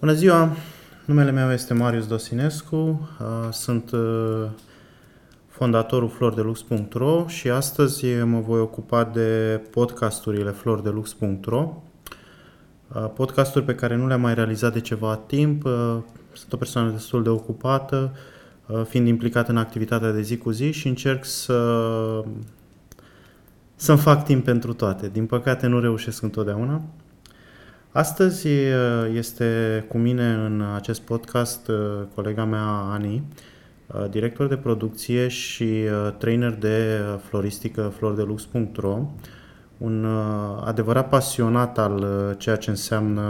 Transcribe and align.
Bună 0.00 0.12
ziua! 0.12 0.56
Numele 1.04 1.30
meu 1.30 1.52
este 1.52 1.74
Marius 1.74 2.06
Dosinescu, 2.06 2.76
uh, 2.76 3.52
sunt 3.52 3.90
uh, 3.90 4.46
fondatorul 5.48 6.08
flordelux.ro 6.08 7.26
și 7.26 7.50
astăzi 7.50 8.06
mă 8.06 8.40
voi 8.40 8.60
ocupa 8.60 9.04
de 9.04 9.60
podcasturile 9.70 10.50
flordelux.ro 10.50 11.82
uh, 12.94 13.10
podcasturi 13.14 13.64
pe 13.64 13.74
care 13.74 13.96
nu 13.96 14.06
le-am 14.06 14.20
mai 14.20 14.34
realizat 14.34 14.72
de 14.72 14.80
ceva 14.80 15.16
timp. 15.16 15.62
Sunt 16.32 16.52
o 16.52 16.56
persoană 16.56 16.90
destul 16.90 17.22
de 17.22 17.28
ocupată, 17.28 18.16
fiind 18.88 19.06
implicat 19.06 19.48
în 19.48 19.56
activitatea 19.56 20.12
de 20.12 20.22
zi 20.22 20.36
cu 20.36 20.50
zi 20.50 20.70
și 20.70 20.88
încerc 20.88 21.24
să 21.24 22.24
să-mi 23.76 23.98
fac 23.98 24.24
timp 24.24 24.44
pentru 24.44 24.72
toate. 24.72 25.08
Din 25.08 25.26
păcate 25.26 25.66
nu 25.66 25.80
reușesc 25.80 26.22
întotdeauna. 26.22 26.82
Astăzi 27.94 28.48
este 29.12 29.84
cu 29.88 29.98
mine 29.98 30.32
în 30.32 30.62
acest 30.74 31.00
podcast 31.00 31.70
colega 32.14 32.44
mea 32.44 32.66
Ani, 32.66 33.22
director 34.10 34.46
de 34.46 34.56
producție 34.56 35.28
și 35.28 35.74
trainer 36.18 36.52
de 36.52 37.00
floristică 37.28 37.92
flordelux.ro, 37.96 38.98
un 39.78 40.06
adevărat 40.64 41.08
pasionat 41.08 41.78
al 41.78 42.04
ceea 42.38 42.56
ce 42.56 42.70
înseamnă 42.70 43.24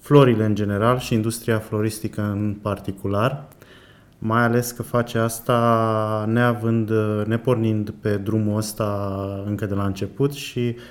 florile 0.00 0.44
în 0.44 0.54
general 0.54 0.98
și 0.98 1.14
industria 1.14 1.58
floristică 1.58 2.22
în 2.22 2.56
particular, 2.62 3.48
mai 4.18 4.42
ales 4.42 4.70
că 4.70 4.82
face 4.82 5.18
asta 5.18 6.24
neavând, 6.28 6.90
nepornind 7.26 7.90
pe 8.00 8.16
drumul 8.16 8.56
ăsta 8.56 9.42
încă 9.46 9.66
de 9.66 9.74
la 9.74 9.84
început 9.84 10.32
și 10.32 10.76
uh, 10.76 10.82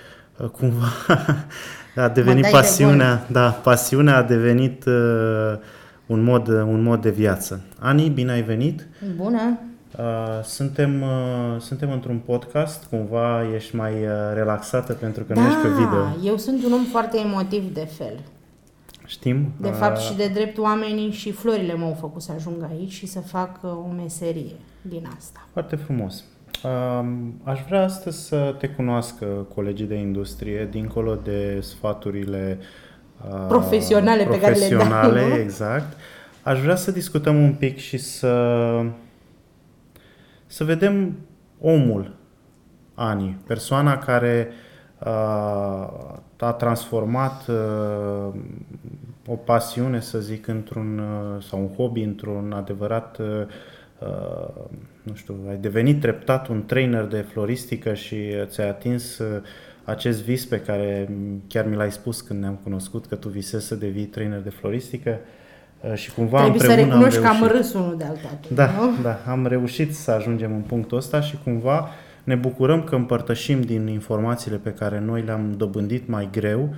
cumva 0.52 0.88
a 1.96 2.10
devenit 2.10 2.50
pasiunea, 2.50 3.16
de 3.16 3.34
da, 3.34 3.50
pasiunea 3.50 4.18
a 4.18 4.24
devenit 4.24 4.86
uh, 4.86 5.58
un, 6.06 6.24
mod, 6.24 6.48
un 6.48 6.82
mod 6.82 7.02
de 7.02 7.10
viață. 7.10 7.62
Ani, 7.80 8.10
bine 8.10 8.32
ai 8.32 8.42
venit! 8.42 8.88
Bună! 9.16 9.60
Uh, 9.98 10.44
suntem, 10.44 11.02
uh, 11.02 11.62
suntem 11.62 11.92
într-un 11.92 12.18
podcast, 12.18 12.86
cumva 12.86 13.54
ești 13.56 13.76
mai 13.76 13.94
uh, 13.94 14.10
relaxată 14.34 14.94
pentru 14.94 15.24
că 15.24 15.34
da, 15.34 15.42
nu 15.42 15.48
ești 15.48 15.62
pe 15.62 15.68
video. 15.68 16.30
eu 16.30 16.38
sunt 16.38 16.66
un 16.66 16.72
om 16.72 16.84
foarte 16.84 17.18
emotiv 17.18 17.74
de 17.74 17.88
fel. 17.98 18.20
Știm. 19.06 19.52
De 19.62 19.70
fapt 19.70 20.00
și 20.00 20.16
de 20.16 20.28
drept 20.28 20.58
oamenii 20.58 21.12
și 21.12 21.32
florile 21.32 21.74
m-au 21.74 21.98
făcut 22.00 22.22
să 22.22 22.32
ajung 22.36 22.68
aici 22.70 22.92
și 22.92 23.06
să 23.06 23.20
fac 23.20 23.60
uh, 23.62 23.70
o 23.72 23.94
meserie 23.96 24.56
din 24.82 25.10
asta. 25.18 25.48
Foarte 25.52 25.76
frumos. 25.76 26.24
Aș 27.44 27.60
vrea 27.68 27.84
astăzi 27.84 28.28
să 28.28 28.56
te 28.58 28.68
cunoască 28.68 29.26
colegii 29.26 29.86
de 29.86 29.96
industrie, 29.96 30.68
dincolo 30.72 31.16
de 31.16 31.60
sfaturile 31.62 32.60
profesionale, 33.48 34.24
profesionale 34.24 34.24
pe 34.24 34.40
care 34.40 34.54
le 34.54 35.30
dau, 35.30 35.40
exact. 35.40 35.98
Aș 36.44 36.60
vrea 36.60 36.76
să 36.76 36.92
discutăm 36.92 37.44
un 37.44 37.54
pic 37.54 37.78
și 37.78 37.98
să 37.98 38.86
să 40.46 40.64
vedem 40.64 41.18
omul 41.62 42.16
Ani, 42.96 43.38
persoana 43.48 43.98
care 43.98 44.50
a 46.38 46.52
transformat 46.58 47.50
o 49.28 49.36
pasiune, 49.36 50.00
să 50.00 50.20
zic, 50.20 50.48
într-un 50.48 51.02
sau 51.50 51.60
un 51.60 51.68
hobby 51.76 52.02
într-un 52.02 52.54
adevărat 52.56 53.20
nu 55.04 55.14
știu, 55.16 55.36
ai 55.50 55.58
devenit 55.58 56.00
treptat 56.02 56.48
un 56.48 56.66
trainer 56.66 57.04
de 57.04 57.26
floristică 57.32 57.94
și 57.94 58.18
ți-ai 58.46 58.70
atins 58.70 59.18
uh, 59.18 59.42
acest 59.84 60.24
vis 60.24 60.46
pe 60.46 60.60
care 60.60 61.10
chiar 61.48 61.68
mi 61.68 61.76
l-ai 61.76 61.92
spus 61.92 62.22
când 62.22 62.40
ne-am 62.42 62.60
cunoscut, 62.64 63.06
că 63.06 63.16
tu 63.16 63.30
visezi 63.30 63.68
să 63.68 63.76
devii 63.76 64.06
trainer 64.06 64.40
de 64.40 64.50
floristică 64.50 65.20
uh, 65.82 65.94
și 65.94 66.14
cumva 66.14 66.40
Trebuie 66.42 66.62
împreună 66.62 66.82
să 66.82 66.88
recunoști 66.90 67.18
am 67.18 67.24
că 67.24 67.28
reușit. 67.30 67.52
am 67.52 67.58
râs 67.58 67.74
unul 67.74 67.98
de 67.98 68.04
altul. 68.04 68.30
Da, 68.54 68.72
nu? 68.72 69.02
da, 69.02 69.20
am 69.28 69.48
reușit 69.48 69.96
să 69.96 70.12
ajungem 70.12 70.54
în 70.54 70.62
punctul 70.62 70.98
ăsta 70.98 71.22
și 71.22 71.38
cumva 71.44 71.90
ne 72.24 72.36
bucurăm 72.36 72.84
că 72.84 72.96
împărtășim 72.96 73.62
din 73.62 73.88
informațiile 73.88 74.58
pe 74.58 74.70
care 74.70 75.00
noi 75.00 75.22
le-am 75.22 75.54
dobândit 75.58 76.08
mai 76.08 76.30
greu, 76.32 76.76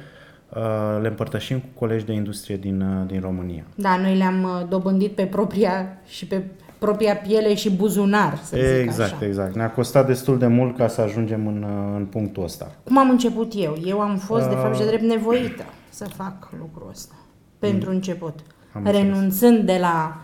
uh, 0.50 0.62
le 1.02 1.08
împărtășim 1.08 1.60
cu 1.60 1.68
colegi 1.74 2.06
de 2.06 2.14
industrie 2.14 2.58
din, 2.58 3.06
din 3.08 3.22
România. 3.22 3.64
Da, 3.76 3.98
noi 3.98 4.16
le-am 4.16 4.66
dobândit 4.70 5.12
pe 5.12 5.26
propria 5.26 5.98
și 6.06 6.26
pe 6.26 6.42
propria 6.86 7.16
piele 7.16 7.54
și 7.54 7.72
buzunar, 7.72 8.38
să 8.44 8.56
zic 8.58 8.84
Exact, 8.84 9.14
așa. 9.14 9.26
exact. 9.26 9.56
Ne-a 9.56 9.72
costat 9.72 10.08
destul 10.08 10.38
de 10.38 10.48
mult 10.48 10.78
ca 10.78 10.88
să 10.88 11.02
ajungem 11.02 11.48
în, 11.48 11.66
în 11.96 12.06
punctul 12.06 12.44
ăsta. 12.44 12.72
Cum 12.84 12.98
am 12.98 13.10
început 13.10 13.52
eu? 13.56 13.78
Eu 13.86 14.00
am 14.00 14.18
fost, 14.18 14.44
uh... 14.44 14.50
de 14.50 14.56
fapt, 14.56 14.76
și 14.76 14.82
de 14.82 14.88
drept 14.88 15.04
nevoită 15.04 15.64
să 15.90 16.06
fac 16.16 16.50
lucrul 16.60 16.88
ăsta. 16.90 17.16
Pentru 17.60 17.90
mm. 17.90 17.96
început. 17.96 18.40
Am 18.74 18.84
Renunțând 18.84 19.58
înțeles. 19.58 19.66
de 19.66 19.78
la 19.80 20.22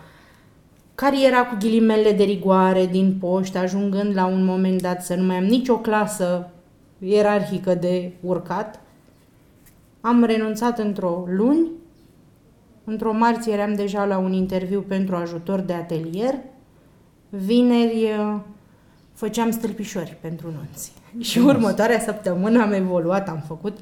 cariera 0.95 1.45
cu 1.45 1.55
ghilimele 1.59 2.11
de 2.11 2.23
rigoare 2.23 2.85
din 2.85 3.15
poștă, 3.19 3.57
ajungând 3.57 4.15
la 4.15 4.25
un 4.25 4.45
moment 4.45 4.81
dat 4.81 5.03
să 5.03 5.15
nu 5.15 5.23
mai 5.23 5.35
am 5.35 5.43
nicio 5.43 5.77
clasă 5.77 6.49
ierarhică 6.99 7.75
de 7.75 8.11
urcat, 8.21 8.79
am 10.01 10.23
renunțat 10.23 10.79
într-o 10.79 11.23
luni 11.27 11.67
Într-o 12.83 13.13
marți 13.13 13.49
eram 13.49 13.73
deja 13.73 14.05
la 14.05 14.17
un 14.17 14.33
interviu 14.33 14.81
pentru 14.81 15.15
ajutor 15.15 15.59
de 15.59 15.73
atelier. 15.73 16.35
Vineri 17.33 18.03
uh, 18.03 18.39
făceam 19.13 19.51
stâlpișori 19.51 20.17
pentru 20.21 20.51
nunți. 20.55 20.91
Și 21.29 21.39
următoarea 21.39 21.99
săptămână 21.99 22.61
am 22.61 22.71
evoluat, 22.71 23.29
am 23.29 23.43
făcut 23.47 23.77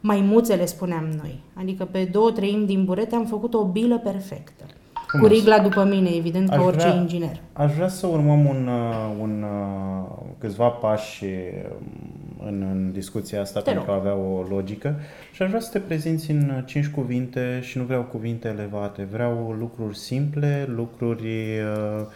maimuțe, 0.00 0.54
le 0.54 0.66
spuneam 0.66 1.04
noi. 1.04 1.40
Adică 1.54 1.84
pe 1.84 2.08
două 2.12 2.30
treimi 2.30 2.66
din 2.66 2.84
burete 2.84 3.14
am 3.14 3.26
făcut 3.26 3.54
o 3.54 3.64
bilă 3.64 3.98
perfectă. 3.98 4.64
Frumos. 5.06 5.28
Cu 5.28 5.34
rigla 5.34 5.58
după 5.58 5.84
mine, 5.84 6.10
evident, 6.16 6.48
ca 6.48 6.62
orice 6.62 6.86
vrea, 6.86 6.94
inginer. 7.00 7.40
Aș 7.52 7.74
vrea 7.74 7.88
să 7.88 8.06
urmăm 8.06 8.44
un, 8.44 8.68
uh, 8.68 9.16
un, 9.20 9.42
uh, 9.42 10.08
câțiva 10.38 10.68
pași 10.68 11.24
um, 11.24 12.46
în, 12.46 12.66
în 12.72 12.92
discuția 12.92 13.40
asta 13.40 13.60
Te 13.60 13.70
pentru 13.70 13.84
rog. 13.86 13.94
a 13.94 13.98
avea 13.98 14.14
o 14.14 14.44
logică 14.48 15.00
și 15.32 15.42
aș 15.42 15.48
vrea 15.48 15.60
să 15.60 15.70
te 15.70 15.78
prezinți 15.78 16.30
în 16.30 16.62
cinci 16.66 16.88
cuvinte 16.88 17.60
și 17.62 17.78
nu 17.78 17.84
vreau 17.84 18.02
cuvinte 18.02 18.48
elevate, 18.48 19.08
vreau 19.10 19.56
lucruri 19.58 19.98
simple, 19.98 20.68
lucruri 20.74 21.26
uh, 21.26 22.06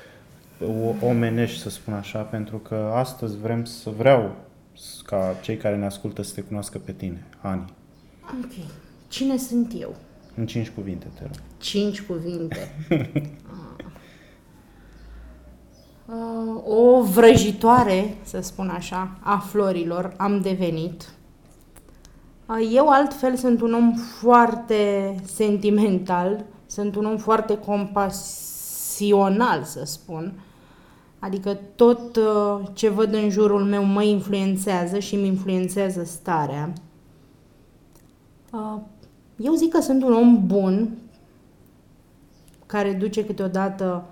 omenești, 1.01 1.61
să 1.61 1.71
spun 1.71 1.95
așa, 1.95 2.19
pentru 2.19 2.57
că 2.57 2.93
astăzi 2.95 3.37
vrem 3.37 3.65
să 3.65 3.91
vreau 3.91 4.37
ca 5.05 5.35
cei 5.43 5.57
care 5.57 5.77
ne 5.77 5.87
ascultă 5.87 6.23
să 6.23 6.35
te 6.35 6.41
cunoască 6.41 6.79
pe 6.79 6.93
tine, 6.93 7.27
Ani. 7.41 7.65
Ok. 8.45 8.53
Cine 9.09 9.37
sunt 9.37 9.73
eu? 9.81 9.95
În 10.35 10.47
cinci 10.47 10.71
cuvinte, 10.71 11.07
te 11.19 11.23
rog. 11.23 11.35
Cinci 11.59 12.03
cuvinte. 12.03 12.71
Uh, 16.07 16.63
o 16.65 17.03
vrăjitoare, 17.03 18.17
să 18.23 18.41
spun 18.41 18.69
așa, 18.69 19.19
a 19.21 19.39
florilor 19.39 20.15
am 20.17 20.41
devenit. 20.41 21.11
Uh, 22.49 22.71
eu 22.73 22.89
altfel 22.89 23.37
sunt 23.37 23.61
un 23.61 23.75
om 23.75 23.95
foarte 23.95 25.15
sentimental, 25.25 26.45
sunt 26.67 26.97
un 26.97 27.05
om 27.05 27.17
foarte 27.17 27.59
compasional, 27.59 29.65
să 29.65 29.85
spun. 29.85 30.33
Adică 31.27 31.59
tot 31.75 32.17
uh, 32.17 32.67
ce 32.73 32.89
văd 32.89 33.15
în 33.15 33.31
jurul 33.31 33.65
meu 33.65 33.85
mă 33.85 34.03
influențează 34.03 34.99
și 34.99 35.15
îmi 35.15 35.27
influențează 35.27 36.05
starea. 36.05 36.73
Uh, 38.53 38.81
eu 39.37 39.55
zic 39.55 39.73
că 39.73 39.81
sunt 39.81 40.03
un 40.03 40.13
om 40.13 40.47
bun, 40.47 40.89
care 42.67 42.93
duce 42.93 43.25
câteodată 43.25 44.05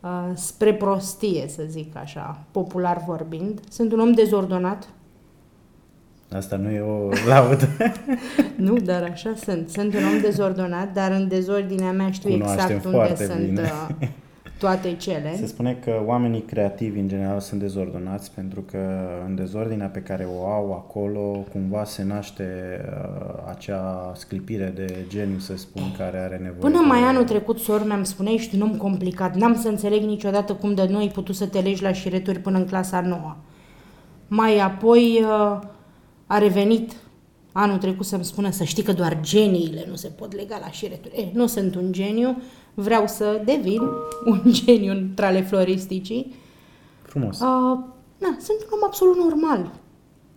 uh, 0.00 0.30
spre 0.34 0.74
prostie, 0.74 1.48
să 1.48 1.62
zic 1.68 1.96
așa, 1.96 2.42
popular 2.50 3.04
vorbind. 3.06 3.60
Sunt 3.68 3.92
un 3.92 4.00
om 4.00 4.12
dezordonat. 4.12 4.88
Asta 6.32 6.56
nu 6.56 6.70
e 6.70 6.80
o 6.80 7.08
laudă. 7.26 7.68
nu, 8.66 8.76
dar 8.76 9.02
așa 9.02 9.34
sunt. 9.44 9.68
Sunt 9.68 9.94
un 9.94 10.04
om 10.14 10.20
dezordonat, 10.20 10.92
dar 10.92 11.10
în 11.10 11.28
dezordinea 11.28 11.92
mea 11.92 12.10
știu 12.10 12.30
Cunoaștem 12.30 12.76
exact 12.76 12.84
unde 12.84 12.96
foarte 12.96 13.24
sunt 13.24 13.46
bine. 13.46 13.72
Uh, 14.62 14.68
toate 14.68 14.96
cele. 14.96 15.36
Se 15.36 15.46
spune 15.46 15.78
că 15.84 16.02
oamenii 16.06 16.40
creativi 16.40 16.98
în 16.98 17.08
general 17.08 17.40
sunt 17.40 17.60
dezordonați 17.60 18.32
pentru 18.34 18.60
că 18.60 19.08
în 19.26 19.34
dezordinea 19.34 19.86
pe 19.86 20.00
care 20.00 20.28
o 20.38 20.46
au 20.46 20.72
acolo 20.72 21.44
cumva 21.52 21.84
se 21.84 22.04
naște 22.04 22.80
uh, 22.84 23.42
acea 23.48 24.12
sclipire 24.16 24.72
de 24.74 25.04
geniu, 25.08 25.38
să 25.38 25.56
spun, 25.56 25.82
care 25.98 26.18
are 26.18 26.36
nevoie 26.36 26.60
Până 26.60 26.78
de... 26.80 26.86
mai 26.86 27.00
anul 27.00 27.24
trecut, 27.24 27.58
sor 27.58 27.86
mi-am 27.86 28.02
spune, 28.02 28.30
ești 28.30 28.54
un 28.54 28.60
om 28.60 28.76
complicat. 28.76 29.34
N-am 29.34 29.56
să 29.56 29.68
înțeleg 29.68 30.02
niciodată 30.02 30.54
cum 30.54 30.74
de 30.74 30.86
noi 30.90 31.02
ai 31.02 31.08
putut 31.08 31.34
să 31.34 31.46
te 31.46 31.60
legi 31.60 31.82
la 31.82 31.92
șireturi 31.92 32.38
până 32.38 32.58
în 32.58 32.66
clasa 32.66 33.00
nouă. 33.00 33.36
Mai 34.28 34.58
apoi 34.58 35.24
uh, 35.24 35.58
a 36.26 36.38
revenit 36.38 36.92
anul 37.52 37.78
trecut 37.78 38.06
să-mi 38.06 38.24
spună 38.24 38.50
să 38.50 38.64
știi 38.64 38.82
că 38.82 38.92
doar 38.92 39.20
geniile 39.20 39.84
nu 39.88 39.94
se 39.94 40.08
pot 40.08 40.34
lega 40.34 40.58
la 40.60 40.70
șireturi. 40.70 41.14
Eh, 41.16 41.28
nu 41.32 41.46
sunt 41.46 41.74
un 41.74 41.92
geniu, 41.92 42.42
vreau 42.74 43.06
să 43.06 43.42
devin 43.44 43.80
un 44.24 44.42
geniu 44.64 44.92
între 44.92 45.26
ale 45.26 45.42
floristicii. 45.42 46.34
Frumos. 47.02 47.40
Uh, 47.40 47.78
na, 48.18 48.36
sunt 48.38 48.58
un 48.58 48.68
om 48.70 48.84
absolut 48.84 49.16
normal. 49.16 49.70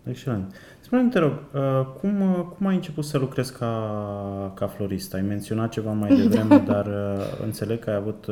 Excelent. 0.04 0.56
Spune-mi, 0.80 1.10
te 1.10 1.20
rog, 1.20 1.32
uh, 1.32 1.86
cum, 2.00 2.22
uh, 2.22 2.46
cum 2.58 2.68
ai 2.68 2.76
început 2.76 3.06
să 3.06 3.18
lucrezi 3.18 3.54
ca, 3.58 4.52
ca 4.56 4.68
florist? 4.68 5.14
Ai 5.14 5.22
menționat 5.22 5.70
ceva 5.70 5.92
mai 5.92 6.16
devreme, 6.22 6.58
dar 6.58 6.86
uh, 6.86 7.44
înțeleg 7.44 7.80
că 7.80 7.90
ai 7.90 7.96
avut, 7.96 8.28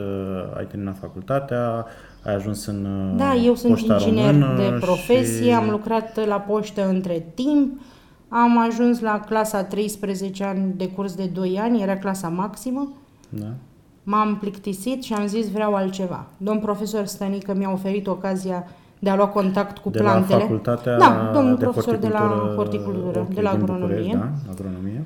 ai 0.58 0.66
terminat 0.66 0.98
facultatea, 0.98 1.86
ai 2.24 2.34
ajuns 2.34 2.66
în 2.66 2.88
Da, 3.18 3.36
eu 3.36 3.56
sunt 3.56 3.80
inginer 3.80 4.56
de 4.56 4.78
profesie, 4.80 5.44
și... 5.44 5.54
am 5.54 5.70
lucrat 5.70 6.26
la 6.28 6.40
poștă 6.40 6.88
între 6.88 7.26
timp, 7.34 7.82
am 8.28 8.58
ajuns 8.58 9.00
la 9.00 9.20
clasa 9.20 9.64
13 9.64 10.44
ani 10.44 10.74
de 10.78 10.88
curs 10.88 11.16
de 11.16 11.26
2 11.26 11.60
ani, 11.60 11.82
era 11.82 11.98
clasa 11.98 12.28
maximă. 12.28 12.94
Da. 13.30 13.54
M-am 14.04 14.38
plictisit 14.38 15.04
și 15.04 15.14
am 15.14 15.28
zis 15.28 15.52
vreau 15.52 15.76
altceva. 15.76 16.26
Domn 16.38 16.60
profesor 16.60 17.06
Stănică 17.06 17.54
mi-a 17.54 17.72
oferit 17.72 18.08
ocazia 18.08 18.68
de 19.00 19.10
a 19.10 19.16
lua 19.16 19.28
contact 19.28 19.78
cu 19.78 19.90
de 19.90 19.98
plantele. 19.98 20.38
La 20.38 20.42
facultatea 20.44 20.98
da, 20.98 21.32
domnul 21.34 21.56
de 21.56 21.64
profesor 21.64 21.96
de 21.96 22.08
la 22.08 22.54
horticultură, 22.56 23.20
okay, 23.20 23.34
de 23.34 23.42
la 23.42 23.50
agronomie. 23.50 23.88
București, 23.88 24.16
da, 24.16 24.52
agronomie. 24.52 25.06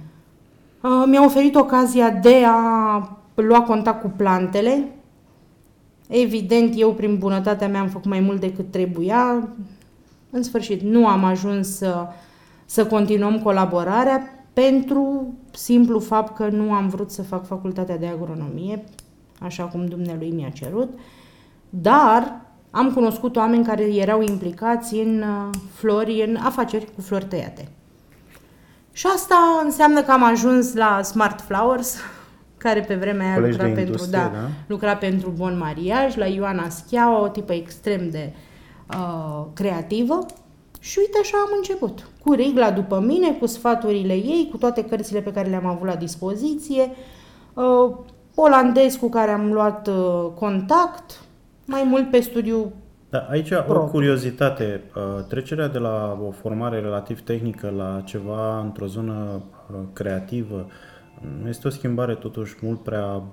Uh, 0.82 1.04
mi-a 1.06 1.24
oferit 1.24 1.56
ocazia 1.56 2.10
de 2.10 2.36
a 2.46 3.18
lua 3.36 3.62
contact 3.62 4.02
cu 4.02 4.12
plantele. 4.16 4.88
Evident, 6.08 6.74
eu 6.78 6.94
prin 6.94 7.18
bunătatea 7.18 7.68
mea 7.68 7.80
am 7.80 7.88
făcut 7.88 8.10
mai 8.10 8.20
mult 8.20 8.40
decât 8.40 8.72
trebuia. 8.72 9.48
În 10.30 10.44
sfârșit, 10.44 10.82
nu 10.82 11.08
am 11.08 11.24
ajuns 11.24 11.76
să, 11.76 12.08
să 12.66 12.86
continuăm 12.86 13.40
colaborarea 13.40 14.35
pentru 14.56 15.34
simplu 15.52 16.00
fapt 16.00 16.36
că 16.36 16.48
nu 16.48 16.72
am 16.72 16.88
vrut 16.90 17.12
să 17.12 17.24
fac 17.24 17.46
facultatea 17.46 17.98
de 17.98 18.08
agronomie, 18.08 18.84
așa 19.40 19.64
cum 19.64 19.86
dumnealui 19.86 20.32
mi-a 20.32 20.50
cerut, 20.50 20.90
dar 21.70 22.42
am 22.72 22.92
cunoscut 22.92 23.36
oameni 23.36 23.66
care 23.66 23.96
erau 23.96 24.22
implicați 24.22 24.96
în 24.96 25.22
uh, 25.22 25.50
flori, 25.74 26.24
în 26.28 26.36
afaceri 26.36 26.88
cu 26.96 27.02
flori 27.02 27.26
tăiate. 27.26 27.68
Și 28.92 29.08
asta 29.16 29.36
înseamnă 29.64 30.02
că 30.02 30.12
am 30.12 30.24
ajuns 30.24 30.74
la 30.74 31.02
Smart 31.02 31.42
Flowers, 31.42 31.98
care 32.58 32.80
pe 32.80 32.96
vremea 32.96 33.28
aia 33.28 33.48
lucra 33.48 33.68
pentru, 33.68 34.06
da, 34.06 34.18
da? 34.18 34.50
lucra 34.68 34.96
pentru 34.96 35.30
Bon 35.30 35.58
Mariaj, 35.58 36.16
la 36.16 36.26
Ioana 36.26 36.70
Schiaua, 36.70 37.22
o 37.22 37.28
tipă 37.28 37.54
extrem 37.54 38.10
de 38.10 38.34
uh, 38.94 39.46
creativă. 39.54 40.26
Și 40.86 41.00
uite 41.00 41.18
așa 41.22 41.38
am 41.38 41.54
început. 41.58 42.10
Cu 42.24 42.34
Rigla 42.34 42.72
după 42.72 43.00
mine, 43.00 43.32
cu 43.32 43.46
sfaturile 43.46 44.14
ei, 44.14 44.48
cu 44.52 44.58
toate 44.58 44.86
cărțile 44.86 45.22
pe 45.22 45.32
care 45.32 45.50
le-am 45.50 45.66
avut 45.66 45.88
la 45.88 45.96
dispoziție, 45.96 46.92
uh, 47.54 47.96
olandez 48.36 48.96
cu 48.96 49.10
care 49.10 49.32
am 49.32 49.54
luat 49.54 49.88
uh, 49.88 50.32
contact, 50.36 51.22
mai 51.66 51.84
mult 51.84 52.10
pe 52.10 52.20
studiu 52.20 52.74
da, 53.10 53.28
aici 53.30 53.50
pro. 53.50 53.82
o 53.82 53.86
curiozitate. 53.86 54.84
Uh, 54.96 55.24
trecerea 55.24 55.68
de 55.68 55.78
la 55.78 56.20
o 56.28 56.32
formare 56.32 56.80
relativ 56.80 57.22
tehnică 57.22 57.74
la 57.78 58.02
ceva 58.06 58.60
într-o 58.60 58.86
zonă 58.86 59.42
uh, 59.72 59.78
creativă 59.94 60.68
este 61.48 61.68
o 61.68 61.70
schimbare 61.70 62.14
totuși 62.14 62.56
mult 62.62 62.84
prea 62.84 63.24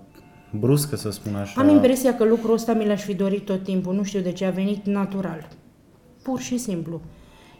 bruscă, 0.50 0.96
să 0.96 1.10
spun 1.10 1.34
așa. 1.34 1.60
Am 1.60 1.68
impresia 1.68 2.16
că 2.16 2.24
lucrul 2.24 2.54
ăsta 2.54 2.72
mi 2.72 2.86
l-aș 2.86 3.02
fi 3.02 3.14
dorit 3.14 3.44
tot 3.44 3.62
timpul. 3.62 3.94
Nu 3.94 4.02
știu 4.02 4.20
de 4.20 4.32
ce 4.32 4.44
a 4.44 4.50
venit 4.50 4.86
natural. 4.86 5.48
Pur 6.22 6.40
și 6.40 6.58
simplu. 6.58 7.00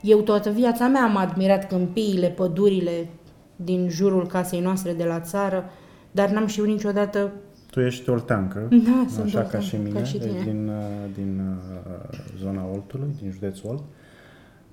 Eu 0.03 0.21
toată 0.21 0.51
viața 0.51 0.87
mea 0.87 1.03
am 1.03 1.17
admirat 1.17 1.69
câmpiile, 1.69 2.29
pădurile 2.29 3.09
din 3.57 3.89
jurul 3.89 4.27
casei 4.27 4.61
noastre 4.61 4.93
de 4.93 5.05
la 5.05 5.21
țară, 5.21 5.65
dar 6.11 6.29
n-am 6.29 6.47
știut 6.47 6.67
niciodată 6.67 7.33
tu 7.73 7.81
ești 7.81 8.11
olteancă, 8.11 8.69
da, 8.71 9.05
așa 9.07 9.31
sunt 9.31 9.51
ca 9.51 9.59
și 9.59 9.77
mine, 9.77 9.99
ca 9.99 10.05
și 10.05 10.19
tine. 10.19 10.43
din, 10.45 10.69
uh, 10.69 11.11
din 11.15 11.41
uh, 11.41 12.19
zona 12.41 12.63
Oltului, 12.73 13.15
din 13.21 13.31
județul 13.31 13.69
Olt. 13.71 13.83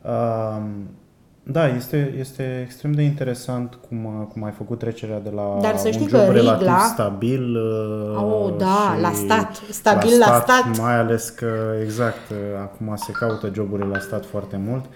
Uh, 0.01 0.65
da, 1.43 1.67
este, 1.67 2.15
este 2.17 2.61
extrem 2.65 2.91
de 2.91 3.01
interesant 3.01 3.77
cum, 3.87 4.05
uh, 4.05 4.27
cum 4.31 4.43
ai 4.43 4.51
făcut 4.51 4.79
trecerea 4.79 5.19
de 5.19 5.29
la 5.29 5.57
Dar 5.61 5.77
să 5.77 5.87
un 5.87 5.91
știi 5.91 6.07
job 6.07 6.19
că 6.19 6.31
relativ 6.31 6.57
Rigla, 6.67 6.79
stabil 6.79 7.57
oh, 8.15 8.53
da, 8.57 8.97
la 9.01 9.11
stat, 9.11 9.61
stabil 9.69 10.17
la 10.19 10.25
stat, 10.25 10.47
la 10.47 10.53
stat. 10.53 10.77
Mai 10.77 10.97
ales 10.97 11.29
că, 11.29 11.73
exact, 11.83 12.31
acum 12.61 12.95
se 12.95 13.11
caută 13.11 13.51
joburile 13.53 13.87
la 13.87 13.99
stat 13.99 14.25
foarte 14.25 14.61
mult. 14.65 14.85
Uh, 14.85 14.91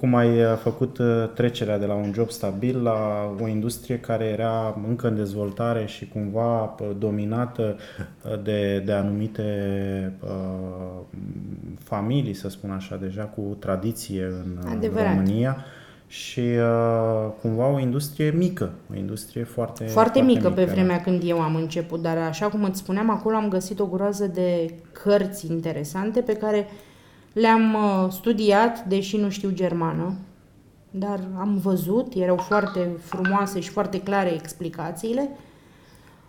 cum 0.00 0.14
ai 0.14 0.42
uh, 0.42 0.56
făcut 0.56 0.98
uh, 0.98 1.06
trecerea 1.34 1.78
de 1.78 1.86
la 1.86 1.94
un 1.94 2.12
job 2.14 2.30
stabil 2.30 2.82
la 2.82 2.98
o 3.40 3.48
industrie 3.48 3.98
care 3.98 4.24
era 4.24 4.80
încă 4.88 5.08
în 5.08 5.14
dezvoltare 5.14 5.86
și 5.86 6.08
cumva 6.08 6.62
uh, 6.62 6.86
dominată 6.98 7.76
de, 8.42 8.82
de 8.84 8.92
anumite 8.92 9.42
uh, 10.22 11.00
familii, 11.78 12.34
să 12.34 12.48
spun 12.48 12.70
așa, 12.70 12.96
deja 12.96 13.22
cu 13.22 13.56
tradiție 13.58 14.24
în 14.24 14.70
Adevărat. 14.70 15.14
România 15.14 15.56
și 16.06 16.40
uh, 16.40 17.30
cumva 17.42 17.68
o 17.68 17.78
industrie 17.78 18.30
mică, 18.30 18.70
o 18.92 18.96
industrie 18.96 19.44
foarte 19.44 19.84
Foarte, 19.84 19.92
foarte 19.92 20.20
mică, 20.20 20.48
mică 20.48 20.60
pe 20.60 20.64
da. 20.64 20.72
vremea 20.72 20.96
da. 20.96 21.02
când 21.02 21.22
eu 21.24 21.40
am 21.40 21.54
început, 21.54 22.02
dar 22.02 22.16
așa 22.16 22.46
cum 22.46 22.64
îți 22.64 22.78
spuneam, 22.78 23.10
acolo 23.10 23.36
am 23.36 23.48
găsit 23.48 23.80
o 23.80 23.86
groază 23.86 24.26
de 24.26 24.74
cărți 24.92 25.46
interesante 25.46 26.20
pe 26.20 26.32
care 26.32 26.58
uh, 26.58 26.89
le-am 27.32 27.74
uh, 27.74 28.10
studiat, 28.10 28.84
deși 28.84 29.16
nu 29.16 29.28
știu 29.28 29.50
germană, 29.50 30.14
dar 30.90 31.20
am 31.38 31.56
văzut, 31.56 32.14
erau 32.14 32.36
foarte 32.36 32.90
frumoase 32.98 33.60
și 33.60 33.68
foarte 33.68 34.00
clare 34.00 34.32
explicațiile. 34.32 35.28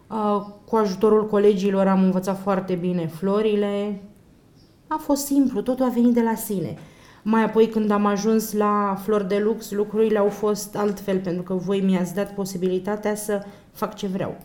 Uh, 0.08 0.46
cu 0.66 0.76
ajutorul 0.76 1.28
colegilor 1.28 1.88
am 1.88 2.04
învățat 2.04 2.42
foarte 2.42 2.74
bine 2.74 3.08
florile. 3.08 4.02
A 4.88 4.98
fost 4.98 5.26
simplu, 5.26 5.62
totul 5.62 5.86
a 5.86 5.90
venit 5.90 6.14
de 6.14 6.22
la 6.22 6.36
sine. 6.36 6.78
Mai 7.24 7.44
apoi 7.44 7.68
când 7.68 7.92
am 7.92 8.06
ajuns 8.06 8.54
la 8.54 8.98
Flor 9.04 9.22
de 9.22 9.38
Lux, 9.38 9.72
lucrurile 9.72 10.18
au 10.18 10.30
fost 10.30 10.76
altfel, 10.76 11.20
pentru 11.20 11.44
că 11.44 11.54
voi 11.54 11.82
mi-ați 11.82 12.16
dat 12.16 12.34
posibilitatea 12.34 13.16
să 13.16 13.44
fac 13.72 13.96
ce 13.96 14.08
vreau. 14.08 14.38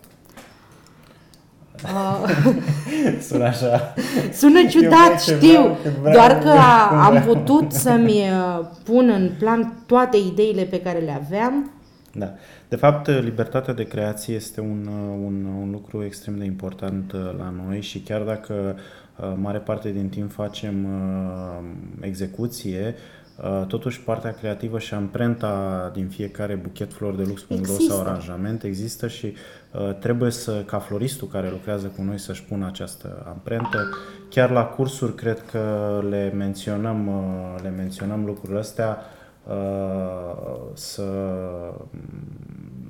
Sună 3.29 3.45
așa. 3.45 3.95
Sună 4.33 4.67
ciudat, 4.69 5.21
știu. 5.21 5.77
Doar 6.13 6.39
că 6.39 6.53
am 6.91 7.23
putut 7.27 7.73
să-mi 7.73 8.13
uh, 8.13 8.67
pun 8.85 9.09
în 9.09 9.31
plan 9.39 9.83
toate 9.87 10.17
ideile 10.17 10.63
pe 10.63 10.81
care 10.81 10.99
le 10.99 11.21
aveam. 11.25 11.71
Da. 12.13 12.35
De 12.69 12.77
fapt, 12.77 13.09
libertatea 13.09 13.75
de 13.75 13.87
creație 13.87 14.35
este 14.35 14.61
un, 14.61 14.89
uh, 14.89 15.19
un, 15.27 15.47
un 15.61 15.71
lucru 15.71 16.05
extrem 16.05 16.39
de 16.39 16.45
important 16.45 17.13
uh, 17.13 17.21
la 17.39 17.53
noi 17.67 17.81
și 17.81 17.99
chiar 17.99 18.21
dacă 18.21 18.77
mare 19.35 19.59
parte 19.59 19.91
din 19.91 20.09
timp 20.09 20.33
facem 20.33 20.87
execuție, 22.01 22.95
Uh, 23.45 23.67
totuși 23.67 24.01
partea 24.01 24.33
creativă 24.33 24.79
și 24.79 24.95
amprenta 24.95 25.91
din 25.95 26.09
fiecare 26.09 26.55
buchet 26.55 26.93
flori 26.93 27.17
de 27.17 27.23
lux 27.23 27.47
sau 27.89 28.01
aranjament 28.01 28.63
există 28.63 29.09
și 29.09 29.27
uh, 29.27 29.33
trebuie 29.99 30.31
să, 30.31 30.63
ca 30.67 30.79
floristul 30.79 31.29
care 31.29 31.51
lucrează 31.51 31.87
cu 31.87 32.03
noi 32.03 32.19
să-și 32.19 32.45
pună 32.45 32.67
această 32.67 33.25
amprentă. 33.29 33.89
Chiar 34.29 34.51
la 34.51 34.65
cursuri 34.65 35.15
cred 35.15 35.43
că 35.51 36.03
le 36.09 36.33
menționăm, 36.37 37.07
uh, 37.07 37.63
le 37.63 37.69
menționăm 37.69 38.25
lucrurile 38.25 38.59
astea 38.59 38.99
să, 40.75 41.05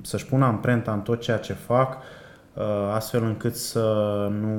să-și 0.01 0.25
pună 0.25 0.45
amprenta 0.45 0.93
în 0.93 1.01
tot 1.01 1.21
ceea 1.21 1.37
ce 1.37 1.53
fac, 1.53 1.97
astfel 2.93 3.23
încât 3.23 3.55
să 3.55 3.83
nu, 4.41 4.57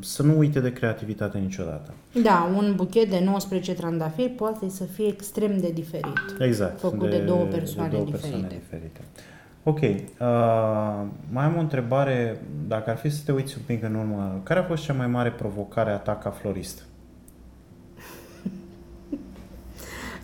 să 0.00 0.22
nu 0.22 0.38
uite 0.38 0.60
de 0.60 0.72
creativitate 0.72 1.38
niciodată. 1.38 1.94
Da, 2.22 2.50
un 2.56 2.72
buchet 2.76 3.10
de 3.10 3.20
19 3.24 3.74
trandafiri 3.74 4.28
poate 4.28 4.68
să 4.68 4.84
fie 4.84 5.06
extrem 5.06 5.58
de 5.58 5.70
diferit. 5.70 6.36
Exact. 6.38 6.80
Făcut 6.80 7.10
de, 7.10 7.16
de 7.16 7.24
două 7.24 7.44
persoane 7.44 7.88
de 7.88 7.94
două 7.94 8.04
diferite. 8.06 8.28
Persoane 8.28 8.58
diferite. 8.58 9.00
Ok. 9.64 9.80
Uh, 9.80 9.88
mai 11.32 11.44
am 11.44 11.54
o 11.56 11.60
întrebare. 11.60 12.42
Dacă 12.68 12.90
ar 12.90 12.96
fi 12.96 13.10
să 13.10 13.22
te 13.24 13.32
uiți 13.32 13.54
un 13.56 13.62
pic 13.66 13.82
în 13.82 13.94
urmă, 13.94 14.40
care 14.42 14.60
a 14.60 14.62
fost 14.62 14.84
cea 14.84 14.92
mai 14.92 15.06
mare 15.06 15.30
provocare 15.30 15.90
a 15.90 15.96
ta 15.96 16.16
ca 16.16 16.30
florist? 16.30 16.86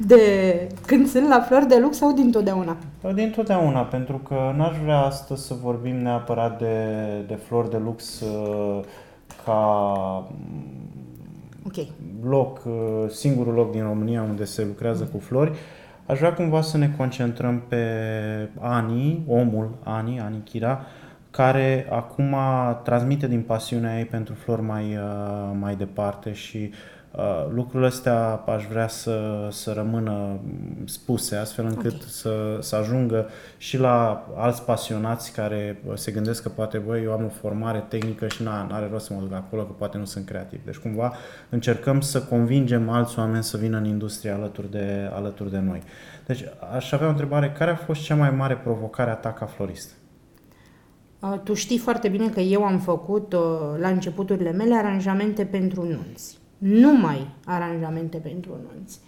De 0.06 0.68
când 0.86 1.06
sunt 1.06 1.28
la 1.28 1.40
flori 1.40 1.66
de 1.66 1.78
lux 1.78 1.96
sau 1.96 2.12
dintotdeauna? 2.12 2.76
Din 3.14 3.30
totdeauna, 3.30 3.80
pentru 3.80 4.16
că 4.16 4.52
n-aș 4.56 4.76
vrea 4.82 5.00
astăzi 5.00 5.46
să 5.46 5.54
vorbim 5.62 5.96
neapărat 5.96 6.58
de, 6.58 6.96
de 7.26 7.34
flori 7.34 7.70
de 7.70 7.76
lux 7.76 8.20
uh, 8.20 8.80
ca 9.44 10.28
okay. 11.66 11.92
loc, 12.22 12.62
uh, 12.66 13.08
singurul 13.08 13.54
loc 13.54 13.70
din 13.70 13.82
România 13.82 14.22
unde 14.22 14.44
se 14.44 14.64
lucrează 14.64 15.04
cu 15.04 15.18
flori, 15.18 15.52
aș 16.10 16.18
vrea 16.18 16.32
cumva 16.32 16.60
să 16.60 16.78
ne 16.78 16.90
concentrăm 16.96 17.62
pe 17.68 17.84
Ani, 18.60 19.22
omul 19.26 19.78
Ani, 19.84 20.20
Ani 20.20 20.42
Chira, 20.44 20.86
care 21.30 21.86
acum 21.90 22.36
transmite 22.84 23.28
din 23.28 23.42
pasiunea 23.42 23.98
ei 23.98 24.04
pentru 24.04 24.34
flori 24.34 24.62
mai, 24.62 24.96
uh, 24.96 25.50
mai 25.60 25.76
departe 25.76 26.32
și 26.32 26.58
Uh, 26.58 26.99
lucrurile 27.52 27.88
astea 27.88 28.42
aș 28.46 28.66
vrea 28.66 28.88
să, 28.88 29.48
să 29.50 29.72
rămână 29.72 30.40
spuse, 30.84 31.36
astfel 31.36 31.64
încât 31.64 31.94
okay. 31.94 32.06
să, 32.06 32.56
să 32.60 32.76
ajungă 32.76 33.28
și 33.56 33.78
la 33.78 34.26
alți 34.36 34.64
pasionați 34.64 35.32
care 35.32 35.82
se 35.94 36.12
gândesc 36.12 36.42
că 36.42 36.48
poate, 36.48 36.78
băi, 36.78 37.02
eu 37.02 37.12
am 37.12 37.24
o 37.24 37.28
formare 37.28 37.84
tehnică 37.88 38.28
și 38.28 38.42
nu 38.42 38.50
are 38.50 38.88
rost 38.90 39.06
să 39.06 39.12
mă 39.14 39.20
duc 39.20 39.32
acolo, 39.32 39.62
că 39.62 39.72
poate 39.72 39.98
nu 39.98 40.04
sunt 40.04 40.26
creativ. 40.26 40.60
Deci, 40.64 40.76
cumva, 40.76 41.12
încercăm 41.48 42.00
să 42.00 42.22
convingem 42.22 42.88
alți 42.88 43.18
oameni 43.18 43.42
să 43.42 43.56
vină 43.56 43.76
în 43.76 43.84
industrie 43.84 44.30
alături 44.30 44.70
de, 44.70 45.10
alături 45.14 45.50
de 45.50 45.58
noi. 45.58 45.82
Deci, 46.26 46.44
aș 46.74 46.92
avea 46.92 47.06
o 47.06 47.10
întrebare. 47.10 47.52
Care 47.58 47.70
a 47.70 47.76
fost 47.76 48.02
cea 48.02 48.14
mai 48.14 48.30
mare 48.30 48.56
provocare 48.56 49.10
a 49.10 49.14
ta 49.14 49.32
ca 49.32 49.46
florist? 49.46 49.90
Uh, 51.20 51.40
tu 51.44 51.54
știi 51.54 51.78
foarte 51.78 52.08
bine 52.08 52.28
că 52.28 52.40
eu 52.40 52.64
am 52.64 52.78
făcut 52.78 53.32
uh, 53.32 53.40
la 53.78 53.88
începuturile 53.88 54.52
mele 54.52 54.74
aranjamente 54.74 55.44
pentru 55.44 55.84
nunți 55.84 56.39
numai 56.60 57.28
aranjamente 57.44 58.16
pentru 58.16 58.50
nunți. 58.50 58.98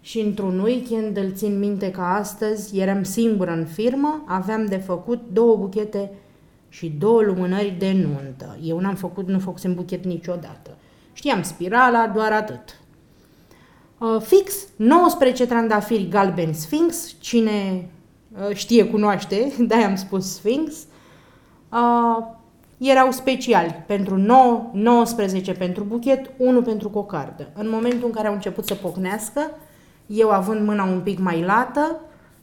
Și 0.00 0.20
într-un 0.20 0.58
weekend 0.58 1.16
îl 1.16 1.32
țin 1.32 1.58
minte 1.58 1.90
că 1.90 2.00
astăzi 2.00 2.78
eram 2.78 3.02
singură 3.02 3.50
în 3.50 3.64
firmă, 3.64 4.24
aveam 4.26 4.66
de 4.66 4.76
făcut 4.76 5.20
două 5.32 5.56
buchete 5.56 6.10
și 6.68 6.88
două 6.88 7.22
lumânări 7.22 7.76
de 7.78 7.92
nuntă. 7.92 8.58
Eu 8.62 8.80
n-am 8.80 8.94
făcut, 8.94 9.28
nu 9.28 9.38
făcusem 9.38 9.74
buchet 9.74 10.04
niciodată. 10.04 10.76
Știam 11.12 11.42
spirala, 11.42 12.06
doar 12.06 12.32
atât. 12.32 12.80
Uh, 13.98 14.20
fix 14.20 14.54
19 14.76 15.46
trandafiri 15.46 16.08
galbeni 16.08 16.54
Sphinx, 16.54 17.16
cine 17.20 17.88
uh, 18.48 18.54
știe 18.54 18.84
cunoaște, 18.84 19.52
de-aia 19.68 19.86
am 19.86 19.96
spus 19.96 20.34
Sphinx. 20.34 20.74
Uh, 21.72 22.36
erau 22.78 23.10
speciali 23.10 23.84
pentru 23.86 24.16
9, 24.16 24.70
19 24.72 25.52
pentru 25.52 25.84
buchet, 25.84 26.30
1 26.36 26.62
pentru 26.62 26.90
cocardă. 26.90 27.50
În 27.54 27.68
momentul 27.70 28.06
în 28.06 28.12
care 28.12 28.26
au 28.26 28.34
început 28.34 28.66
să 28.66 28.74
pocnească, 28.74 29.40
eu 30.06 30.30
având 30.30 30.66
mâna 30.66 30.84
un 30.84 31.00
pic 31.00 31.18
mai 31.18 31.42
lată, 31.42 32.00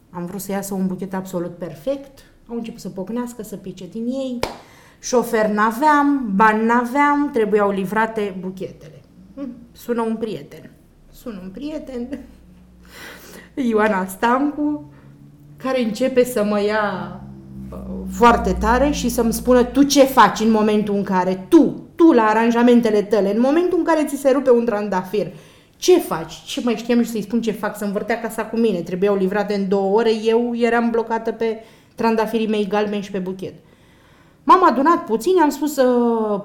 am 0.10 0.26
vrut 0.26 0.42
să 0.42 0.52
iasă 0.52 0.74
un 0.74 0.88
buchet 0.88 1.14
absolut 1.14 1.58
perfect, 1.58 2.20
au 2.48 2.56
început 2.56 2.80
să 2.80 2.90
pocnească, 2.90 3.44
să 3.44 3.56
pice 3.56 3.88
din 3.88 4.06
ei, 4.06 4.40
șofer 5.00 5.50
n-aveam, 5.50 6.32
bani 6.36 6.66
n-aveam, 6.66 7.30
trebuiau 7.34 7.72
livrate 7.72 8.38
buchetele. 8.40 9.02
Hm, 9.36 9.50
sună 9.72 10.02
un 10.02 10.16
prieten. 10.16 10.72
Sună 11.12 11.40
un 11.44 11.50
prieten, 11.50 12.20
Ioana 13.70 14.06
Stancu, 14.06 14.84
care 15.58 15.84
începe 15.84 16.24
să 16.24 16.44
mă 16.44 16.62
ia 16.62 17.20
foarte 18.12 18.56
tare 18.60 18.92
și 18.92 19.10
să-mi 19.10 19.34
spună 19.34 19.64
tu 19.64 19.84
ce 19.84 20.04
faci 20.04 20.40
în 20.40 20.52
momentul 20.52 20.96
în 20.96 21.04
care 21.04 21.46
tu, 21.50 21.84
tu 21.96 22.12
la 22.12 22.24
aranjamentele 22.24 23.02
tale, 23.02 23.34
în 23.36 23.40
momentul 23.40 23.78
în 23.78 23.84
care 23.84 24.06
ți 24.06 24.16
se 24.16 24.32
rupe 24.32 24.52
un 24.52 24.66
trandafir, 24.66 25.28
ce 25.78 26.00
faci? 26.00 26.34
Ce 26.34 26.62
mai 26.64 26.76
știam 26.76 27.04
și 27.04 27.10
să-i 27.10 27.22
spun 27.22 27.42
ce 27.42 27.52
fac? 27.52 27.78
Să 27.78 27.86
învârtea 27.86 28.20
casa 28.20 28.46
cu 28.46 28.58
mine. 28.58 28.80
Trebuiau 28.80 29.16
livrate 29.16 29.54
în 29.54 29.68
două 29.68 29.98
ore, 29.98 30.12
eu 30.24 30.56
eram 30.56 30.90
blocată 30.90 31.32
pe 31.32 31.60
trandafirii 31.96 32.48
mei 32.48 32.68
galbeni 32.68 33.04
și 33.04 33.12
pe 33.12 33.20
buchet. 33.20 33.54
M-am 34.44 34.64
adunat 34.70 35.06
puțin, 35.06 35.42
am 35.42 35.50
spus 35.50 35.74
să 35.74 35.84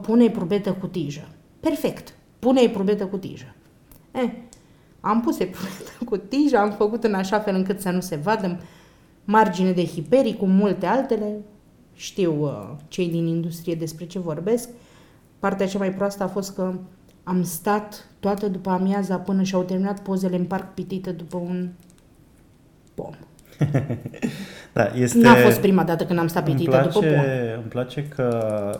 pune 0.02 0.30
probetă 0.30 0.76
cu 0.80 0.86
tijă. 0.86 1.28
Perfect, 1.60 2.14
pune 2.38 2.68
probetă 2.68 3.06
cu 3.06 3.16
tijă. 3.16 3.54
Eh, 4.10 4.30
am 5.00 5.20
pus 5.20 5.36
probetă 5.36 6.04
cu 6.04 6.16
tijă, 6.16 6.58
am 6.58 6.70
făcut 6.70 7.04
în 7.04 7.14
așa 7.14 7.38
fel 7.38 7.54
încât 7.54 7.80
să 7.80 7.90
nu 7.90 8.00
se 8.00 8.16
vadă, 8.16 8.60
margine 9.24 9.72
de 9.72 9.84
hiperii, 9.84 10.36
cu 10.36 10.46
multe 10.46 10.86
altele. 10.86 11.36
Știu 11.94 12.42
uh, 12.42 12.70
cei 12.88 13.08
din 13.08 13.26
industrie 13.26 13.74
despre 13.74 14.06
ce 14.06 14.18
vorbesc. 14.18 14.68
Partea 15.38 15.66
cea 15.66 15.78
mai 15.78 15.92
proastă 15.92 16.22
a 16.22 16.26
fost 16.26 16.54
că 16.54 16.72
am 17.22 17.42
stat 17.42 18.08
toată 18.20 18.48
după 18.48 18.70
amiaza 18.70 19.16
până 19.16 19.42
și-au 19.42 19.62
terminat 19.62 20.00
pozele 20.00 20.36
în 20.36 20.44
parc 20.44 20.74
pitită 20.74 21.10
după 21.10 21.36
un 21.36 21.68
pom. 22.94 23.14
da, 24.72 24.90
este... 24.94 25.18
N-a 25.18 25.34
fost 25.34 25.60
prima 25.60 25.84
dată 25.84 26.04
când 26.04 26.18
am 26.18 26.26
stat 26.26 26.44
pitită 26.44 26.70
place, 26.70 26.88
după 26.88 27.06
pom. 27.06 27.24
Îmi 27.54 27.68
place 27.68 28.08
că 28.08 28.28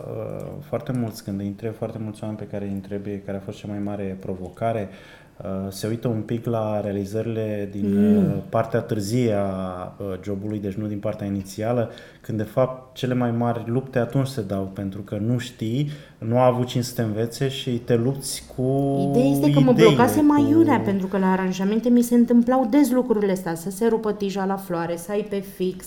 uh, 0.07 0.63
foarte 0.67 0.91
mulți, 0.91 1.23
când 1.23 1.39
îi 1.39 1.47
întreb 1.47 1.75
foarte 1.75 1.97
mulți 2.03 2.19
oameni 2.21 2.39
pe 2.39 2.47
care 2.47 2.65
îi 2.65 2.71
întrebi 2.71 3.17
care 3.17 3.37
a 3.37 3.39
fost 3.39 3.57
cea 3.57 3.67
mai 3.67 3.79
mare 3.79 4.17
provocare, 4.19 4.89
Uh, 4.89 5.20
se 5.69 5.87
uită 5.87 6.07
un 6.07 6.21
pic 6.21 6.45
la 6.45 6.81
realizările 6.81 7.69
din 7.71 8.15
mm. 8.15 8.41
partea 8.49 8.79
târzie 8.79 9.33
a 9.33 9.93
uh, 9.97 10.05
jobului, 10.23 10.59
deci 10.59 10.73
nu 10.73 10.87
din 10.87 10.99
partea 10.99 11.27
inițială, 11.27 11.91
când 12.21 12.37
de 12.37 12.43
fapt 12.43 12.95
cele 12.95 13.13
mai 13.13 13.31
mari 13.31 13.63
lupte 13.65 13.99
atunci 13.99 14.27
se 14.27 14.41
dau, 14.41 14.71
pentru 14.73 15.01
că 15.01 15.17
nu 15.25 15.37
știi, 15.37 15.89
nu 16.17 16.37
a 16.37 16.45
avut 16.45 16.67
cine 16.67 16.81
să 16.81 16.93
te 16.95 17.01
învețe 17.01 17.47
și 17.47 17.69
te 17.69 17.95
lupți 17.95 18.43
cu 18.55 18.97
Ideea 19.09 19.25
este 19.25 19.51
că 19.51 19.59
mă 19.59 19.71
blocase 19.71 20.21
mai 20.21 20.49
iurea, 20.49 20.77
cu... 20.77 20.83
pentru 20.83 21.07
că 21.07 21.17
la 21.17 21.31
aranjamente 21.31 21.89
mi 21.89 22.01
se 22.01 22.15
întâmplau 22.15 22.67
des 22.69 22.91
lucrurile 22.91 23.31
astea, 23.31 23.55
să 23.55 23.69
se 23.69 23.87
rupă 23.87 24.11
tija 24.11 24.45
la 24.45 24.55
floare, 24.55 24.97
să 24.97 25.11
ai 25.11 25.25
pe 25.29 25.43
fix, 25.55 25.85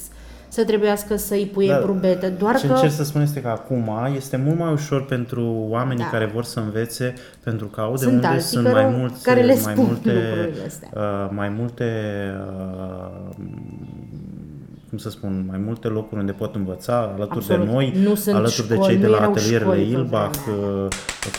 să 0.54 0.64
trebuiască 0.64 1.16
să-i 1.16 1.50
pui 1.52 1.68
da, 1.68 1.80
brubetă. 1.82 2.30
Doar 2.38 2.56
ce 2.56 2.66
că... 2.66 2.72
încerc 2.72 2.92
să 2.92 3.04
spun 3.04 3.20
este 3.20 3.40
că 3.40 3.48
acum 3.48 3.90
este 4.16 4.36
mult 4.36 4.58
mai 4.58 4.72
ușor 4.72 5.04
pentru 5.04 5.66
oamenii 5.68 6.04
da. 6.04 6.10
care 6.10 6.24
vor 6.34 6.44
să 6.44 6.60
învețe, 6.60 7.14
pentru 7.42 7.66
că 7.66 7.80
au 7.80 7.90
de 7.90 7.96
sunt 7.96 8.24
unde 8.24 8.38
sunt 8.38 8.72
mai 8.72 8.86
mulți, 8.98 9.22
care 9.22 9.42
le 9.42 9.58
mai 9.64 9.74
multe, 9.76 10.50
uh, 10.94 11.28
mai 11.30 11.48
multe 11.48 11.84
uh, 12.58 13.44
cum 14.88 14.98
să 14.98 15.10
spun, 15.10 15.44
mai 15.48 15.58
multe 15.64 15.88
locuri 15.88 16.20
unde 16.20 16.32
pot 16.32 16.54
învăța 16.54 16.98
alături 17.16 17.38
Absolut. 17.38 17.64
de 17.64 17.72
noi, 17.72 17.94
nu 18.02 18.14
sunt 18.14 18.34
alături 18.34 18.62
școli, 18.62 18.78
de 18.78 18.86
cei 18.86 18.96
de 18.96 19.06
la 19.06 19.18
atelierele 19.18 19.80
Ilbach, 19.80 20.38
uh, 20.46 20.88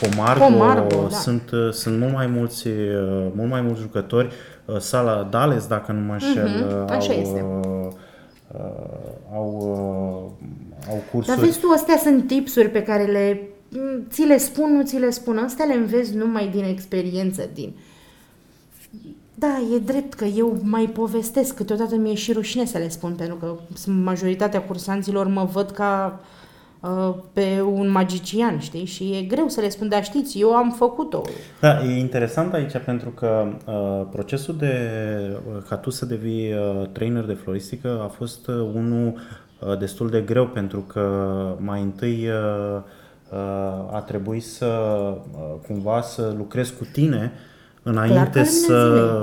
Comargo, 0.02 0.44
Comargo 0.44 1.08
da. 1.10 1.16
sunt, 1.16 1.52
uh, 1.52 1.72
sunt 1.72 2.00
mult 2.00 2.14
mai 2.14 2.28
mulți, 2.28 2.68
uh, 2.68 3.28
mult 3.36 3.50
mai 3.50 3.62
mulți 3.62 3.82
jucători. 3.82 4.30
Sala 4.80 5.28
Dales, 5.30 5.68
dacă 5.68 5.92
nu 5.92 6.00
mă 6.00 6.12
înșel, 6.12 6.48
uh-huh. 6.48 6.90
Așa 6.90 7.14
au, 7.14 7.20
este 7.20 7.46
uh, 7.64 7.92
au, 9.36 9.58
uh, 10.40 10.90
au 10.90 11.04
cursuri. 11.12 11.36
Dar 11.36 11.46
vezi 11.46 11.60
tu, 11.60 11.68
astea 11.68 11.98
sunt 11.98 12.28
tipsuri 12.28 12.70
pe 12.70 12.84
care 12.84 13.04
le 13.04 13.42
mm, 13.70 14.06
ți 14.10 14.22
le 14.22 14.38
spun, 14.38 14.76
nu 14.76 14.84
ți 14.84 14.98
le 14.98 15.10
spun. 15.10 15.38
Astea 15.38 15.66
le 15.66 15.74
înveți 15.74 16.16
numai 16.16 16.48
din 16.48 16.64
experiență, 16.64 17.50
din... 17.54 17.74
Da, 19.38 19.62
e 19.76 19.80
drept 19.80 20.14
că 20.14 20.26
eu 20.26 20.58
mai 20.64 20.86
povestesc, 20.86 21.56
câteodată 21.56 21.96
mi-e 21.96 22.14
și 22.14 22.32
rușine 22.32 22.66
să 22.66 22.78
le 22.78 22.90
spun, 22.90 23.14
pentru 23.18 23.36
că 23.36 23.56
majoritatea 23.92 24.62
cursanților 24.62 25.28
mă 25.28 25.50
văd 25.52 25.72
ca 25.72 26.20
uh, 26.22 26.28
Uh, 26.28 26.45
pe 27.34 27.62
un 27.62 27.90
magician, 27.90 28.60
știi? 28.60 28.86
Și 28.86 29.04
e 29.04 29.22
greu 29.22 29.48
să 29.48 29.62
le 29.62 29.70
spun, 29.70 29.90
dar 29.90 30.04
știți, 30.04 30.40
eu 30.40 30.56
am 30.56 30.72
făcut-o. 30.72 31.22
Da, 31.62 31.84
e 31.84 32.00
interesant 32.00 32.54
aici 32.54 32.78
pentru 32.78 33.10
că 33.10 33.48
uh, 33.66 34.08
procesul 34.12 34.56
de 34.58 34.74
uh, 35.48 35.62
ca 35.70 35.76
tu 35.76 35.90
să 35.90 36.06
devii 36.06 36.54
uh, 36.54 36.88
trainer 36.92 37.24
de 37.24 37.34
floristică 37.34 38.02
a 38.04 38.08
fost 38.08 38.48
uh, 38.48 38.56
unul 38.56 39.14
uh, 39.60 39.78
destul 39.78 40.10
de 40.10 40.22
greu 40.22 40.48
pentru 40.48 40.80
că 40.80 41.08
mai 41.60 41.82
întâi 41.82 42.28
uh, 42.28 42.82
uh, 43.32 43.96
a 43.96 44.04
trebuit 44.06 44.44
să 44.44 44.66
uh, 44.66 45.42
cumva 45.68 46.02
să 46.02 46.34
lucrezi 46.38 46.74
cu 46.78 46.88
tine 46.92 47.32
înainte 47.86 48.44
să 48.44 49.18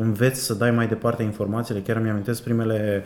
înveți 0.00 0.40
să 0.40 0.54
dai 0.54 0.70
mai 0.70 0.86
departe 0.86 1.22
informațiile. 1.22 1.80
Chiar 1.80 1.98
mi 1.98 2.08
amintesc 2.08 2.42
primele, 2.42 3.04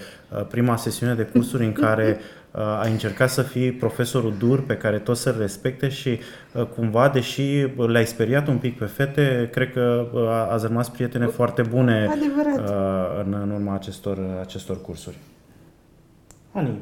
prima 0.49 0.77
sesiune 0.77 1.15
de 1.15 1.23
cursuri 1.23 1.65
în 1.65 1.73
care 1.73 2.19
Uh, 2.57 2.63
ai 2.83 2.91
încercat 2.91 3.31
să 3.31 3.43
fii 3.43 3.73
profesorul 3.73 4.35
dur 4.39 4.63
pe 4.63 4.77
care 4.77 4.99
toți 4.99 5.21
să-l 5.21 5.37
respecte 5.39 5.89
și 5.89 6.19
uh, 6.53 6.65
cumva, 6.65 7.09
deși 7.09 7.43
le-ai 7.87 8.07
speriat 8.07 8.49
un 8.49 8.59
pic 8.59 8.79
pe 8.79 8.85
fete, 8.85 9.49
cred 9.53 9.73
că 9.73 10.07
uh, 10.13 10.21
ați 10.51 10.67
rămas 10.67 10.89
prietene 10.89 11.27
foarte 11.27 11.63
bune 11.63 12.09
Adevărat. 12.11 12.69
în, 13.25 13.33
în 13.43 13.51
urma 13.51 13.75
acestor, 13.75 14.19
acestor 14.41 14.81
cursuri. 14.81 15.19
Ani, 16.53 16.79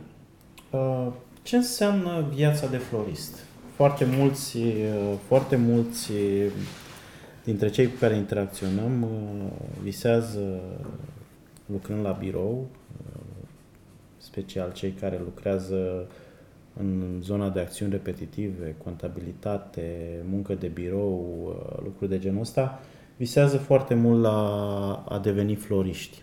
ce 1.43 1.57
înseamnă 1.57 2.25
viața 2.35 2.66
de 2.66 2.76
florist? 2.76 3.38
Foarte 3.76 4.07
mulți, 4.16 4.59
foarte 5.26 5.57
mulți 5.57 6.12
dintre 7.44 7.68
cei 7.68 7.86
cu 7.86 7.96
care 8.00 8.16
interacționăm 8.16 9.06
visează 9.82 10.60
lucrând 11.66 12.04
la 12.04 12.10
birou, 12.10 12.66
special 14.16 14.72
cei 14.72 14.90
care 14.90 15.20
lucrează 15.24 16.06
în 16.80 17.18
zona 17.20 17.48
de 17.48 17.60
acțiuni 17.60 17.92
repetitive, 17.92 18.74
contabilitate, 18.84 20.18
muncă 20.30 20.54
de 20.54 20.66
birou, 20.66 21.44
uh, 21.46 21.82
lucruri 21.84 22.10
de 22.10 22.18
genul 22.18 22.40
ăsta, 22.40 22.80
visează 23.16 23.56
foarte 23.56 23.94
mult 23.94 24.22
la 24.22 24.38
a 25.08 25.18
deveni 25.18 25.54
floriști. 25.54 26.22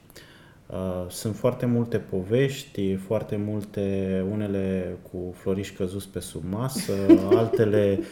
Uh, 0.67 1.09
sunt 1.09 1.35
foarte 1.35 1.65
multe 1.65 1.97
povești, 1.97 2.95
foarte 2.95 3.35
multe, 3.35 4.25
unele 4.31 4.95
cu 5.11 5.33
floriști 5.33 5.75
căzuți 5.75 6.09
pe 6.09 6.19
sub 6.19 6.43
masă, 6.49 6.93
altele 7.37 7.97
uh, 7.99 8.05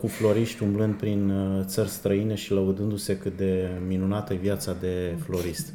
cu 0.00 0.06
floriști 0.06 0.62
umblând 0.62 0.94
prin 0.94 1.32
țări 1.64 1.88
străine 1.88 2.34
și 2.34 2.52
lăudându-se 2.52 3.18
cât 3.18 3.36
de 3.36 3.68
minunată 3.86 4.32
e 4.32 4.36
viața 4.36 4.76
de 4.80 5.16
florist. 5.24 5.72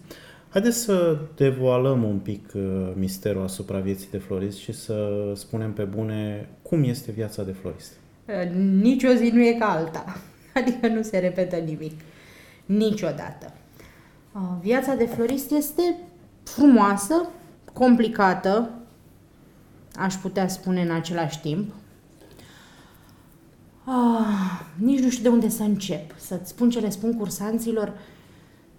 Haideți 0.52 0.78
să 0.78 1.18
devoalăm 1.36 2.04
un 2.04 2.18
pic 2.18 2.52
uh, 2.54 2.92
misterul 2.96 3.44
asupra 3.44 3.80
vieții 3.80 4.08
de 4.12 4.18
florist 4.18 4.58
și 4.58 4.72
să 4.72 5.10
spunem 5.36 5.74
pe 5.74 5.84
bune 5.84 6.50
cum 6.62 6.84
este 6.84 7.12
viața 7.12 7.44
de 7.44 7.52
florist. 7.52 7.92
Uh, 8.26 8.52
nici 8.82 9.04
o 9.04 9.14
zi 9.14 9.30
nu 9.34 9.42
e 9.42 9.56
ca 9.60 9.66
alta. 9.66 10.18
Adică 10.60 10.88
nu 10.88 11.02
se 11.02 11.18
repetă 11.18 11.56
nimic. 11.56 12.00
Niciodată. 12.66 13.54
Uh, 14.34 14.42
viața 14.62 14.96
de 14.96 15.06
florist 15.06 15.52
este 15.52 15.96
frumoasă, 16.44 17.30
complicată, 17.74 18.70
aș 19.96 20.14
putea 20.14 20.48
spune 20.48 20.82
în 20.82 20.92
același 20.92 21.40
timp. 21.40 21.74
Ah, 23.86 24.62
nici 24.78 25.00
nu 25.00 25.10
știu 25.10 25.24
de 25.24 25.30
unde 25.30 25.50
să 25.50 25.64
încep. 25.64 26.12
Să-ți 26.18 26.50
spun 26.50 26.70
ce 26.70 26.80
le 26.80 26.90
spun 26.90 27.18
cursanților, 27.18 27.94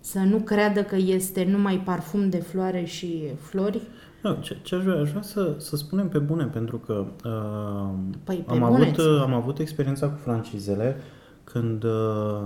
să 0.00 0.18
nu 0.18 0.38
creadă 0.38 0.82
că 0.82 0.96
este 0.96 1.44
numai 1.44 1.78
parfum 1.84 2.28
de 2.30 2.36
floare 2.40 2.84
și 2.84 3.22
flori. 3.40 3.80
Da, 4.22 4.34
ce, 4.40 4.56
ce 4.62 4.74
aș 4.74 4.82
vrea, 4.82 5.00
aș 5.00 5.08
vrea 5.10 5.22
să, 5.22 5.54
să 5.58 5.76
spunem 5.76 6.08
pe 6.08 6.18
bune, 6.18 6.44
pentru 6.44 6.78
că 6.78 7.04
uh, 7.24 7.94
Păi, 8.24 8.36
pe 8.36 8.52
am, 8.52 8.58
bune 8.58 8.74
avut, 8.84 8.96
îți- 8.98 9.08
am 9.22 9.32
avut 9.34 9.58
experiența 9.58 10.08
cu 10.08 10.18
francizele 10.22 10.96
când, 11.44 11.84
uh, 11.84 12.42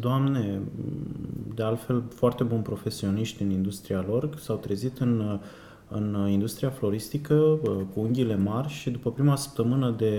doamne, 0.00 0.60
de 1.54 1.62
altfel 1.62 2.02
foarte 2.14 2.44
buni 2.44 2.62
profesioniști 2.62 3.42
în 3.42 3.50
industria 3.50 4.04
lor 4.08 4.28
s-au 4.38 4.56
trezit 4.56 4.98
în, 4.98 5.18
uh, 5.20 5.38
în 5.90 6.28
industria 6.30 6.70
floristică 6.70 7.34
uh, 7.34 7.70
cu 7.94 8.00
unghiile 8.00 8.36
mari 8.36 8.68
și 8.68 8.90
după 8.90 9.10
prima 9.10 9.36
săptămână 9.36 9.94
de 9.98 10.14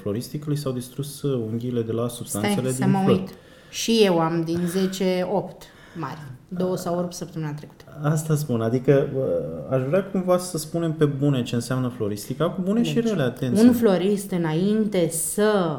floristică 0.00 0.50
li 0.50 0.56
s-au 0.56 0.72
distrus 0.72 1.22
uh, 1.22 1.44
unghiile 1.50 1.82
de 1.82 1.92
la 1.92 2.08
substanțele 2.08 2.70
Stai 2.70 2.72
să 2.72 2.82
din 2.82 2.90
mă 2.90 2.98
flori. 3.04 3.18
uit. 3.18 3.34
Și 3.70 4.00
eu 4.04 4.18
am 4.18 4.42
din 4.44 4.60
10, 4.66 5.28
8 5.32 5.62
mari. 5.98 6.18
Două 6.48 6.76
sau 6.76 6.98
8 6.98 7.12
săptămâna 7.12 7.52
trecută. 7.52 7.84
Asta 8.02 8.34
spun, 8.34 8.60
adică 8.60 9.08
uh, 9.16 9.76
aș 9.76 9.82
vrea 9.82 10.04
cumva 10.04 10.38
să 10.38 10.58
spunem 10.58 10.92
pe 10.92 11.04
bune 11.04 11.42
ce 11.42 11.54
înseamnă 11.54 11.88
floristica, 11.88 12.50
cu 12.50 12.60
bune 12.60 12.82
și 12.82 13.00
rele, 13.00 13.22
atenție. 13.22 13.66
Un 13.66 13.72
florist 13.72 14.30
înainte 14.30 15.08
să 15.08 15.76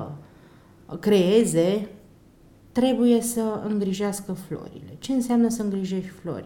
creeze 1.00 1.90
trebuie 2.72 3.22
să 3.22 3.42
îngrijească 3.68 4.32
florile. 4.32 4.96
Ce 5.00 5.12
înseamnă 5.12 5.50
să 5.50 5.62
îngrijești 5.62 6.10
flori? 6.10 6.46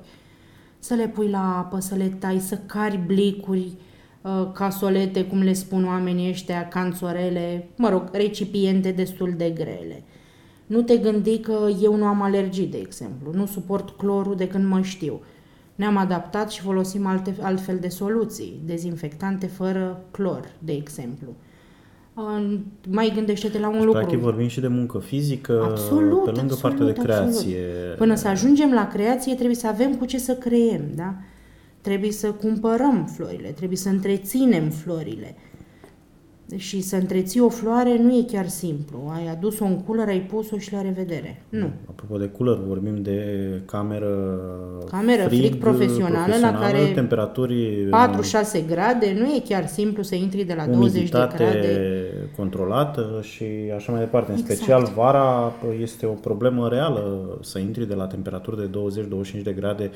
Să 0.80 0.94
le 0.94 1.08
pui 1.08 1.30
la 1.30 1.58
apă, 1.58 1.80
să 1.80 1.96
le 1.96 2.08
tai, 2.08 2.40
să 2.40 2.58
cari 2.66 2.98
blicuri, 3.06 3.72
uh, 4.22 4.52
casolete, 4.54 5.26
cum 5.26 5.42
le 5.42 5.54
spun 5.54 5.86
oamenii 5.86 6.30
ăștia, 6.30 6.68
canțorele, 6.68 7.68
mă 7.76 7.90
rog, 7.90 8.10
recipiente 8.12 8.92
destul 8.92 9.34
de 9.38 9.50
grele. 9.50 10.04
Nu 10.66 10.82
te 10.82 10.98
gândi 10.98 11.40
că 11.40 11.68
eu 11.82 11.96
nu 11.96 12.06
am 12.06 12.22
alergii, 12.22 12.68
de 12.68 12.78
exemplu. 12.78 13.32
Nu 13.34 13.46
suport 13.46 13.90
clorul 13.98 14.36
de 14.36 14.48
când 14.48 14.66
mă 14.66 14.82
știu. 14.82 15.22
Ne-am 15.76 15.98
adaptat 15.98 16.52
și 16.52 16.62
folosim 16.62 17.06
alte, 17.06 17.36
altfel 17.42 17.78
de 17.80 17.88
soluții, 17.88 18.60
dezinfectante 18.66 19.48
fără 19.48 20.06
clor, 20.12 20.52
de 20.60 20.74
exemplu. 20.74 21.36
Uh, 22.20 22.60
Mai 22.92 23.12
gândește-te 23.16 23.60
la 23.60 23.68
un 23.68 23.74
Și 23.80 23.84
lucru. 23.84 24.00
practic 24.00 24.20
vorbim 24.20 24.48
și 24.48 24.60
de 24.60 24.68
muncă 24.68 24.98
fizică, 25.00 25.62
Absolut, 25.64 26.24
pe 26.24 26.30
lângă 26.32 26.54
absolut, 26.54 26.60
partea 26.62 26.86
de 26.86 26.90
absolut. 26.90 27.06
creație. 27.06 27.58
Până 27.98 28.16
să 28.16 28.28
ajungem 28.28 28.72
la 28.74 28.88
creație, 28.88 29.34
trebuie 29.34 29.56
să 29.56 29.68
avem 29.68 29.96
cu 29.96 30.06
ce 30.06 30.18
să 30.18 30.34
creem, 30.36 30.82
da? 30.96 31.14
Trebuie 31.82 32.12
să 32.12 32.28
cumpărăm 32.32 33.10
florile, 33.16 33.48
trebuie 33.50 33.78
să 33.78 33.90
întreținem 33.90 34.70
florile. 34.70 35.36
Și 36.56 36.82
să 36.82 36.96
întreții 36.96 37.40
o 37.40 37.50
floare 37.50 37.98
nu 37.98 38.14
e 38.16 38.24
chiar 38.32 38.48
simplu. 38.48 39.12
Ai 39.16 39.28
adus-o 39.28 39.66
în 39.66 39.80
cooler, 39.80 40.08
ai 40.08 40.22
pus-o 40.22 40.58
și 40.58 40.74
la 40.74 40.82
revedere. 40.82 41.44
Nu. 41.50 41.70
Apropo 41.90 42.18
de 42.18 42.30
cooler, 42.38 42.58
vorbim 42.68 42.96
de 43.02 43.22
cameră, 43.66 44.40
Cameră 44.90 45.28
frig 45.28 45.56
profesională, 45.56 46.34
la 46.42 46.60
care 46.60 46.92
temperaturi 46.94 47.88
4-6 48.62 48.66
grade, 48.68 49.16
nu 49.20 49.26
e 49.26 49.42
chiar 49.48 49.68
simplu 49.68 50.04
să 50.04 50.16
intri 50.16 50.44
de 50.44 50.54
la 50.54 50.66
20 50.66 50.92
de 50.92 50.98
umiditate 50.98 51.44
grade. 51.44 52.12
controlată 52.36 53.20
și 53.22 53.46
așa 53.76 53.92
mai 53.92 54.02
departe. 54.02 54.32
În 54.32 54.38
Exact. 54.38 54.60
special 54.60 54.92
vara 54.96 55.54
este 55.82 56.06
o 56.06 56.14
problemă 56.14 56.68
reală 56.68 57.38
să 57.42 57.60
intri 57.60 57.88
de 57.88 57.96
la 57.96 58.08
temperaturi 58.08 58.58
de 58.58 58.80
20-25 59.40 59.42
de 59.44 59.52
grade. 59.52 59.92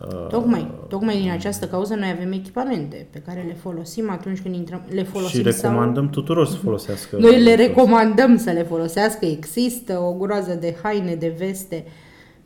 Uh, 0.00 0.26
Tocmai, 0.28 0.70
tocmai 0.88 1.20
din 1.20 1.30
această 1.30 1.66
cauză 1.66 1.94
noi 1.94 2.14
avem 2.16 2.32
echipamente 2.32 3.06
pe 3.10 3.18
care 3.18 3.44
le 3.46 3.54
folosim 3.54 4.10
atunci 4.10 4.40
când 4.40 4.54
intrăm, 4.54 4.82
le 4.90 5.02
folosim 5.02 5.44
și 5.44 5.52
sau... 5.52 5.70
recomandăm 5.70 6.10
tuturor 6.10 6.46
să 6.46 6.56
folosească. 6.56 7.16
Noi 7.16 7.42
le 7.42 7.54
recomandăm 7.54 8.36
să 8.36 8.50
le 8.50 8.62
folosească, 8.62 9.24
există 9.24 9.98
o 9.98 10.12
groază 10.12 10.54
de 10.60 10.76
haine, 10.82 11.14
de 11.14 11.34
veste 11.38 11.84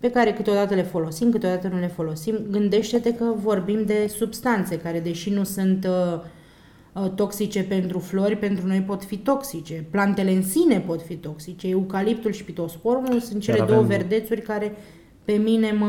pe 0.03 0.11
care 0.11 0.33
câteodată 0.33 0.75
le 0.75 0.83
folosim, 0.83 1.31
câteodată 1.31 1.69
nu 1.69 1.79
le 1.79 1.87
folosim. 1.87 2.47
Gândește-te 2.51 3.15
că 3.15 3.25
vorbim 3.43 3.85
de 3.85 4.13
substanțe 4.17 4.79
care, 4.79 5.01
deși 5.01 5.31
nu 5.31 5.45
sunt 5.45 5.89
uh, 5.89 6.21
uh, 7.03 7.11
toxice 7.11 7.63
pentru 7.63 7.99
flori, 7.99 8.37
pentru 8.37 8.67
noi 8.67 8.81
pot 8.81 9.05
fi 9.05 9.17
toxice. 9.17 9.87
Plantele 9.91 10.31
în 10.31 10.43
sine 10.43 10.81
pot 10.81 11.03
fi 11.03 11.17
toxice. 11.17 11.69
Eucaliptul 11.69 12.33
și 12.33 12.45
pitosporumul 12.45 13.21
sunt 13.21 13.43
cele 13.43 13.57
Chiar 13.57 13.67
două 13.67 13.83
avem- 13.83 13.87
verdețuri 13.87 14.41
care 14.41 14.73
pe 15.25 15.33
mine 15.33 15.73
mă 15.73 15.87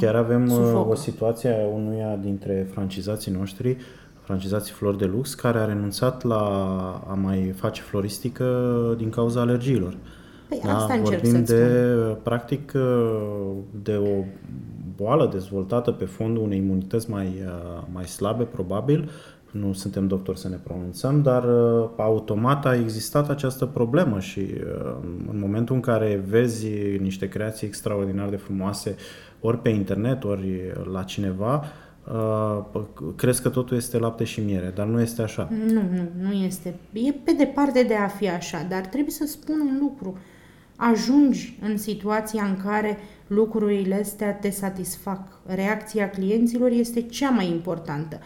Chiar 0.00 0.14
avem 0.14 0.42
uh, 0.42 0.50
sufocă. 0.50 0.90
o 0.90 0.94
situație 0.94 1.50
a 1.50 1.66
unuia 1.74 2.18
dintre 2.22 2.68
francizații 2.72 3.32
noștri, 3.32 3.76
francizații 4.20 4.72
Flori 4.72 4.98
de 4.98 5.04
Lux, 5.04 5.34
care 5.34 5.58
a 5.58 5.64
renunțat 5.64 6.22
la 6.22 6.42
a 7.08 7.14
mai 7.14 7.52
face 7.56 7.82
floristică 7.82 8.94
din 8.98 9.10
cauza 9.10 9.40
alergiilor. 9.40 9.96
Păi 10.48 10.60
asta 10.64 10.94
încerc 10.94 11.20
vorbim 11.20 11.30
să-ți 11.30 11.52
de, 11.52 12.16
practic, 12.22 12.72
de 13.82 13.96
o 13.96 14.24
boală 14.96 15.28
dezvoltată 15.32 15.90
pe 15.90 16.04
fondul 16.04 16.42
unei 16.42 16.58
imunități 16.58 17.10
mai, 17.10 17.26
uh, 17.26 17.82
mai 17.92 18.04
slabe, 18.04 18.44
probabil, 18.44 19.10
nu 19.50 19.72
suntem 19.72 20.06
doctori 20.06 20.38
să 20.38 20.48
ne 20.48 20.56
pronunțăm, 20.62 21.22
dar 21.22 21.44
uh, 21.44 21.88
automat 21.96 22.66
a 22.66 22.74
existat 22.74 23.30
această 23.30 23.66
problemă 23.66 24.20
și 24.20 24.40
uh, 24.40 24.96
în 25.30 25.38
momentul 25.38 25.74
în 25.74 25.80
care 25.80 26.24
vezi 26.28 26.68
niște 27.00 27.28
creații 27.28 27.66
extraordinar 27.66 28.28
de 28.28 28.36
frumoase 28.36 28.96
ori 29.40 29.58
pe 29.58 29.68
internet, 29.68 30.24
ori 30.24 30.72
la 30.92 31.02
cineva, 31.02 31.64
uh, 32.12 32.82
crezi 33.16 33.42
că 33.42 33.48
totul 33.48 33.76
este 33.76 33.98
lapte 33.98 34.24
și 34.24 34.40
miere, 34.40 34.72
dar 34.74 34.86
nu 34.86 35.00
este 35.00 35.22
așa. 35.22 35.48
Nu, 35.66 35.82
nu, 35.92 36.28
nu 36.28 36.32
este. 36.32 36.74
E 36.92 37.12
pe 37.12 37.32
departe 37.32 37.82
de 37.82 37.94
a 37.94 38.08
fi 38.08 38.28
așa, 38.28 38.66
dar 38.68 38.86
trebuie 38.86 39.12
să 39.12 39.26
spun 39.26 39.60
un 39.60 39.78
lucru. 39.80 40.18
Ajungi 40.76 41.58
în 41.62 41.76
situația 41.76 42.44
în 42.44 42.56
care 42.64 42.98
lucrurile 43.26 43.94
astea 43.94 44.32
te 44.32 44.50
satisfac. 44.50 45.40
Reacția 45.46 46.10
clienților 46.10 46.70
este 46.70 47.02
cea 47.02 47.30
mai 47.30 47.50
importantă. 47.50 48.18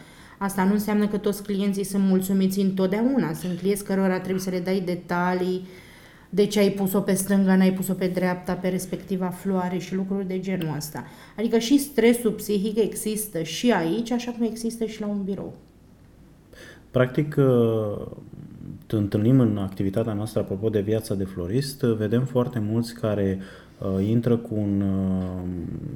Asta 0.43 0.65
nu 0.65 0.73
înseamnă 0.73 1.07
că 1.07 1.17
toți 1.17 1.43
clienții 1.43 1.85
sunt 1.85 2.03
mulțumiți 2.03 2.61
întotdeauna. 2.61 3.33
Sunt 3.33 3.59
clienți 3.59 3.85
cărora 3.85 4.21
trebuie 4.21 4.41
să 4.41 4.51
le 4.51 4.61
dai 4.61 4.83
detalii, 4.85 5.67
de 6.31 6.47
ce 6.47 6.59
ai 6.59 6.71
pus-o 6.71 7.01
pe 7.01 7.15
stânga, 7.15 7.57
n-ai 7.57 7.73
pus-o 7.73 7.93
pe 7.93 8.07
dreapta, 8.07 8.53
pe 8.53 8.69
respectiva 8.69 9.27
floare 9.27 9.79
și 9.79 9.95
lucruri 9.95 10.27
de 10.27 10.41
genul 10.41 10.75
ăsta. 10.77 11.05
Adică 11.39 11.59
și 11.59 11.79
stresul 11.79 12.31
psihic 12.31 12.79
există 12.79 13.43
și 13.43 13.73
aici, 13.73 14.11
așa 14.11 14.31
cum 14.31 14.47
există 14.47 14.85
și 14.85 15.01
la 15.01 15.07
un 15.07 15.23
birou. 15.25 15.55
Practic, 16.91 17.37
uh, 17.39 18.07
te 18.87 18.97
întâlnim 18.97 19.41
în 19.41 19.57
activitatea 19.57 20.13
noastră, 20.13 20.41
apropo 20.41 20.69
de 20.69 20.81
viața 20.81 21.15
de 21.15 21.25
florist, 21.25 21.83
uh, 21.83 21.97
vedem 21.97 22.25
foarte 22.25 22.59
mulți 22.59 22.95
care 22.95 23.39
uh, 23.39 23.70
intră 24.09 24.37
cu 24.37 24.55
un, 24.55 24.81
uh, 24.81 25.43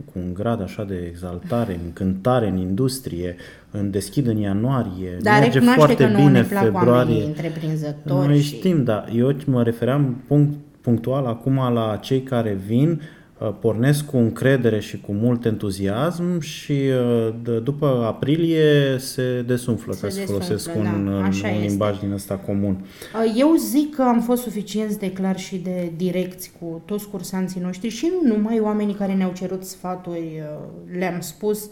cu 0.05 0.13
un 0.19 0.35
grad 0.35 0.63
așa 0.63 0.85
de 0.85 1.07
exaltare, 1.11 1.81
încântare 1.85 2.49
în 2.49 2.57
industrie, 2.57 3.37
în 3.71 3.91
deschid 3.91 4.27
în 4.27 4.37
ianuarie, 4.37 5.17
Dar 5.23 5.41
merge 5.41 5.59
recunoaște 5.59 5.85
foarte 5.85 6.05
că 6.05 6.11
nouă 6.11 6.27
bine 6.27 6.41
ne 6.41 6.47
plac 6.47 6.63
oamenii 6.63 6.81
februarie. 6.81 7.25
întreprinzători 7.25 8.27
Noi 8.27 8.41
și... 8.41 8.57
știm, 8.57 8.85
da. 8.85 9.05
Eu 9.15 9.37
mă 9.47 9.63
refeream 9.63 10.23
punct, 10.27 10.55
punctual 10.81 11.27
acum 11.27 11.55
la 11.73 11.99
cei 12.03 12.23
care 12.23 12.59
vin, 12.67 12.91
uh, 12.91 13.24
pornesc 13.61 14.05
cu 14.07 14.17
încredere 14.17 14.81
și 14.81 15.01
cu 15.01 15.13
mult 15.13 15.45
entuziasm 15.45 16.41
și 16.41 16.73
uh, 16.73 17.35
d- 17.43 17.63
după 17.63 17.87
aprilie 17.87 18.99
se 18.99 19.43
desumflă, 19.47 19.93
Se 19.93 20.01
ca 20.01 20.09
să 20.09 20.19
desumflă, 20.19 20.45
folosesc 20.45 20.73
da. 20.73 20.79
un, 20.79 21.07
un, 21.07 21.23
Așa 21.23 21.49
un 21.49 21.55
este. 21.55 21.67
limbaj 21.67 21.99
din 21.99 22.13
ăsta 22.13 22.37
comun. 22.37 22.85
Uh, 23.25 23.35
Eu 23.37 23.55
zic 23.55 23.95
că 23.95 24.03
am 24.03 24.21
fost 24.21 24.43
suficienți 24.43 24.99
de 24.99 25.13
clar 25.13 25.39
și 25.39 25.57
de 25.57 25.93
direcți 25.97 26.53
cu 26.61 26.83
toți 26.85 27.09
cursanții 27.09 27.61
noștri 27.61 27.89
și 27.89 28.11
nu 28.23 28.35
numai 28.37 28.61
oamenii 28.61 28.95
care 28.95 29.15
ne-au 29.15 29.33
cerut 29.33 29.65
sfaturi, 29.65 30.19
uh, 30.19 30.65
le-am 30.99 31.21
spus 31.21 31.71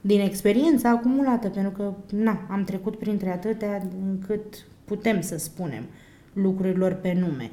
din 0.00 0.20
experiența 0.20 0.88
acumulată, 0.90 1.48
pentru 1.48 1.70
că 1.72 1.92
na, 2.16 2.46
am 2.50 2.64
trecut 2.64 2.96
printre 2.98 3.30
atâtea 3.30 3.88
încât 4.10 4.44
putem 4.84 5.20
să 5.20 5.38
spunem 5.38 5.82
lucrurilor 6.32 6.92
pe 6.92 7.16
nume. 7.20 7.50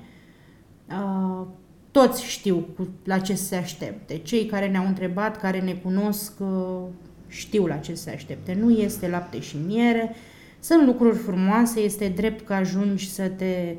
Uh, 1.96 2.02
Toți 2.02 2.24
știu 2.26 2.68
cu- 2.76 2.88
la 3.04 3.20
ce 3.20 3.36
se 3.36 3.56
aștepte. 3.56 4.18
Cei 4.18 4.46
care 4.46 4.68
ne-au 4.68 4.86
întrebat, 4.88 5.40
care 5.40 5.60
ne 5.60 5.74
cunosc, 5.74 6.32
uh, 6.40 6.82
știu 7.28 7.66
la 7.66 7.76
ce 7.76 7.94
se 7.94 8.10
aștepte. 8.10 8.54
Nu 8.60 8.72
este 8.72 9.08
lapte 9.08 9.40
și 9.40 9.58
miere, 9.68 10.16
sunt 10.60 10.86
lucruri 10.86 11.18
frumoase, 11.18 11.80
este 11.80 12.08
drept 12.08 12.46
că 12.46 12.54
ajungi 12.54 13.12
să 13.12 13.28
te 13.28 13.76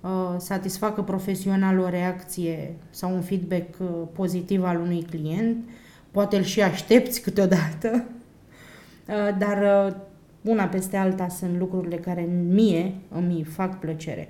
uh, 0.00 0.10
satisfacă 0.38 1.02
profesional 1.02 1.78
o 1.78 1.88
reacție 1.88 2.74
sau 2.90 3.14
un 3.14 3.20
feedback 3.22 3.74
uh, 3.80 3.88
pozitiv 4.12 4.64
al 4.64 4.80
unui 4.80 5.02
client. 5.10 5.56
Poate 6.10 6.36
îl 6.36 6.42
și 6.42 6.62
aștepți 6.62 7.20
câteodată, 7.20 7.88
uh, 9.08 9.36
dar 9.38 9.86
uh, 9.88 9.94
una 10.42 10.64
peste 10.64 10.96
alta 10.96 11.28
sunt 11.28 11.58
lucrurile 11.58 11.96
care 11.96 12.28
mie 12.48 12.94
îmi 13.08 13.42
fac 13.44 13.78
plăcere. 13.78 14.28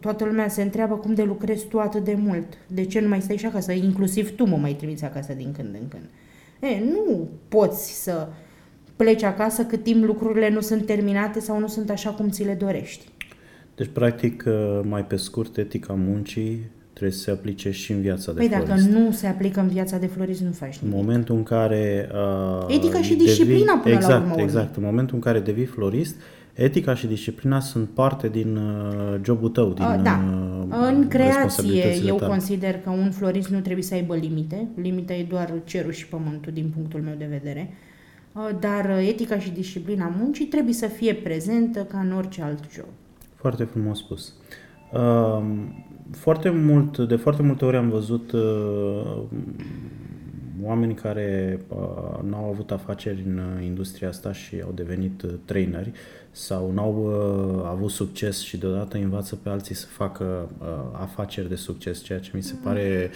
Toată 0.00 0.24
lumea 0.24 0.48
se 0.48 0.62
întreabă 0.62 0.94
cum 0.94 1.14
de 1.14 1.22
lucrezi 1.22 1.66
tu 1.66 1.78
atât 1.78 2.04
de 2.04 2.16
mult. 2.18 2.46
De 2.66 2.84
ce 2.84 3.00
nu 3.00 3.08
mai 3.08 3.20
stai 3.20 3.36
și 3.36 3.46
acasă? 3.46 3.72
Inclusiv 3.72 4.34
tu 4.34 4.46
mă 4.46 4.56
mai 4.56 4.72
trimiți 4.72 5.04
acasă 5.04 5.32
din 5.32 5.52
când 5.52 5.74
în 5.80 5.88
când. 5.88 6.04
E, 6.60 6.84
nu 6.84 7.28
poți 7.48 8.02
să 8.02 8.28
pleci 8.96 9.22
acasă 9.22 9.62
cât 9.62 9.82
timp 9.82 10.04
lucrurile 10.04 10.50
nu 10.50 10.60
sunt 10.60 10.86
terminate 10.86 11.40
sau 11.40 11.58
nu 11.58 11.66
sunt 11.66 11.90
așa 11.90 12.10
cum 12.10 12.28
ți 12.28 12.44
le 12.44 12.54
dorești. 12.54 13.08
Deci, 13.74 13.90
practic, 13.92 14.44
mai 14.82 15.04
pe 15.04 15.16
scurt, 15.16 15.56
etica 15.56 15.92
muncii 15.92 16.70
trebuie 16.92 17.16
să 17.16 17.22
se 17.22 17.30
aplice 17.30 17.70
și 17.70 17.92
în 17.92 18.00
viața 18.00 18.32
de 18.32 18.38
păi 18.38 18.48
florist. 18.48 18.68
dacă 18.68 18.98
nu 18.98 19.10
se 19.10 19.26
aplică 19.26 19.60
în 19.60 19.68
viața 19.68 19.98
de 19.98 20.06
florist, 20.06 20.40
nu 20.40 20.50
faci 20.50 20.78
nimic. 20.78 20.96
În 20.96 21.04
momentul 21.04 21.36
în 21.36 21.42
care... 21.42 22.10
Uh, 22.68 22.74
Etica 22.74 23.02
și 23.02 23.14
disciplina 23.14 23.74
până 23.82 23.94
exact, 23.94 24.24
la 24.24 24.30
urmă. 24.30 24.42
Exact, 24.42 24.76
în 24.76 24.82
momentul 24.82 25.14
în 25.14 25.20
care 25.20 25.40
devii 25.40 25.64
florist, 25.64 26.16
etica 26.56 26.94
și 26.94 27.06
disciplina 27.06 27.60
sunt 27.60 27.88
parte 27.88 28.28
din 28.28 28.56
uh, 28.56 29.20
jobul 29.24 29.48
tău, 29.48 29.72
din 29.72 29.84
uh, 29.84 30.00
da. 30.02 30.20
uh, 30.68 30.88
În 30.92 31.08
creație, 31.08 31.42
responsabilitățile 31.42 32.08
eu 32.08 32.16
tale. 32.16 32.30
consider 32.30 32.78
că 32.78 32.90
un 32.90 33.10
florist 33.10 33.48
nu 33.48 33.60
trebuie 33.60 33.84
să 33.84 33.94
aibă 33.94 34.14
limite. 34.14 34.68
Limita 34.74 35.12
e 35.14 35.22
doar 35.28 35.52
cerul 35.64 35.92
și 35.92 36.06
pământul, 36.06 36.52
din 36.52 36.72
punctul 36.74 37.00
meu 37.00 37.14
de 37.18 37.26
vedere. 37.30 37.70
Uh, 38.32 38.48
Dar 38.60 38.84
uh, 38.84 39.08
etica 39.08 39.38
și 39.38 39.50
disciplina 39.50 40.14
muncii 40.18 40.46
trebuie 40.46 40.74
să 40.74 40.86
fie 40.86 41.14
prezentă 41.14 41.80
ca 41.80 41.98
în 41.98 42.12
orice 42.12 42.42
alt 42.42 42.62
job. 42.74 42.86
Foarte 43.34 43.64
frumos 43.64 43.98
spus. 43.98 44.34
Uh, 44.92 45.42
foarte 46.10 46.50
mult, 46.50 46.98
de 46.98 47.16
foarte 47.16 47.42
multe 47.42 47.64
ori 47.64 47.76
am 47.76 47.88
văzut 47.88 48.32
uh, 48.32 49.22
oameni 50.62 50.94
care 50.94 51.58
uh, 51.68 52.22
n-au 52.30 52.48
avut 52.52 52.70
afaceri 52.70 53.22
în 53.26 53.38
uh, 53.38 53.64
industria 53.64 54.08
asta 54.08 54.32
și 54.32 54.60
au 54.64 54.72
devenit 54.74 55.22
uh, 55.22 55.30
traineri 55.44 55.92
sau 56.36 56.70
n-au 56.74 56.94
uh, 57.06 57.68
avut 57.70 57.90
succes 57.90 58.40
și 58.40 58.56
deodată 58.56 58.96
învață 58.96 59.36
pe 59.36 59.48
alții 59.48 59.74
să 59.74 59.86
facă 59.86 60.48
uh, 60.58 60.66
afaceri 60.92 61.48
de 61.48 61.54
succes, 61.54 62.02
ceea 62.02 62.18
ce 62.18 62.30
mi 62.34 62.42
se 62.42 62.54
pare 62.62 63.10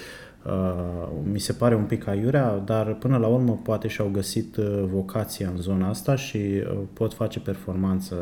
Uh, 0.46 1.09
mi 1.33 1.38
se 1.38 1.52
pare 1.52 1.74
un 1.74 1.83
pic 1.83 2.06
aiurea, 2.06 2.62
dar 2.64 2.94
până 2.94 3.16
la 3.16 3.26
urmă 3.26 3.61
poate 3.62 3.88
și-au 3.88 4.09
găsit 4.12 4.56
uh, 4.56 4.85
vocația 4.92 5.48
în 5.54 5.61
zona 5.61 5.88
asta 5.88 6.16
și 6.16 6.37
uh, 6.37 6.78
pot 6.92 7.14
face 7.14 7.40
performanță 7.40 8.14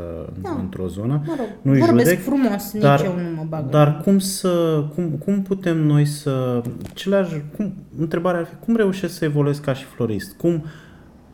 Da. 0.42 0.56
într-o 0.60 0.86
zonă. 0.88 1.22
Mă 1.26 1.34
rog, 1.36 1.46
Nu-i 1.62 1.78
vorbesc 1.78 2.08
judec, 2.08 2.24
frumos, 2.24 2.72
nici 2.72 2.82
dar- 2.82 3.04
eu 3.04 3.14
nu 3.14 3.34
mă 3.36 3.44
bag. 3.48 3.68
Dar 3.68 4.00
cum 4.00 4.18
să, 4.18 4.84
cum, 4.94 5.08
cum 5.08 5.42
putem 5.42 5.76
noi 5.76 6.04
să, 6.06 6.62
celeași, 6.94 7.42
cum, 7.56 7.74
întrebarea 7.98 8.40
ar 8.40 8.46
fi, 8.46 8.54
cum 8.64 8.76
reușești 8.76 9.16
să 9.16 9.24
evoluezi 9.24 9.60
ca 9.60 9.72
și 9.72 9.84
florist? 9.84 10.36
Cum, 10.36 10.64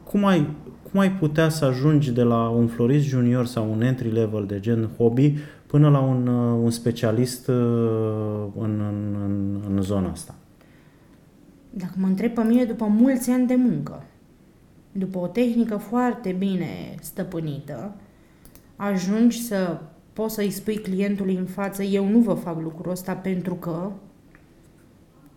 cum 0.04 0.24
ai, 0.24 0.50
cum 0.94 1.02
ai 1.02 1.12
putea 1.12 1.48
să 1.48 1.64
ajungi 1.64 2.12
de 2.12 2.22
la 2.22 2.48
un 2.48 2.66
florist 2.66 3.06
junior 3.06 3.46
sau 3.46 3.72
un 3.72 3.82
entry 3.82 4.10
level 4.10 4.46
de 4.46 4.60
gen 4.60 4.90
hobby 4.96 5.36
până 5.66 5.90
la 5.90 5.98
un, 5.98 6.26
uh, 6.26 6.60
un 6.62 6.70
specialist 6.70 7.48
uh, 7.48 7.54
în, 8.58 8.80
în, 8.80 9.16
în, 9.24 9.60
în 9.68 9.82
zona 9.82 10.10
asta? 10.10 10.34
Dacă 11.70 11.92
mă 11.96 12.06
întreb 12.06 12.32
pe 12.32 12.42
mine, 12.42 12.64
după 12.64 12.84
mulți 12.84 13.30
ani 13.30 13.46
de 13.46 13.54
muncă, 13.54 14.02
după 14.92 15.18
o 15.18 15.26
tehnică 15.26 15.76
foarte 15.76 16.32
bine 16.38 16.94
stăpânită, 17.00 17.94
ajungi 18.76 19.42
să 19.42 19.78
poți 20.12 20.34
să-i 20.34 20.50
spui 20.50 20.76
clientului 20.76 21.36
în 21.36 21.46
față, 21.46 21.82
eu 21.82 22.08
nu 22.08 22.18
vă 22.18 22.34
fac 22.34 22.60
lucrul 22.60 22.92
ăsta 22.92 23.12
pentru 23.12 23.54
că 23.54 23.90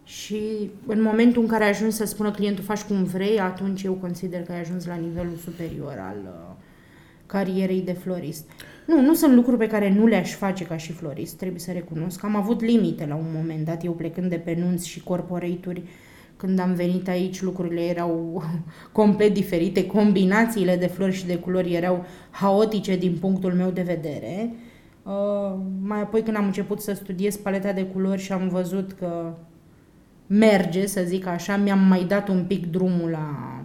și 0.08 0.70
în 0.86 1.02
momentul 1.02 1.42
în 1.42 1.48
care 1.48 1.64
ajungi 1.64 1.96
să 1.96 2.06
spună 2.06 2.32
clientul 2.32 2.64
faci 2.64 2.82
cum 2.82 3.04
vrei, 3.04 3.40
atunci 3.40 3.84
eu 3.84 3.94
consider 3.94 4.42
că 4.42 4.52
ai 4.52 4.60
ajuns 4.60 4.86
la 4.86 4.96
nivelul 4.96 5.36
superior 5.44 5.98
al 6.00 6.18
uh, 6.24 6.56
carierei 7.26 7.82
de 7.82 7.92
florist. 7.92 8.50
Nu, 8.86 9.02
nu 9.02 9.14
sunt 9.14 9.34
lucruri 9.34 9.58
pe 9.58 9.68
care 9.68 9.94
nu 9.94 10.06
le-aș 10.06 10.34
face 10.34 10.66
ca 10.66 10.78
și 10.78 10.92
florist, 10.92 11.38
trebuie 11.38 11.60
să 11.60 11.72
recunosc. 11.72 12.24
Am 12.24 12.36
avut 12.36 12.62
limite 12.62 13.06
la 13.06 13.16
un 13.16 13.26
moment 13.36 13.66
dat, 13.66 13.84
eu 13.84 13.92
plecând 13.92 14.30
de 14.30 14.36
pe 14.36 14.58
nunți 14.60 14.88
și 14.88 15.04
corporate-uri, 15.04 15.84
când 16.38 16.60
am 16.60 16.74
venit 16.74 17.08
aici, 17.08 17.42
lucrurile 17.42 17.82
erau 17.82 18.44
complet 18.92 19.34
diferite, 19.34 19.86
combinațiile 19.86 20.76
de 20.76 20.88
flori 20.88 21.14
și 21.14 21.26
de 21.26 21.38
culori 21.38 21.74
erau 21.74 22.06
haotice 22.30 22.96
din 22.96 23.18
punctul 23.20 23.54
meu 23.54 23.70
de 23.70 23.82
vedere. 23.82 24.54
Uh, 25.04 25.60
mai 25.82 26.02
apoi 26.02 26.22
când 26.22 26.38
am 26.38 26.46
început 26.46 26.82
să 26.82 26.94
studiez 26.94 27.36
paleta 27.36 27.72
de 27.72 27.86
culori 27.86 28.22
și 28.22 28.32
am 28.32 28.48
văzut 28.48 28.92
că 28.92 29.34
merge, 30.28 30.86
să 30.86 31.02
zic 31.06 31.26
așa, 31.26 31.56
mi-am 31.56 31.80
mai 31.80 32.04
dat 32.04 32.28
un 32.28 32.44
pic 32.48 32.66
drumul 32.72 33.10
la, 33.10 33.62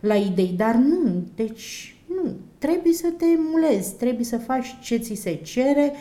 la 0.00 0.14
idei, 0.14 0.54
dar 0.56 0.74
nu, 0.74 1.26
deci 1.34 1.96
nu, 2.06 2.30
trebuie 2.58 2.92
să 2.92 3.08
te 3.18 3.24
emulezi, 3.24 3.96
trebuie 3.96 4.24
să 4.24 4.36
faci 4.36 4.66
ce 4.82 4.96
ți 4.96 5.14
se 5.14 5.34
cere 5.34 5.92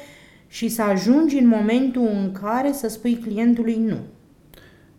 și 0.47 0.67
să 0.67 0.81
ajungi 0.81 1.37
în 1.37 1.47
momentul 1.47 2.07
în 2.13 2.31
care 2.31 2.71
să 2.71 2.87
spui 2.87 3.15
clientului 3.15 3.75
nu. 3.75 3.97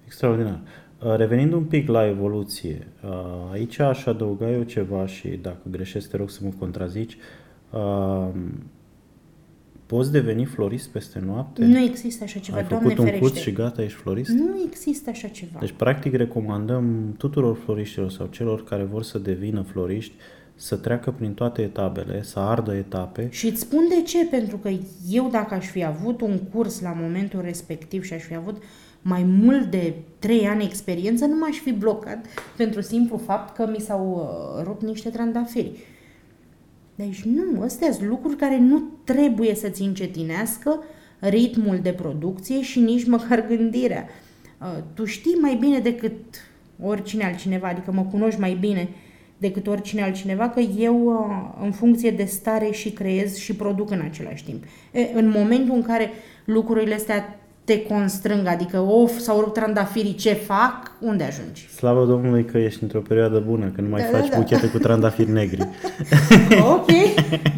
Extraordinar. 0.05 0.61
Uh, 1.05 1.17
Revenind 1.17 1.53
un 1.53 1.65
pic 1.65 1.89
la 1.89 2.07
evoluție, 2.07 2.87
uh, 3.05 3.11
aici 3.53 3.79
aș 3.79 4.07
adăuga 4.07 4.51
eu 4.51 4.63
ceva 4.63 5.07
și 5.07 5.29
dacă 5.29 5.61
greșesc 5.71 6.11
te 6.11 6.17
rog 6.17 6.31
să 6.31 6.41
mă 6.43 6.51
contrazici. 6.59 7.17
Uh, 9.87 9.97
Poți 9.97 10.13
deveni 10.13 10.45
florist 10.45 10.89
peste 10.89 11.23
noapte? 11.27 11.65
Nu 11.65 11.79
există 11.79 12.25
așa 12.25 12.39
ceva, 12.39 12.57
Ai 12.57 12.67
Doamne 12.69 12.89
făcut 12.89 12.99
un 12.99 13.05
ferește. 13.05 13.29
curs 13.29 13.41
și 13.41 13.53
gata, 13.53 13.83
ești 13.83 13.99
florist? 13.99 14.31
Nu 14.31 14.63
există 14.67 15.11
așa 15.11 15.29
ceva. 15.29 15.59
Deci, 15.59 15.75
practic, 15.77 16.15
recomandăm 16.15 17.15
tuturor 17.19 17.57
floriștilor 17.65 18.11
sau 18.11 18.27
celor 18.27 18.65
care 18.65 18.83
vor 18.83 19.03
să 19.03 19.19
devină 19.19 19.63
floriști 19.63 20.15
să 20.55 20.77
treacă 20.77 21.11
prin 21.11 21.33
toate 21.33 21.63
etapele, 21.63 22.23
să 22.23 22.39
ardă 22.39 22.75
etape. 22.75 23.29
Și 23.31 23.47
îți 23.47 23.61
spun 23.61 23.89
de 23.89 24.03
ce, 24.03 24.27
pentru 24.27 24.57
că 24.57 24.71
eu 25.11 25.29
dacă 25.31 25.55
aș 25.55 25.67
fi 25.67 25.85
avut 25.85 26.21
un 26.21 26.39
curs 26.39 26.81
la 26.81 26.97
momentul 27.01 27.41
respectiv 27.41 28.05
și 28.05 28.13
aș 28.13 28.23
fi 28.23 28.35
avut 28.35 28.63
mai 29.03 29.23
mult 29.23 29.71
de 29.71 29.95
3 30.19 30.47
ani 30.47 30.65
experiență, 30.65 31.25
nu 31.25 31.37
m-aș 31.37 31.57
fi 31.57 31.73
blocat 31.73 32.27
pentru 32.57 32.81
simplu 32.81 33.17
fapt 33.17 33.57
că 33.57 33.69
mi 33.71 33.81
s-au 33.81 34.31
uh, 34.59 34.65
rupt 34.65 34.83
niște 34.83 35.09
trandafiri. 35.09 35.71
Deci 36.97 37.23
nu, 37.23 37.63
astea 37.63 37.93
sunt 37.93 38.09
lucruri 38.09 38.37
care 38.37 38.59
nu 38.59 38.83
trebuie 39.05 39.55
să-ți 39.55 39.83
încetinească 39.83 40.83
ritmul 41.19 41.79
de 41.83 41.93
producție 41.93 42.63
și 42.63 42.81
nici 42.81 43.07
măcar 43.07 43.47
gândirea. 43.47 44.07
Uh, 44.61 44.83
Tu 44.95 45.05
știi 45.05 45.39
mai 45.41 45.55
bine 45.55 45.79
decât 45.79 46.15
oricine 46.83 47.25
altcineva, 47.25 47.69
adică 47.69 47.93
mă 47.93 48.03
cunoști 48.11 48.41
mai 48.41 48.57
bine 48.61 48.89
decât 49.39 49.67
oricine 49.67 50.03
altcineva, 50.03 50.49
că 50.49 50.61
eu, 50.61 51.05
uh, 51.05 51.65
în 51.65 51.73
funcție 51.73 52.11
de 52.11 52.25
stare, 52.25 52.71
și 52.71 52.91
creez 52.91 53.37
și 53.37 53.55
produc 53.57 53.91
în 53.91 54.01
același 54.01 54.45
timp. 54.45 54.65
E, 54.93 55.11
în 55.15 55.29
momentul 55.29 55.75
în 55.75 55.83
care 55.83 56.11
lucrurile 56.45 56.95
astea 56.95 57.41
te 57.67 57.83
constrâng, 57.83 58.47
adică 58.47 58.79
of, 58.79 59.19
s-au 59.19 59.41
rupt 59.41 59.55
trandafirii, 59.55 60.15
ce 60.15 60.33
fac, 60.33 60.93
unde 61.01 61.25
ajungi? 61.25 61.69
Slavă 61.69 62.05
Domnului 62.05 62.45
că 62.45 62.59
ești 62.59 62.83
într-o 62.83 62.99
perioadă 63.09 63.43
bună, 63.47 63.65
că 63.75 63.81
nu 63.81 63.89
mai 63.89 64.01
Da, 64.01 64.19
faci 64.19 64.29
da, 64.29 64.35
da. 64.35 64.37
buchete 64.37 64.67
cu 64.69 64.79
trandafiri 64.79 65.31
negri. 65.31 65.69
ok, 66.75 66.91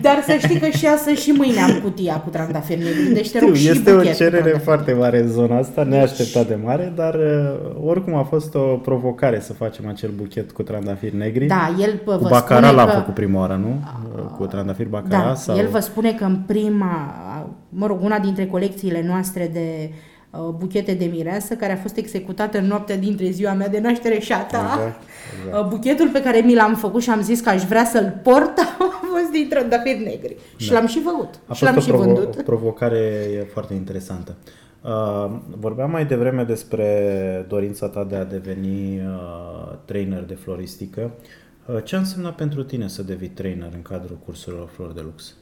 dar 0.02 0.22
să 0.26 0.36
știi 0.46 0.58
că 0.58 0.68
și 0.68 0.86
astăzi 0.86 1.22
și 1.22 1.30
mâine 1.30 1.60
am 1.60 1.80
cutia 1.82 2.14
cu 2.16 2.30
trandafiri 2.30 2.82
negri, 2.82 3.12
deci 3.14 3.30
te 3.30 3.38
rog 3.38 3.54
Știu, 3.54 3.60
și 3.70 3.78
este 3.78 3.90
o 3.90 3.94
buchet 3.94 4.10
cu 4.12 4.16
cerere 4.16 4.36
trandafiri. 4.36 4.64
foarte 4.64 4.92
mare 4.92 5.20
în 5.20 5.28
zona 5.28 5.56
asta, 5.58 5.82
neașteptat 5.82 6.46
de 6.46 6.58
mare, 6.64 6.92
dar 6.96 7.14
uh, 7.14 7.86
oricum 7.86 8.14
a 8.14 8.22
fost 8.22 8.54
o 8.54 8.58
provocare 8.60 9.40
să 9.40 9.52
facem 9.52 9.88
acel 9.88 10.10
buchet 10.16 10.50
cu 10.52 10.62
trandafiri 10.62 11.16
negri. 11.16 11.46
Da, 11.46 11.74
el 11.80 12.00
vă 12.04 12.16
cu 12.16 12.22
vă 12.22 12.28
bacara 12.28 12.66
spune 12.66 12.76
l-am 12.82 12.88
că... 12.90 12.96
făcut 12.96 13.14
prima 13.14 13.38
oară, 13.40 13.60
nu? 13.62 13.80
Cu 14.36 14.46
trandafiri 14.46 14.88
bacara 14.88 15.26
Da, 15.28 15.34
sau... 15.34 15.56
el 15.56 15.68
vă 15.68 15.78
spune 15.78 16.12
că 16.12 16.24
în 16.24 16.36
prima, 16.46 17.14
mă 17.68 17.86
rog, 17.86 18.02
una 18.02 18.18
dintre 18.18 18.46
colecțiile 18.46 19.02
noastre 19.06 19.50
de 19.52 19.90
uh, 20.30 20.48
buchete 20.58 20.94
de 20.94 21.04
mireasă, 21.04 21.54
care 21.54 21.72
a 21.72 21.76
fost 21.76 21.96
executată 21.96 22.58
în 22.58 22.66
noaptea 22.66 22.96
dintre 22.96 23.30
ziua 23.30 23.52
mea 23.52 23.68
de 23.68 23.80
naștere 23.80 24.18
și 24.18 24.32
a 24.32 24.42
ta, 24.44 24.58
Exact, 24.72 25.02
exact. 25.46 25.64
uh, 25.64 25.68
buchetul 25.70 26.08
pe 26.08 26.22
care 26.22 26.38
mi 26.40 26.54
l-am 26.54 26.74
făcut 26.74 27.02
și 27.02 27.10
am 27.10 27.22
zis 27.22 27.40
că 27.40 27.48
aș 27.48 27.62
vrea 27.62 27.84
să-l 27.84 28.20
port 28.22 28.58
a 28.68 28.76
fost 29.12 29.30
din 29.32 29.46
trandafiri 29.48 30.02
negri. 30.04 30.36
Și 30.56 30.72
l-am 30.72 30.86
și 30.86 31.00
făcut. 31.00 31.34
A 31.46 31.52
și 31.54 31.62
l-am 31.62 31.74
fost 31.74 31.86
și 31.86 31.92
o, 31.92 31.96
provo- 31.96 32.04
vândut. 32.04 32.38
o 32.38 32.42
provocare 32.42 33.02
foarte 33.52 33.74
interesantă. 33.74 34.36
Uh, 34.82 35.30
vorbeam 35.58 35.90
mai 35.90 36.06
devreme 36.06 36.42
despre 36.42 37.44
dorința 37.48 37.88
ta 37.88 38.04
de 38.04 38.16
a 38.16 38.24
deveni 38.24 38.98
uh, 38.98 39.74
trainer 39.84 40.22
de 40.24 40.34
floristică. 40.34 41.10
Uh, 41.66 41.84
ce 41.84 41.96
a 41.96 41.98
însemnat 41.98 42.34
pentru 42.34 42.62
tine 42.62 42.88
să 42.88 43.02
devii 43.02 43.28
trainer 43.28 43.68
în 43.74 43.82
cadrul 43.82 44.18
cursurilor 44.24 44.68
Flori 44.68 44.94
de 44.94 45.00
Lux? 45.00 45.34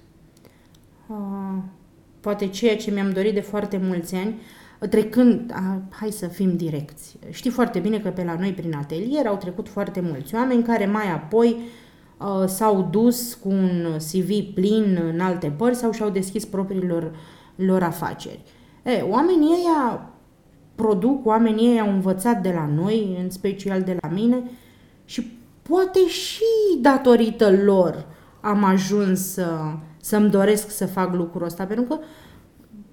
Uh, 1.07 1.17
poate 2.27 2.47
ceea 2.47 2.77
ce 2.77 2.91
mi-am 2.91 3.11
dorit 3.11 3.35
de 3.35 3.41
foarte 3.41 3.81
mulți 3.83 4.15
ani, 4.15 4.41
trecând, 4.91 5.51
a, 5.55 5.83
hai 5.91 6.11
să 6.11 6.27
fim 6.27 6.57
direcți. 6.57 7.19
Știi 7.31 7.51
foarte 7.51 7.79
bine 7.79 7.99
că 7.99 8.09
pe 8.09 8.25
la 8.25 8.37
noi 8.39 8.53
prin 8.53 8.75
atelier 8.75 9.27
au 9.27 9.37
trecut 9.37 9.69
foarte 9.69 10.01
mulți 10.01 10.35
oameni 10.35 10.63
care 10.63 10.87
mai 10.87 11.13
apoi 11.13 11.57
uh, 12.19 12.49
s-au 12.49 12.89
dus 12.91 13.35
cu 13.35 13.49
un 13.49 13.97
CV 13.97 14.55
plin 14.55 14.99
în 15.13 15.21
alte 15.21 15.53
părți 15.57 15.79
sau 15.79 15.93
și-au 15.93 16.11
deschis 16.11 16.45
propriilor 16.45 17.17
lor 17.55 17.83
afaceri. 17.83 18.43
E, 18.83 19.03
oamenii 19.03 19.55
ăia 19.59 20.11
produc, 20.75 21.27
oamenii 21.27 21.71
ăia 21.71 21.83
au 21.83 21.91
învățat 21.91 22.43
de 22.43 22.53
la 22.55 22.71
noi, 22.75 23.19
în 23.23 23.31
special 23.31 23.83
de 23.83 23.97
la 24.01 24.09
mine, 24.09 24.51
și 25.05 25.39
poate 25.63 26.07
și 26.09 26.79
datorită 26.81 27.51
lor 27.65 28.07
am 28.41 28.65
ajuns 28.65 29.33
să, 29.33 29.77
să-mi 30.07 30.31
doresc 30.31 30.71
să 30.71 30.87
fac 30.87 31.15
lucrul 31.15 31.45
ăsta, 31.45 31.65
pentru 31.65 31.85
că 31.85 31.99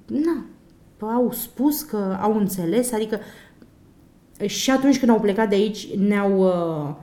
na, 0.06 0.46
au 1.14 1.32
spus 1.32 1.82
că 1.82 2.18
au 2.22 2.38
înțeles, 2.38 2.92
adică 2.92 3.20
și 4.46 4.72
atunci 4.72 5.00
când 5.00 5.12
au 5.12 5.20
plecat 5.20 5.50
de 5.50 5.56
aici 5.56 5.94
ne-au 5.96 6.40
uh, 6.40 6.96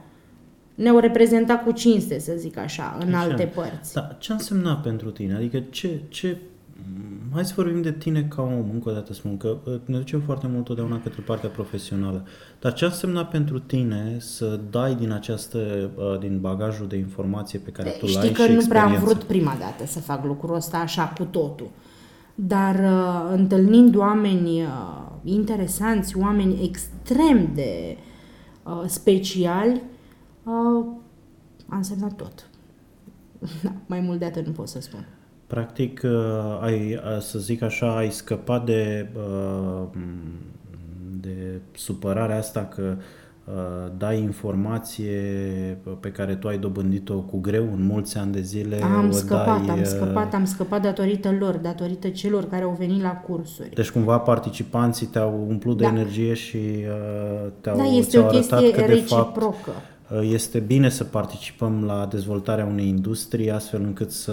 ne-au 0.74 0.98
reprezentat 0.98 1.64
cu 1.64 1.72
cinste, 1.72 2.18
să 2.18 2.32
zic 2.36 2.56
așa, 2.56 2.98
în 3.00 3.14
așa. 3.14 3.22
alte 3.22 3.44
părți. 3.54 3.94
Da, 3.94 4.16
ce 4.18 4.32
a 4.32 4.34
însemnat 4.34 4.82
pentru 4.82 5.10
tine? 5.10 5.34
Adică 5.34 5.62
ce, 5.70 6.00
ce 6.08 6.36
hai 7.32 7.44
să 7.44 7.52
vorbim 7.56 7.82
de 7.82 7.92
tine 7.92 8.22
ca 8.22 8.42
om, 8.42 8.70
încă 8.72 8.88
o 8.88 8.92
dată 8.92 9.12
spun 9.12 9.36
că 9.36 9.56
uh, 9.64 9.80
ne 9.84 9.96
ducem 9.96 10.20
foarte 10.20 10.46
mult 10.46 10.64
totdeauna 10.64 11.00
către 11.00 11.22
partea 11.26 11.48
profesională. 11.48 12.26
Dar 12.60 12.72
ce 12.72 12.84
a 12.84 12.88
însemnat 12.88 13.30
pentru 13.30 13.58
tine 13.58 14.16
să 14.18 14.60
dai 14.70 14.94
din 14.94 15.12
această, 15.12 15.90
uh, 15.96 16.18
din 16.18 16.40
bagajul 16.40 16.86
de 16.86 16.96
informație 16.96 17.58
pe 17.58 17.70
care 17.70 17.90
tu 17.90 18.06
l-ai 18.06 18.12
Știi 18.12 18.30
că 18.30 18.52
nu 18.52 18.66
prea 18.68 18.84
am 18.84 18.94
vrut 18.94 19.22
prima 19.22 19.56
dată 19.58 19.86
să 19.86 20.00
fac 20.00 20.24
lucrul 20.24 20.54
ăsta 20.54 20.76
așa 20.76 21.12
cu 21.18 21.24
totul. 21.24 21.70
Dar 22.34 22.74
uh, 22.74 23.32
întâlnind 23.32 23.96
oameni 23.96 24.62
uh, 24.62 24.68
interesanți, 25.24 26.16
oameni 26.16 26.64
extrem 26.64 27.50
de 27.54 27.96
uh, 28.62 28.82
speciali, 28.86 29.82
uh, 30.44 30.86
a 31.66 31.76
însemnat 31.76 32.12
tot. 32.12 32.48
Da, 33.62 33.72
mai 33.86 34.00
mult 34.00 34.18
de 34.18 34.24
atât 34.24 34.46
nu 34.46 34.52
pot 34.52 34.68
să 34.68 34.80
spun. 34.80 35.06
Practic, 35.50 36.00
uh, 36.04 36.10
ai, 36.60 36.94
uh, 36.94 37.20
să 37.20 37.38
zic 37.38 37.62
așa, 37.62 37.96
ai 37.96 38.10
scăpat 38.10 38.64
de, 38.64 39.08
uh, 39.14 39.88
de 41.20 41.60
supărarea 41.72 42.36
asta 42.36 42.64
că 42.64 42.94
dai 43.96 44.18
informație 44.18 45.18
pe 46.00 46.10
care 46.10 46.34
tu 46.34 46.48
ai 46.48 46.58
dobândit-o 46.58 47.14
cu 47.14 47.38
greu 47.38 47.62
în 47.62 47.86
mulți 47.86 48.18
ani 48.18 48.32
de 48.32 48.40
zile. 48.40 48.82
Am 48.82 49.10
scăpat, 49.10 49.64
dai, 49.66 49.76
am 49.76 49.84
scăpat, 49.84 50.34
am 50.34 50.44
scăpat 50.44 50.82
datorită 50.82 51.34
lor, 51.38 51.56
datorită 51.56 52.08
celor 52.08 52.44
care 52.44 52.62
au 52.62 52.76
venit 52.78 53.02
la 53.02 53.12
cursuri. 53.12 53.70
Deci 53.74 53.90
cumva 53.90 54.18
participanții 54.18 55.06
te-au 55.06 55.46
umplut 55.48 55.76
de 55.76 55.82
da. 55.82 55.88
energie 55.88 56.34
și 56.34 56.58
te-au, 57.60 57.76
da, 57.76 57.84
este 57.84 58.18
o 58.18 58.26
chestie 58.26 58.70
că 58.70 58.80
reciprocă. 58.80 58.94
de 58.94 59.00
fapt 59.06 59.89
este 60.22 60.58
bine 60.58 60.88
să 60.88 61.04
participăm 61.04 61.84
la 61.84 62.06
dezvoltarea 62.10 62.64
unei 62.64 62.88
industrii 62.88 63.50
astfel 63.50 63.82
încât 63.82 64.10
să 64.10 64.32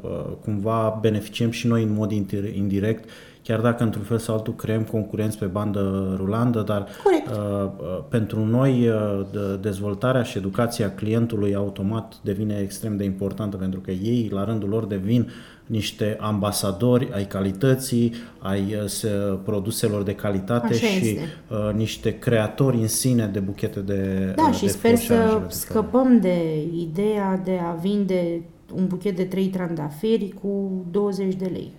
uh, 0.00 0.10
cumva 0.40 0.98
beneficiem 1.00 1.50
și 1.50 1.66
noi 1.66 1.82
în 1.82 1.92
mod 1.92 2.10
indirect, 2.54 3.08
chiar 3.44 3.60
dacă 3.60 3.82
într-un 3.82 4.02
fel 4.02 4.18
sau 4.18 4.34
altul 4.34 4.54
creăm 4.54 4.82
concurenți 4.82 5.38
pe 5.38 5.44
bandă 5.44 6.14
rulandă, 6.16 6.62
dar 6.62 6.86
Corect. 7.02 7.28
Uh, 7.28 7.34
uh 7.36 8.02
pentru 8.08 8.44
noi 8.44 8.88
uh, 8.88 9.20
dezvoltarea 9.60 10.22
și 10.22 10.38
educația 10.38 10.94
clientului 10.94 11.54
automat 11.54 12.14
devine 12.22 12.58
extrem 12.62 12.96
de 12.96 13.04
importantă 13.04 13.56
pentru 13.56 13.80
că 13.80 13.90
ei 13.90 14.28
la 14.32 14.44
rândul 14.44 14.68
lor 14.68 14.84
devin 14.84 15.20
uh, 15.20 15.54
niște 15.66 16.16
ambasadori 16.20 17.12
ai 17.12 17.26
calității, 17.26 18.12
ai 18.38 18.76
uh, 18.82 19.38
produselor 19.44 20.02
de 20.02 20.14
calitate 20.14 20.66
Așa 20.66 20.86
și 20.86 21.08
este. 21.08 21.20
uh, 21.50 21.74
niște 21.74 22.18
creatori 22.18 22.76
în 22.76 22.88
sine 22.88 23.26
de 23.26 23.38
buchete 23.38 23.80
de 23.80 24.32
Da, 24.36 24.48
uh, 24.48 24.54
și 24.54 24.64
de 24.64 24.70
sper 24.70 24.96
să 24.96 25.42
scăpăm 25.48 26.20
de 26.20 26.66
ideea 26.78 27.40
de 27.44 27.60
a 27.62 27.72
vinde 27.72 28.42
un 28.74 28.86
buchet 28.86 29.16
de 29.16 29.24
trei 29.24 29.46
trandafiri 29.46 30.34
cu 30.42 30.70
20 30.90 31.34
de 31.34 31.50
lei. 31.52 31.72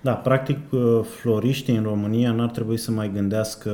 Da, 0.00 0.12
practic 0.12 0.58
uh, 0.72 1.00
floriștii 1.02 1.76
în 1.76 1.82
România 1.82 2.32
n-ar 2.32 2.50
trebui 2.50 2.76
să 2.76 2.90
mai 2.90 3.12
gândească 3.12 3.70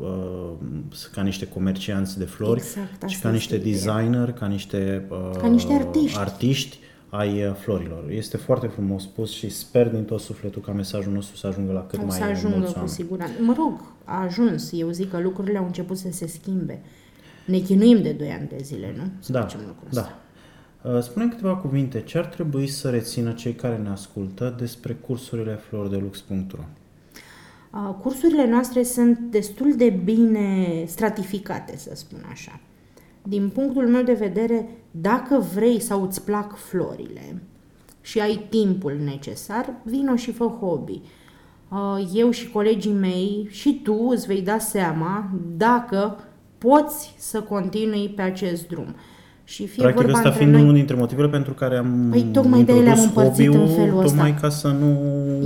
uh, 0.00 0.68
ca 1.12 1.22
niște 1.22 1.46
comercianți 1.48 2.18
de 2.18 2.24
flori, 2.24 2.60
exact, 2.60 3.06
ci 3.06 3.20
ca 3.20 3.30
niște 3.30 3.56
designer, 3.56 4.32
ca 4.32 4.46
niște, 4.46 5.06
uh, 5.08 5.36
ca 5.38 5.46
niște 5.46 5.72
artiști. 5.72 6.18
artiști 6.18 6.78
ai 7.08 7.46
uh, 7.46 7.54
florilor. 7.54 8.10
Este 8.10 8.36
foarte 8.36 8.66
frumos 8.66 9.02
spus 9.02 9.30
și 9.30 9.48
sper 9.48 9.88
din 9.88 10.04
tot 10.04 10.20
sufletul 10.20 10.62
ca 10.62 10.72
mesajul 10.72 11.12
nostru 11.12 11.36
să 11.36 11.46
ajungă 11.46 11.72
la 11.72 11.86
cât 11.86 11.98
o 11.98 12.04
mai 12.04 12.16
să 12.16 12.24
ajungă 12.24 12.56
mulți 12.56 12.72
cu 12.72 12.78
oameni. 12.78 12.94
siguranță. 12.94 13.42
Mă 13.42 13.54
rog, 13.56 13.80
a 14.04 14.22
ajuns. 14.22 14.72
Eu 14.72 14.90
zic 14.90 15.10
că 15.10 15.18
lucrurile 15.18 15.58
au 15.58 15.64
început 15.64 15.98
să 15.98 16.08
se 16.10 16.26
schimbe. 16.26 16.80
Ne 17.46 17.58
chinuim 17.58 18.02
de 18.02 18.12
2 18.12 18.30
ani 18.30 18.48
de 18.48 18.58
zile, 18.62 18.94
nu? 18.96 19.02
Să 19.18 19.32
da, 19.32 19.40
facem 19.40 19.60
lucrul 19.66 19.88
da. 19.90 20.00
ăsta. 20.00 20.18
Uh, 20.82 21.00
spune 21.00 21.28
câteva 21.28 21.56
cuvinte. 21.56 22.00
Ce 22.00 22.18
ar 22.18 22.26
trebui 22.26 22.66
să 22.66 22.90
rețină 22.90 23.32
cei 23.32 23.52
care 23.52 23.76
ne 23.76 23.88
ascultă 23.88 24.54
despre 24.58 24.92
cursurile 24.92 25.54
flordelux.ro? 25.54 26.62
Uh, 27.72 27.94
cursurile 28.02 28.46
noastre 28.46 28.82
sunt 28.82 29.18
destul 29.18 29.76
de 29.76 29.90
bine 29.90 30.84
stratificate, 30.86 31.76
să 31.76 31.90
spun 31.94 32.26
așa. 32.30 32.60
Din 33.22 33.48
punctul 33.48 33.88
meu 33.88 34.02
de 34.02 34.12
vedere, 34.12 34.68
dacă 34.90 35.38
vrei 35.54 35.80
sau 35.80 36.02
îți 36.02 36.24
plac 36.24 36.56
florile 36.56 37.42
și 38.00 38.20
ai 38.20 38.46
timpul 38.48 38.96
necesar, 39.04 39.74
vino 39.82 40.16
și 40.16 40.32
fă 40.32 40.44
hobby. 40.44 41.00
Uh, 41.70 42.10
eu 42.14 42.30
și 42.30 42.50
colegii 42.50 42.92
mei 42.92 43.46
și 43.50 43.80
tu 43.82 44.08
îți 44.08 44.26
vei 44.26 44.42
da 44.42 44.58
seama 44.58 45.30
dacă 45.56 46.24
poți 46.58 47.14
să 47.18 47.40
continui 47.42 48.08
pe 48.08 48.22
acest 48.22 48.68
drum. 48.68 48.94
Și 49.48 49.66
fie 49.66 49.82
Practic 49.82 50.02
vorba 50.02 50.18
asta 50.18 50.30
fiind 50.30 50.52
noi... 50.52 50.60
unul 50.62 50.74
dintre 50.74 50.96
motivele 50.96 51.28
pentru 51.28 51.52
care 51.52 51.76
am 51.76 52.06
păi, 52.10 52.26
tocmai 52.32 52.62
de 52.62 52.72
le-am 52.72 53.00
împărțit 53.00 53.54
în 53.54 53.68
felul 53.68 53.98
ăsta. 53.98 54.16
Tocmai 54.16 54.34
ca 54.40 54.48
să 54.48 54.68
nu 54.68 54.96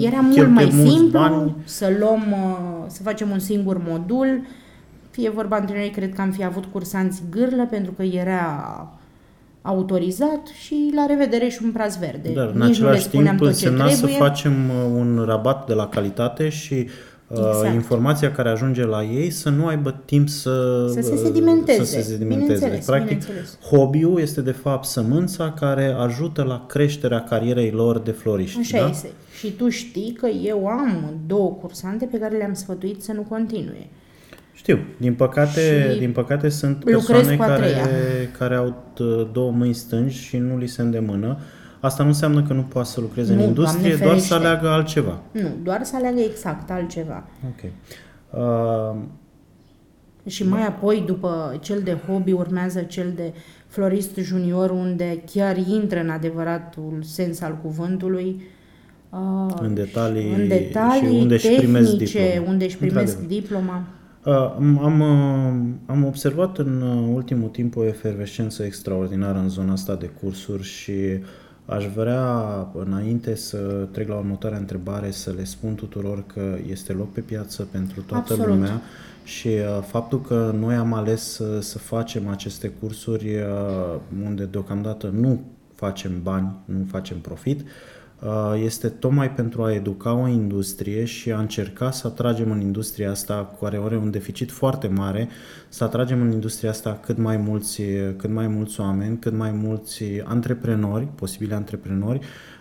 Era 0.01 0.21
mult 0.21 0.49
mai 0.49 0.71
simplu 0.71 1.19
bani. 1.19 1.55
să 1.65 1.93
luăm, 1.99 2.23
uh, 2.31 2.85
să 2.87 3.03
facem 3.03 3.31
un 3.31 3.39
singur 3.39 3.83
modul, 3.89 4.41
fie 5.11 5.31
vorba 5.31 5.57
între 5.57 5.77
noi, 5.77 5.91
cred 5.91 6.15
că 6.15 6.21
am 6.21 6.31
fi 6.31 6.45
avut 6.45 6.65
cursanți 6.65 7.23
gârlă 7.31 7.67
pentru 7.71 7.93
că 7.93 8.03
era 8.03 8.89
autorizat 9.63 10.47
și 10.63 10.93
la 10.95 11.07
revedere 11.07 11.49
și 11.49 11.61
un 11.65 11.71
praz 11.71 11.99
verde. 11.99 12.31
Dar 12.35 12.51
în 12.55 12.61
Nici 12.61 12.71
același 12.71 13.09
timp 13.09 13.41
însemna 13.41 13.89
să 13.89 14.07
facem 14.07 14.53
uh, 14.53 14.91
un 14.95 15.25
rabat 15.27 15.67
de 15.67 15.75
la 15.75 15.87
calitate 15.87 16.49
și 16.49 16.75
uh, 16.75 17.12
Exact. 17.39 17.75
informația 17.75 18.33
care 18.33 18.49
ajunge 18.49 18.85
la 18.85 19.03
ei 19.03 19.31
să 19.31 19.51
nu 19.51 19.67
aibă 19.67 20.03
timp 20.05 20.29
să, 20.29 20.87
să 20.93 21.01
se 21.01 21.17
sedimenteze. 21.17 21.85
Să 21.85 21.91
se 21.91 22.03
sedimenteze. 22.03 22.69
Deci, 22.69 22.85
practic, 22.85 23.23
hobby-ul 23.71 24.21
este 24.21 24.41
de 24.41 24.51
fapt 24.51 24.85
sămânța 24.85 25.53
care 25.53 25.95
ajută 25.99 26.43
la 26.43 26.65
creșterea 26.69 27.21
carierei 27.21 27.71
lor 27.71 27.99
de 27.99 28.11
floriști. 28.11 28.59
Așa 28.59 28.79
da? 28.79 28.89
este. 28.89 29.09
Și 29.39 29.53
tu 29.53 29.69
știi 29.69 30.13
că 30.21 30.27
eu 30.27 30.67
am 30.67 31.21
două 31.27 31.51
cursante 31.51 32.05
pe 32.05 32.19
care 32.19 32.37
le-am 32.37 32.55
sfătuit 32.55 33.03
să 33.03 33.13
nu 33.13 33.23
continue. 33.23 33.89
Știu, 34.55 34.79
din 34.97 35.15
păcate, 35.15 35.97
din 35.99 36.13
păcate 36.13 36.49
sunt 36.49 36.85
persoane 36.85 37.37
care, 37.37 37.75
care 38.39 38.55
au 38.55 38.93
două 39.33 39.51
mâini 39.51 39.75
stângi 39.75 40.19
și 40.19 40.37
nu 40.37 40.57
li 40.57 40.67
se 40.67 40.83
îndemână. 40.83 41.39
Asta 41.83 42.03
nu 42.03 42.09
înseamnă 42.09 42.43
că 42.43 42.53
nu 42.53 42.63
poate 42.63 42.89
să 42.89 43.01
lucreze 43.01 43.35
nu, 43.35 43.43
în 43.43 43.49
industrie, 43.49 43.97
doar 43.97 44.19
să 44.19 44.35
aleagă 44.35 44.69
altceva. 44.69 45.21
Nu, 45.33 45.49
doar 45.63 45.85
să 45.85 45.97
aleagă 45.97 46.21
exact 46.21 46.71
altceva. 46.71 47.25
Ok. 47.49 47.71
Uh, 48.31 49.01
și 50.27 50.49
mai 50.49 50.67
apoi, 50.67 51.03
după 51.07 51.59
cel 51.61 51.81
de 51.85 51.97
hobby, 52.07 52.33
urmează 52.33 52.81
cel 52.81 53.13
de 53.15 53.33
florist 53.67 54.17
junior, 54.17 54.71
unde 54.71 55.23
chiar 55.33 55.57
intră 55.57 56.01
în 56.01 56.11
adevăratul 56.11 56.99
sens 57.01 57.41
al 57.41 57.59
cuvântului. 57.63 58.43
Uh, 59.11 59.55
în 59.61 59.75
detalii, 59.75 60.35
în 60.35 60.49
detalii 60.49 61.09
și 61.09 61.21
unde 61.21 61.37
tehnice, 61.37 61.49
își 61.49 61.61
primesc 61.61 61.97
diploma. 61.97 62.51
unde 62.51 62.65
își 62.65 62.77
primesc 62.77 63.19
diploma. 63.19 63.83
Uh, 64.25 64.55
am, 64.59 65.01
uh, 65.01 65.75
am 65.87 66.05
observat 66.05 66.59
în 66.59 66.83
uh, 66.83 67.15
ultimul 67.15 67.49
timp 67.49 67.77
o 67.77 67.85
efervescență 67.85 68.65
extraordinară 68.65 69.39
în 69.39 69.49
zona 69.49 69.73
asta 69.73 69.95
de 69.95 70.11
cursuri 70.21 70.63
și 70.63 70.93
aș 71.65 71.87
vrea 71.87 72.69
înainte 72.75 73.35
să 73.35 73.89
trec 73.91 74.09
la 74.09 74.15
următoarea 74.15 74.59
întrebare 74.59 75.11
să 75.11 75.33
le 75.37 75.45
spun 75.45 75.75
tuturor 75.75 76.25
că 76.27 76.57
este 76.71 76.93
loc 76.93 77.13
pe 77.13 77.21
piață 77.21 77.69
pentru 77.71 78.01
toată 78.01 78.33
Absolut. 78.33 78.55
lumea 78.55 78.81
și 79.25 79.49
faptul 79.87 80.21
că 80.21 80.55
noi 80.59 80.75
am 80.75 80.93
ales 80.93 81.23
să, 81.33 81.61
să 81.61 81.79
facem 81.79 82.29
aceste 82.29 82.69
cursuri 82.69 83.37
unde 84.25 84.45
deocamdată 84.45 85.07
nu 85.07 85.41
facem 85.75 86.23
bani, 86.23 86.57
nu 86.65 86.85
facem 86.91 87.19
profit, 87.19 87.61
Uh, 87.61 87.67
este 88.55 88.89
tocmai 88.89 89.31
pentru 89.31 89.63
a 89.63 89.73
educa 89.73 90.13
o 90.13 90.29
industrie 90.29 91.05
și 91.05 91.33
a 91.33 91.39
încerca 91.39 91.91
să 91.91 92.07
atragem 92.07 92.51
în 92.51 92.61
industria 92.61 93.11
asta, 93.11 93.57
care 93.61 93.81
are 93.85 93.97
un 93.97 94.11
deficit 94.11 94.51
foarte 94.51 94.87
mare, 94.87 95.29
să 95.69 95.85
atragem 95.85 96.21
în 96.21 96.31
industria 96.31 96.71
asta 96.71 97.01
cât 97.05 97.19
mai 97.19 97.37
mulți, 97.37 97.83
cât 98.17 98.31
mai 98.31 98.47
mulți 98.47 98.81
oameni, 98.81 99.19
cât 99.19 99.33
mai 99.33 99.51
mulți 99.51 100.05
antreprenori, 100.25 101.05
posibili 101.15 101.53
antreprenori, 101.53 102.19
uh, 102.19 102.52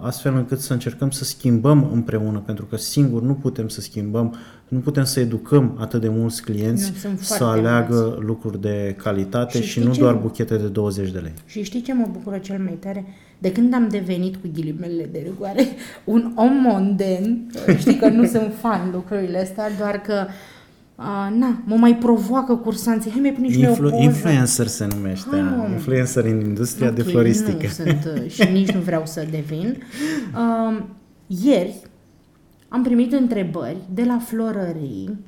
astfel 0.00 0.34
încât 0.34 0.60
să 0.60 0.72
încercăm 0.72 1.10
să 1.10 1.24
schimbăm 1.24 1.90
împreună, 1.92 2.42
pentru 2.46 2.64
că 2.64 2.76
singur 2.76 3.22
nu 3.22 3.34
putem 3.34 3.68
să 3.68 3.80
schimbăm, 3.80 4.34
nu 4.68 4.78
putem 4.78 5.04
să 5.04 5.20
educăm 5.20 5.76
atât 5.80 6.00
de 6.00 6.08
mulți 6.08 6.42
clienți 6.42 6.92
nu, 7.04 7.10
să 7.20 7.44
aleagă 7.44 7.94
mulți. 7.94 8.24
lucruri 8.24 8.60
de 8.60 8.96
calitate 9.02 9.62
și, 9.62 9.68
și 9.68 9.80
nu 9.80 9.94
doar 9.94 10.14
buchete 10.14 10.56
de 10.56 10.66
20 10.66 11.10
de 11.10 11.18
lei. 11.18 11.32
Și 11.46 11.62
știi 11.62 11.82
ce 11.82 11.94
mă 11.94 12.08
bucură 12.12 12.38
cel 12.38 12.58
mai 12.58 12.78
tare? 12.80 13.04
De 13.38 13.52
când 13.52 13.74
am 13.74 13.88
devenit 13.88 14.36
cu 14.36 14.48
ghilimele 14.52 15.08
de 15.12 15.22
rigoare 15.24 15.66
un 16.04 16.32
om 16.34 16.52
monden, 16.52 17.50
știi 17.78 17.96
că 17.96 18.08
nu 18.08 18.26
sunt 18.26 18.52
fan 18.60 18.90
lucrurile 18.92 19.40
astea, 19.40 19.64
doar 19.78 20.00
că 20.00 20.26
Uh, 20.26 20.32
na, 21.38 21.62
mă 21.64 21.76
mai 21.76 21.96
provoacă 21.96 22.56
cursanții. 22.56 23.10
Hai 23.10 23.20
mai 23.20 23.32
pune 23.32 23.50
și 23.50 23.60
Influ- 23.60 23.88
o 23.88 24.02
Influencer 24.02 24.66
se 24.66 24.86
numește. 24.94 25.28
Hai, 25.30 25.70
influencer 25.72 26.24
în 26.24 26.40
industria 26.40 26.88
okay, 26.88 27.04
de 27.04 27.10
floristică. 27.10 27.66
Nu 27.66 27.68
sunt 27.68 28.22
uh, 28.22 28.30
și 28.30 28.48
nici 28.52 28.70
nu 28.70 28.80
vreau 28.80 29.02
să 29.06 29.26
devin. 29.30 29.82
Uh, 30.34 30.82
ieri 31.26 31.82
am 32.68 32.82
primit 32.82 33.12
întrebări 33.12 33.76
de 33.94 34.04
la 34.04 34.18
florării, 34.18 35.18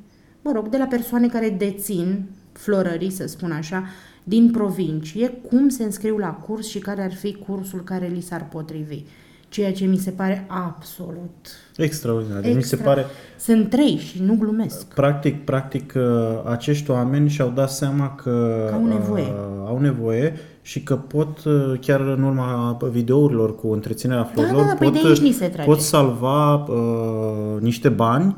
mă 0.42 0.52
rog, 0.54 0.68
de 0.68 0.76
la 0.76 0.85
persoane 0.85 1.28
care 1.28 1.54
dețin 1.58 2.24
florării, 2.52 3.11
să 3.11 3.26
spun 3.26 3.50
așa, 3.50 3.85
din 4.24 4.50
provincie, 4.50 5.28
cum 5.28 5.68
se 5.68 5.85
înscriu 5.85 6.18
la 6.18 6.30
curs 6.30 6.68
și 6.68 6.78
care 6.78 7.02
ar 7.02 7.14
fi 7.14 7.35
cursul 7.35 7.80
care 7.85 8.06
li 8.06 8.20
s-ar 8.20 8.48
potrivi. 8.48 9.04
Ceea 9.53 9.73
ce 9.73 9.85
mi 9.85 9.97
se 9.97 10.11
pare 10.11 10.47
absolut 10.49 11.31
Extraordinar. 11.77 12.41
Deci 12.41 12.55
extra. 12.55 12.77
Mi 12.77 12.83
se 12.83 12.88
pare, 12.88 13.07
Sunt 13.38 13.71
trei 13.71 13.97
și 13.97 14.23
nu 14.23 14.35
glumesc. 14.35 14.87
practic, 14.95 15.45
practic, 15.45 15.93
uh, 15.97 16.03
acești 16.51 16.91
oameni 16.91 17.29
și-au 17.29 17.53
dat 17.55 17.71
seama 17.71 18.15
că 18.15 18.65
Că 18.69 18.75
au 18.75 18.87
nevoie. 18.87 19.23
uh, 19.25 19.67
au 19.67 19.79
nevoie 19.79 20.35
și 20.62 20.83
că 20.83 20.97
pot, 20.97 21.45
uh, 21.45 21.73
chiar 21.81 22.01
în 22.01 22.23
urma 22.23 22.77
videourilor 22.91 23.55
cu 23.57 23.73
întreținerea 23.73 24.25
florilor, 24.25 24.62
da, 24.62 24.67
da, 24.69 24.75
păi 24.75 24.91
pot, 24.91 25.03
de 25.03 25.09
aici 25.09 25.19
ni 25.21 25.33
se 25.33 25.47
trage. 25.49 25.69
pot 25.69 25.81
salva 25.81 26.55
uh, 26.55 27.61
niște 27.61 27.88
bani 27.88 28.37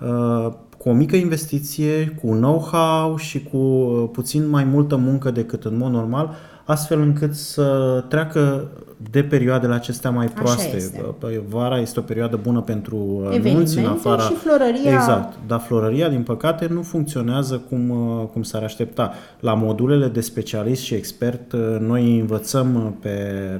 uh, 0.00 0.52
cu 0.78 0.88
o 0.88 0.92
mică 0.92 1.16
investiție, 1.16 2.18
cu 2.22 2.26
know-how 2.32 3.16
și 3.16 3.42
cu 3.42 3.56
uh, 3.56 4.08
puțin 4.12 4.48
mai 4.48 4.64
multă 4.64 4.96
muncă 4.96 5.30
decât 5.30 5.64
în 5.64 5.76
mod 5.76 5.92
normal, 5.92 6.34
astfel 6.64 7.00
încât 7.00 7.34
să 7.34 8.04
treacă 8.08 8.68
de 9.10 9.22
perioadele 9.22 9.74
acestea 9.74 10.10
mai 10.10 10.26
proaste. 10.26 10.76
este. 10.76 11.04
Uh, 11.22 11.30
Vara 11.48 11.78
este 11.80 11.98
o 12.00 12.02
perioadă 12.02 12.38
bună 12.42 12.60
pentru 12.60 12.96
uh, 12.96 13.24
Evenimente 13.24 13.52
nunți 13.52 13.78
în 13.78 13.84
afara... 13.84 14.22
și 14.22 14.34
florăria- 14.34 14.92
Exact, 14.92 15.34
dar 15.46 15.60
florăria, 15.60 16.08
din 16.08 16.22
păcate, 16.22 16.66
nu 16.70 16.82
funcționează 16.82 17.62
cum, 17.68 17.90
uh, 17.90 18.26
cum 18.32 18.42
s-ar 18.42 18.62
aștepta. 18.62 19.12
La 19.40 19.54
modulele 19.54 20.06
de 20.08 20.20
specialist 20.20 20.82
și 20.82 20.94
expert, 20.94 21.52
uh, 21.52 21.60
noi 21.80 22.18
învățăm 22.18 22.74
uh, 22.74 22.92
pe, 23.00 23.10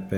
pe 0.09 0.17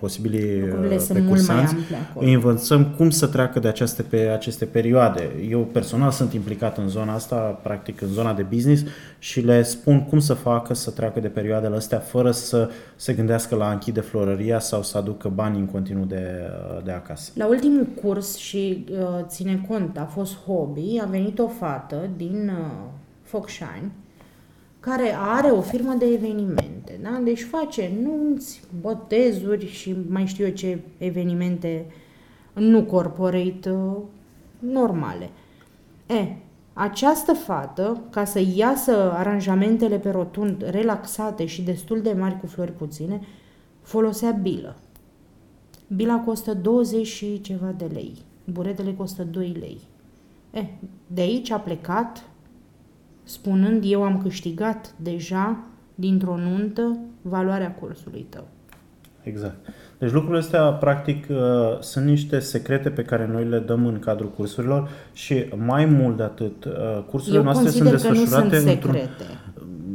posibilii 0.00 0.60
Lucrurile 0.60 0.94
uh, 0.94 1.00
sunt 1.00 1.18
pe 1.18 1.24
mult 1.24 1.46
mai 1.46 1.56
cursanți, 1.56 1.74
ample 1.74 1.96
acolo. 2.10 2.26
îi 2.26 2.32
învățăm 2.32 2.84
cum 2.96 3.10
să 3.10 3.26
treacă 3.26 3.58
de 3.58 3.68
aceste, 3.68 4.02
pe 4.02 4.16
aceste 4.16 4.64
perioade. 4.64 5.30
Eu 5.50 5.60
personal 5.60 6.10
sunt 6.10 6.32
implicat 6.32 6.78
în 6.78 6.88
zona 6.88 7.14
asta, 7.14 7.36
practic 7.36 8.00
în 8.00 8.08
zona 8.08 8.32
de 8.32 8.42
business 8.42 8.82
și 9.18 9.40
le 9.40 9.62
spun 9.62 10.04
cum 10.04 10.18
să 10.18 10.34
facă 10.34 10.74
să 10.74 10.90
treacă 10.90 11.20
de 11.20 11.28
perioadele 11.28 11.76
astea 11.76 11.98
fără 11.98 12.30
să 12.30 12.68
se 12.96 13.12
gândească 13.12 13.54
la 13.54 13.68
a 13.68 13.72
închide 13.72 14.00
florăria 14.48 14.58
sau 14.58 14.82
să 14.82 14.98
aducă 14.98 15.28
bani 15.28 15.58
în 15.58 15.66
continuu 15.66 16.04
de, 16.04 16.50
uh, 16.76 16.84
de 16.84 16.90
acasă. 16.90 17.32
La 17.34 17.46
ultimul 17.46 17.86
curs 18.02 18.36
și 18.36 18.86
uh, 18.90 18.98
ține 19.26 19.64
cont, 19.68 19.98
a 19.98 20.04
fost 20.04 20.36
hobby, 20.36 20.98
a 21.02 21.06
venit 21.06 21.38
o 21.38 21.48
fată 21.48 22.10
din 22.16 22.48
uh, 22.48 22.90
Focșani 23.22 23.92
care 24.80 25.16
are 25.18 25.50
o 25.50 25.60
firmă 25.60 25.94
de 25.98 26.04
evenimente, 26.04 26.98
da? 27.02 27.20
Deci 27.24 27.42
face 27.42 27.90
nunți, 28.02 28.60
botezuri 28.80 29.66
și 29.66 29.96
mai 30.08 30.26
știu 30.26 30.44
eu 30.44 30.52
ce 30.52 30.78
evenimente 30.98 31.86
nu 32.52 32.82
corporate, 32.82 33.70
uh, 33.70 33.96
normale. 34.58 35.30
E, 36.06 36.36
această 36.72 37.32
fată, 37.32 38.00
ca 38.10 38.24
să 38.24 38.42
iasă 38.54 39.12
aranjamentele 39.12 39.96
pe 39.98 40.10
rotund 40.10 40.64
relaxate 40.70 41.46
și 41.46 41.62
destul 41.62 42.00
de 42.00 42.12
mari 42.18 42.40
cu 42.40 42.46
flori 42.46 42.72
puține, 42.72 43.20
folosea 43.88 44.30
bilă. 44.30 44.76
Bila 45.86 46.22
costă 46.24 46.54
20 46.54 47.06
și 47.06 47.40
ceva 47.40 47.74
de 47.76 47.84
lei. 47.92 48.12
Buretele 48.44 48.92
costă 48.92 49.22
2 49.22 49.56
lei. 49.60 49.78
Eh, 50.50 50.66
de 51.06 51.20
aici 51.20 51.50
a 51.50 51.58
plecat, 51.58 52.24
spunând 53.22 53.82
eu 53.86 54.02
am 54.02 54.22
câștigat 54.22 54.94
deja 54.96 55.64
dintr-o 55.94 56.36
nuntă 56.36 56.98
valoarea 57.22 57.74
cursului 57.74 58.26
tău. 58.28 58.46
Exact. 59.22 59.56
Deci 59.98 60.10
lucrurile 60.10 60.38
astea, 60.38 60.72
practic, 60.72 61.26
uh, 61.30 61.36
sunt 61.80 62.06
niște 62.06 62.38
secrete 62.38 62.90
pe 62.90 63.02
care 63.02 63.26
noi 63.26 63.44
le 63.44 63.58
dăm 63.58 63.86
în 63.86 63.98
cadrul 63.98 64.30
cursurilor 64.30 64.88
și 65.12 65.46
mai 65.56 65.84
mult 65.84 66.16
de 66.16 66.22
atât, 66.22 66.64
uh, 66.64 66.72
cursurile 67.10 67.38
Eu 67.38 67.44
noastre 67.44 67.70
sunt 67.70 67.88
consider 67.88 68.12
că 68.12 68.18
nu 68.18 68.24
sunt 68.24 68.50
desfășurate 68.50 68.70
într-un... 68.70 68.94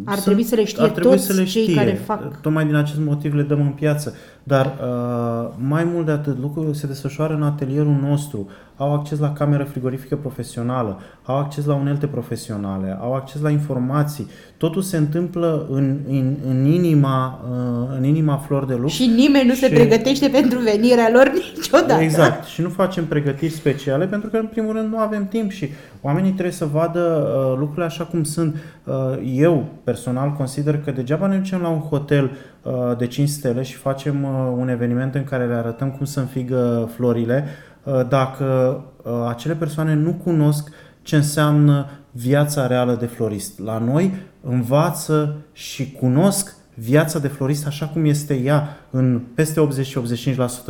secrete. 0.06 0.10
Ar 0.12 0.14
Sunt- 0.14 0.24
trebui 0.26 0.44
să 0.44 0.56
le 0.56 0.64
știe 0.66 0.84
ar 0.84 0.90
trebui 0.90 1.12
toți 1.12 1.26
să 1.26 1.34
le 1.34 1.44
cei 1.44 1.62
știe. 1.62 1.76
care 1.76 1.94
fac. 2.06 2.42
Tocmai 2.42 2.66
din 2.66 2.76
acest 2.76 3.00
motiv 3.00 3.34
le 3.34 3.42
dăm 3.42 3.62
în 3.62 3.68
piață. 3.72 4.16
Dar 4.44 4.66
uh, 4.66 5.50
mai 5.68 5.84
mult 5.84 6.06
de 6.06 6.12
atât, 6.12 6.40
lucrurile 6.40 6.74
se 6.74 6.88
desfășoară 6.88 7.34
în 7.34 7.44
atelierul 7.44 7.98
nostru. 8.02 8.48
Au 8.78 8.94
acces 8.94 9.20
la 9.20 9.34
cameră 9.34 9.64
frigorifică 9.64 10.16
profesională, 10.16 11.00
au 11.24 11.38
acces 11.38 11.66
la 11.66 11.74
unelte 11.74 12.08
profesionale, 12.08 12.98
au 13.02 13.14
acces 13.14 13.42
la 13.42 13.50
informații. 13.50 14.28
Totul 14.58 14.82
se 14.82 14.98
întâmplă 14.98 15.68
în, 15.70 15.98
în, 16.08 16.36
în, 16.50 16.66
inima, 16.66 17.40
uh, 17.52 17.96
în 17.98 18.04
inima 18.04 18.38
flor 18.38 18.66
de 18.66 18.74
lux. 18.74 18.92
Și 18.94 19.06
nimeni 19.06 19.48
nu 19.48 19.54
se 19.54 19.68
Și- 19.68 19.74
pregătește 19.74 20.28
pentru 20.28 20.60
venirea 20.60 21.10
lor 21.14 21.32
niciodată. 21.56 22.02
Exact. 22.02 22.44
Și 22.46 22.62
nu 22.62 22.70
facem 22.70 23.06
pregătiri 23.06 23.52
speciale 23.54 24.06
pentru 24.06 24.30
că, 24.30 24.38
în 24.38 24.46
primul 24.48 24.74
rând, 24.74 24.92
nu 24.92 24.98
avem 24.98 25.28
timp 25.28 25.52
și 25.52 25.70
oamenii 26.02 26.32
trebuie 26.32 26.54
să 26.54 26.66
vadă 26.66 27.00
uh, 27.00 27.58
lucrurile 27.58 27.86
așa 27.86 28.04
cum 28.04 28.24
sunt. 28.24 28.56
Uh, 28.84 28.94
eu, 29.36 29.66
personal, 29.84 30.32
consider 30.32 30.78
că 30.78 30.92
degeaba 30.92 31.28
ne 31.28 31.38
ducem 31.38 31.62
la 31.62 31.70
un 31.70 31.80
hotel 31.80 32.32
uh, 32.62 32.72
de 32.98 33.08
5 33.08 33.30
stele 33.30 33.62
și 33.64 33.76
facem 33.76 34.24
uh, 34.24 34.30
un 34.34 34.68
eveniment 34.68 35.16
în 35.16 35.24
care 35.24 35.48
le 35.48 35.54
arătăm 35.54 35.92
cum 35.92 36.06
să 36.06 36.20
înfigă 36.20 36.90
florile 36.96 37.46
uh, 37.84 38.08
dacă 38.10 38.80
uh, 39.04 39.12
acele 39.28 39.54
persoane 39.54 39.94
nu 39.94 40.14
cunosc 40.14 40.70
ce 41.02 41.16
înseamnă 41.16 41.90
viața 42.12 42.68
reală 42.68 42.96
de 42.96 43.06
florist. 43.06 43.60
La 43.60 43.78
noi 43.78 44.14
învață 44.42 45.36
și 45.52 45.92
cunosc 45.92 46.56
viața 46.74 47.20
de 47.20 47.28
florist 47.28 47.66
așa 47.68 47.88
cum 47.88 48.06
este 48.06 48.34
ea 48.34 48.78
în 48.90 49.22
peste 49.34 49.60
80 49.60 49.86
și 49.86 50.00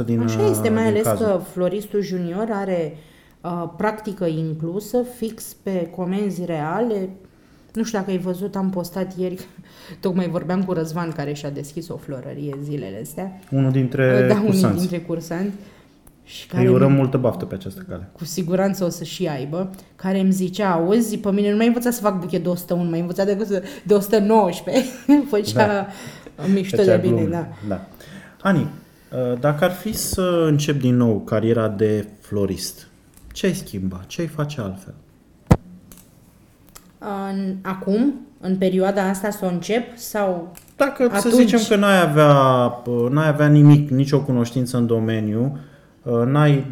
85% 0.01 0.05
din 0.05 0.21
Așa 0.21 0.47
este, 0.49 0.67
uh, 0.67 0.73
mai 0.73 0.83
din 0.83 0.91
ales 0.91 1.03
cazuri. 1.03 1.29
că 1.29 1.37
floristul 1.51 2.01
junior 2.01 2.47
are 2.51 2.97
uh, 3.41 3.69
practică 3.77 4.25
inclusă, 4.25 4.97
fix 5.17 5.55
pe 5.63 5.91
comenzi 5.95 6.45
reale. 6.45 7.09
Nu 7.73 7.83
știu 7.83 7.97
dacă 7.97 8.11
ai 8.11 8.17
văzut, 8.17 8.55
am 8.55 8.69
postat 8.69 9.17
ieri, 9.17 9.39
tocmai 10.01 10.27
vorbeam 10.29 10.63
cu 10.63 10.73
Răzvan 10.73 11.11
care 11.11 11.33
și-a 11.33 11.49
deschis 11.49 11.87
o 11.89 11.97
florărie 11.97 12.57
zilele 12.63 12.99
astea. 13.01 13.39
Unul 13.51 13.71
dintre 13.71 14.25
da, 14.27 14.33
unii 14.35 14.45
cursanți. 14.45 14.79
dintre 14.79 14.99
cursanți. 14.99 15.53
Și 16.25 16.47
care 16.47 16.63
Îi 16.67 16.73
urăm 16.73 16.91
multă 16.91 17.17
baftă 17.17 17.45
pe 17.45 17.55
această 17.55 17.85
cale. 17.89 18.09
cu 18.11 18.25
siguranță 18.25 18.83
o 18.83 18.89
să 18.89 19.03
și 19.03 19.27
aibă, 19.27 19.69
care 19.95 20.19
îmi 20.19 20.31
zicea, 20.31 20.71
auzi, 20.71 21.17
pe 21.17 21.31
mine 21.31 21.49
nu 21.51 21.57
m-ai 21.57 21.67
învățat 21.67 21.93
să 21.93 22.01
fac 22.01 22.19
buchet 22.19 22.43
de 22.43 22.49
101, 22.49 22.89
m-ai 22.89 22.99
învățat 22.99 23.25
decât 23.25 23.47
să- 23.47 23.63
de 23.83 23.93
119. 23.93 24.85
Făcea 25.31 25.67
da. 26.35 26.43
mișto 26.53 26.77
Făcea 26.77 26.95
de 26.97 27.07
bine, 27.07 27.15
glume. 27.21 27.29
da. 27.31 27.47
da. 27.67 27.87
Ani, 28.41 28.59
uh, 28.61 29.39
dacă 29.39 29.63
ar 29.63 29.71
fi 29.71 29.93
să 29.93 30.45
încep 30.47 30.79
din 30.79 30.95
nou 30.95 31.19
cariera 31.19 31.67
de 31.67 32.07
florist, 32.19 32.87
ce 33.33 33.45
ai 33.45 33.53
schimba? 33.53 34.01
Ce 34.07 34.21
ai 34.21 34.27
face 34.27 34.61
altfel? 34.61 34.93
În, 37.31 37.55
acum, 37.61 38.13
în 38.39 38.57
perioada 38.57 39.07
asta 39.09 39.29
să 39.29 39.45
o 39.45 39.47
încep 39.47 39.97
sau 39.97 40.51
Dacă 40.75 41.07
să 41.11 41.15
Atunci- 41.27 41.33
zicem 41.33 41.59
că 41.69 41.75
n-ai 41.75 42.01
avea, 42.01 42.33
uh, 42.85 43.09
n-ai 43.09 43.27
avea 43.27 43.47
nimic, 43.47 43.89
nicio 43.89 44.21
cunoștință 44.21 44.77
în 44.77 44.85
domeniu, 44.87 45.57
uh, 46.03 46.21
n-ai, 46.25 46.65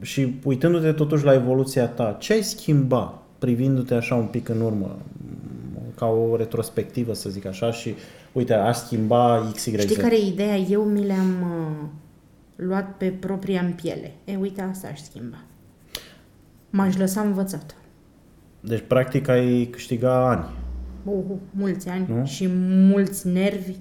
și 0.00 0.34
uitându-te 0.44 0.92
totuși 0.92 1.24
la 1.24 1.34
evoluția 1.34 1.86
ta, 1.86 2.16
ce 2.18 2.32
ai 2.32 2.42
schimba 2.42 3.18
privindu-te 3.38 3.94
așa 3.94 4.14
un 4.14 4.24
pic 4.26 4.48
în 4.48 4.60
urmă, 4.60 4.96
ca 5.96 6.06
o 6.06 6.36
retrospectivă 6.36 7.14
să 7.14 7.30
zic 7.30 7.46
așa 7.46 7.72
și 7.72 7.94
uite, 8.32 8.54
aș 8.54 8.76
schimba 8.76 9.50
XY. 9.54 9.78
Știi 9.78 9.96
care 9.96 10.14
e 10.14 10.26
ideea? 10.26 10.56
Eu 10.56 10.82
mi 10.82 11.06
le-am 11.06 11.34
uh, 11.42 11.86
luat 12.56 12.94
pe 12.96 13.06
propria 13.20 13.60
în 13.60 13.72
piele. 13.72 14.12
E, 14.24 14.36
uite, 14.36 14.60
asta 14.70 14.88
aș 14.92 15.00
schimba. 15.00 15.36
M-aș 16.70 16.96
lăsa 16.96 17.20
învățat. 17.20 17.74
Deci 18.60 18.84
practic 18.86 19.28
ai 19.28 19.68
câștiga 19.70 20.30
ani. 20.30 20.44
Uh, 21.04 21.36
mulți 21.50 21.88
ani 21.88 22.06
Nu? 22.08 22.24
și 22.24 22.48
mulți 22.90 23.28
nervi 23.28 23.74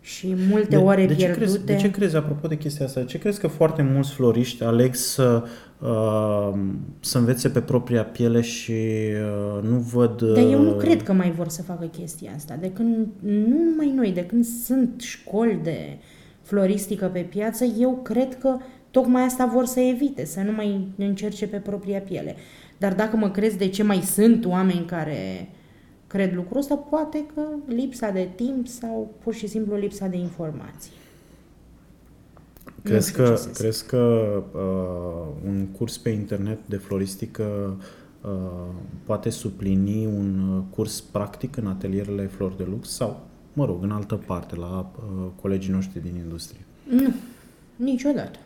și 0.00 0.34
multe 0.50 0.76
ore 0.76 1.06
de 1.06 1.14
ce 1.14 1.24
pierdute. 1.24 1.38
Crezi, 1.38 1.64
de 1.64 1.76
ce 1.76 1.90
crezi, 1.90 2.16
apropo 2.16 2.48
de 2.48 2.56
chestia 2.56 2.86
asta, 2.86 3.00
de 3.00 3.06
ce 3.06 3.18
crezi 3.18 3.40
că 3.40 3.46
foarte 3.46 3.82
mulți 3.82 4.12
floriști 4.12 4.62
aleg 4.62 4.94
să, 4.94 5.44
uh, 5.78 6.58
să 7.00 7.18
învețe 7.18 7.48
pe 7.48 7.60
propria 7.60 8.04
piele 8.04 8.40
și 8.40 8.72
uh, 8.72 9.62
nu 9.68 9.76
văd... 9.76 10.20
Uh, 10.20 10.32
Dar 10.34 10.44
eu 10.44 10.62
nu 10.62 10.72
cred 10.72 11.02
că 11.02 11.12
mai 11.12 11.30
vor 11.30 11.48
să 11.48 11.62
facă 11.62 11.84
chestia 11.86 12.30
asta. 12.34 12.56
De 12.60 12.70
când, 12.70 13.06
nu 13.20 13.62
numai 13.70 13.92
noi, 13.94 14.12
de 14.12 14.24
când 14.26 14.44
sunt 14.44 15.00
școli 15.00 15.60
de 15.62 15.98
floristică 16.42 17.06
pe 17.06 17.20
piață, 17.20 17.64
eu 17.64 18.00
cred 18.02 18.38
că 18.38 18.56
tocmai 18.90 19.22
asta 19.22 19.50
vor 19.52 19.64
să 19.64 19.80
evite, 19.80 20.24
să 20.24 20.40
nu 20.40 20.52
mai 20.52 20.88
încerce 20.96 21.46
pe 21.46 21.56
propria 21.56 21.98
piele. 21.98 22.36
Dar 22.78 22.94
dacă 22.94 23.16
mă 23.16 23.30
crezi 23.30 23.56
de 23.56 23.68
ce 23.68 23.82
mai 23.82 24.00
sunt 24.00 24.44
oameni 24.44 24.84
care 24.84 25.48
cred 26.06 26.34
lucrul 26.34 26.58
ăsta, 26.58 26.74
poate 26.74 27.26
că 27.34 27.42
lipsa 27.66 28.10
de 28.10 28.28
timp 28.36 28.66
sau 28.66 29.14
pur 29.22 29.34
și 29.34 29.46
simplu 29.46 29.76
lipsa 29.76 30.06
de 30.06 30.16
informații. 30.16 30.92
Crezi 32.82 33.10
știu 33.10 33.22
că, 33.22 33.30
ce 33.30 33.36
să 33.36 33.42
zic. 33.42 33.56
crezi 33.56 33.86
că 33.86 34.32
uh, 34.52 35.48
un 35.48 35.66
curs 35.66 35.98
pe 35.98 36.10
internet 36.10 36.58
de 36.66 36.76
floristică 36.76 37.76
uh, 38.22 38.30
poate 39.04 39.30
suplini 39.30 40.06
un 40.06 40.48
uh, 40.56 40.62
curs 40.70 41.00
practic 41.00 41.56
în 41.56 41.66
atelierele 41.66 42.26
Flor 42.26 42.52
de 42.52 42.64
Lux 42.70 42.88
sau, 42.88 43.26
mă 43.52 43.64
rog, 43.64 43.82
în 43.82 43.90
altă 43.90 44.14
parte, 44.14 44.56
la 44.56 44.90
uh, 44.96 45.26
colegii 45.40 45.72
noștri 45.72 46.02
din 46.02 46.14
industrie? 46.16 46.60
Nu, 46.88 47.14
niciodată. 47.76 48.38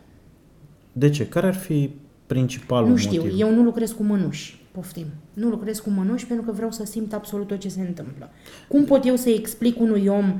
De 0.91 1.09
ce? 1.09 1.27
Care 1.27 1.47
ar 1.47 1.55
fi 1.55 1.89
principalul 2.33 2.89
Nu 2.89 2.95
știu, 2.95 3.21
motiv? 3.21 3.39
eu 3.39 3.51
nu 3.51 3.63
lucrez 3.63 3.91
cu 3.91 4.03
mănuși, 4.03 4.65
poftim. 4.71 5.05
Nu 5.33 5.49
lucrez 5.49 5.79
cu 5.79 5.89
mănuși 5.89 6.27
pentru 6.27 6.45
că 6.45 6.51
vreau 6.51 6.71
să 6.71 6.85
simt 6.85 7.13
absolut 7.13 7.47
tot 7.47 7.59
ce 7.59 7.69
se 7.69 7.81
întâmplă. 7.81 8.29
Cum 8.67 8.83
pot 8.83 9.05
eu 9.05 9.15
să 9.15 9.29
explic 9.29 9.79
unui 9.79 10.07
om 10.07 10.39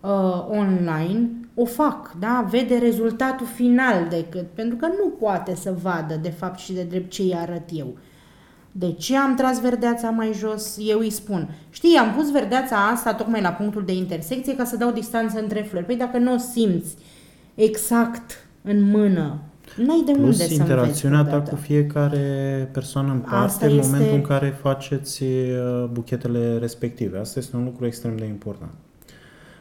uh, 0.00 0.46
online? 0.48 1.30
O 1.54 1.64
fac, 1.64 2.14
da? 2.18 2.46
Vede 2.50 2.76
rezultatul 2.76 3.46
final 3.46 4.06
decât, 4.10 4.46
pentru 4.54 4.76
că 4.76 4.86
nu 4.86 5.08
poate 5.08 5.54
să 5.54 5.74
vadă 5.82 6.18
de 6.22 6.30
fapt 6.30 6.58
și 6.58 6.72
de 6.72 6.82
drept 6.82 7.10
ce 7.10 7.22
îi 7.22 7.34
arăt 7.34 7.68
eu. 7.72 7.96
De 8.72 8.92
ce 8.92 9.16
am 9.16 9.34
tras 9.34 9.60
verdeața 9.60 10.10
mai 10.10 10.32
jos? 10.34 10.76
Eu 10.80 10.98
îi 10.98 11.10
spun. 11.10 11.48
Știi, 11.70 11.96
am 11.96 12.14
pus 12.14 12.30
verdeața 12.30 12.88
asta 12.88 13.14
tocmai 13.14 13.40
la 13.40 13.50
punctul 13.50 13.84
de 13.84 13.94
intersecție 13.94 14.56
ca 14.56 14.64
să 14.64 14.76
dau 14.76 14.90
distanță 14.90 15.40
între 15.40 15.60
flori. 15.60 15.84
Păi 15.84 15.96
dacă 15.96 16.18
nu 16.18 16.32
o 16.34 16.36
simți 16.36 16.94
exact 17.54 18.46
în 18.62 18.82
mână, 18.82 19.38
n-ai 19.76 20.02
de 20.06 20.12
Plus 20.12 20.22
unde 20.24 20.32
să 20.46 20.52
interacțiunea 20.52 21.18
înveți 21.18 21.34
ta 21.36 21.40
vreodată. 21.40 21.50
cu 21.50 21.56
fiecare 21.56 22.68
persoană 22.72 23.12
în 23.12 23.18
parte 23.18 23.34
Asta 23.34 23.66
în 23.66 23.72
este- 23.78 23.90
momentul 23.90 24.14
în 24.14 24.22
care 24.22 24.58
faceți 24.60 25.22
uh, 25.22 25.84
buchetele 25.92 26.58
respective. 26.58 27.18
Asta 27.18 27.38
este 27.38 27.56
un 27.56 27.64
lucru 27.64 27.86
extrem 27.86 28.16
de 28.16 28.24
important. 28.24 28.70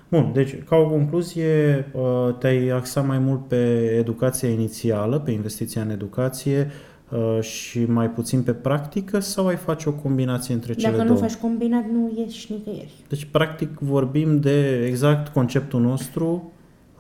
Bun, 0.10 0.30
deci 0.34 0.64
ca 0.64 0.76
o 0.76 0.90
concluzie 0.90 1.86
uh, 1.92 2.36
te-ai 2.40 2.68
axat 2.70 3.08
mai 3.08 3.20
mult 3.20 3.48
pe 3.48 3.96
educația 4.00 4.50
inițială, 4.50 5.20
pe 5.20 5.32
investiția 5.32 5.82
în 5.82 5.90
educație 5.90 6.72
uh, 7.10 7.42
și 7.42 7.86
mai 7.86 8.10
puțin 8.10 8.42
pe 8.42 8.52
practică 8.54 9.20
sau 9.20 9.48
ai 9.48 9.56
face 9.56 9.90
o 9.90 9.92
combinație 9.92 10.54
între 10.54 10.74
cele 10.74 10.92
Dacă 10.92 11.02
nu 11.04 11.08
două? 11.14 11.20
faci 11.20 11.36
combinat, 11.36 11.84
nu 11.94 12.12
ieși 12.18 12.52
nicăieri. 12.52 12.92
Deci, 13.10 13.26
practic, 13.32 13.70
vorbim 13.80 14.40
de 14.40 14.86
exact 14.86 15.28
conceptul 15.28 15.82
nostru. 15.82 16.51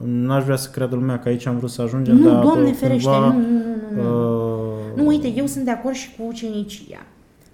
N-aș 0.05 0.43
vrea 0.43 0.55
să 0.55 0.69
creadă 0.69 0.95
lumea 0.95 1.19
că 1.19 1.29
aici 1.29 1.45
am 1.45 1.57
vrut 1.57 1.69
să 1.69 1.81
ajungem, 1.81 2.15
Nu, 2.15 2.29
dar 2.31 2.43
Doamne 2.43 2.69
bă, 2.69 2.75
ferește, 2.75 3.09
cumva, 3.09 3.27
nu, 3.27 3.39
nu, 3.39 3.47
nu, 3.47 4.01
nu. 4.01 4.01
nu. 4.01 4.59
Uh, 4.65 4.95
Nu, 4.95 5.07
uite, 5.07 5.27
eu 5.27 5.45
sunt 5.45 5.65
de 5.65 5.71
acord 5.71 5.95
și 5.95 6.15
cu 6.15 6.23
ucenicia. 6.27 7.05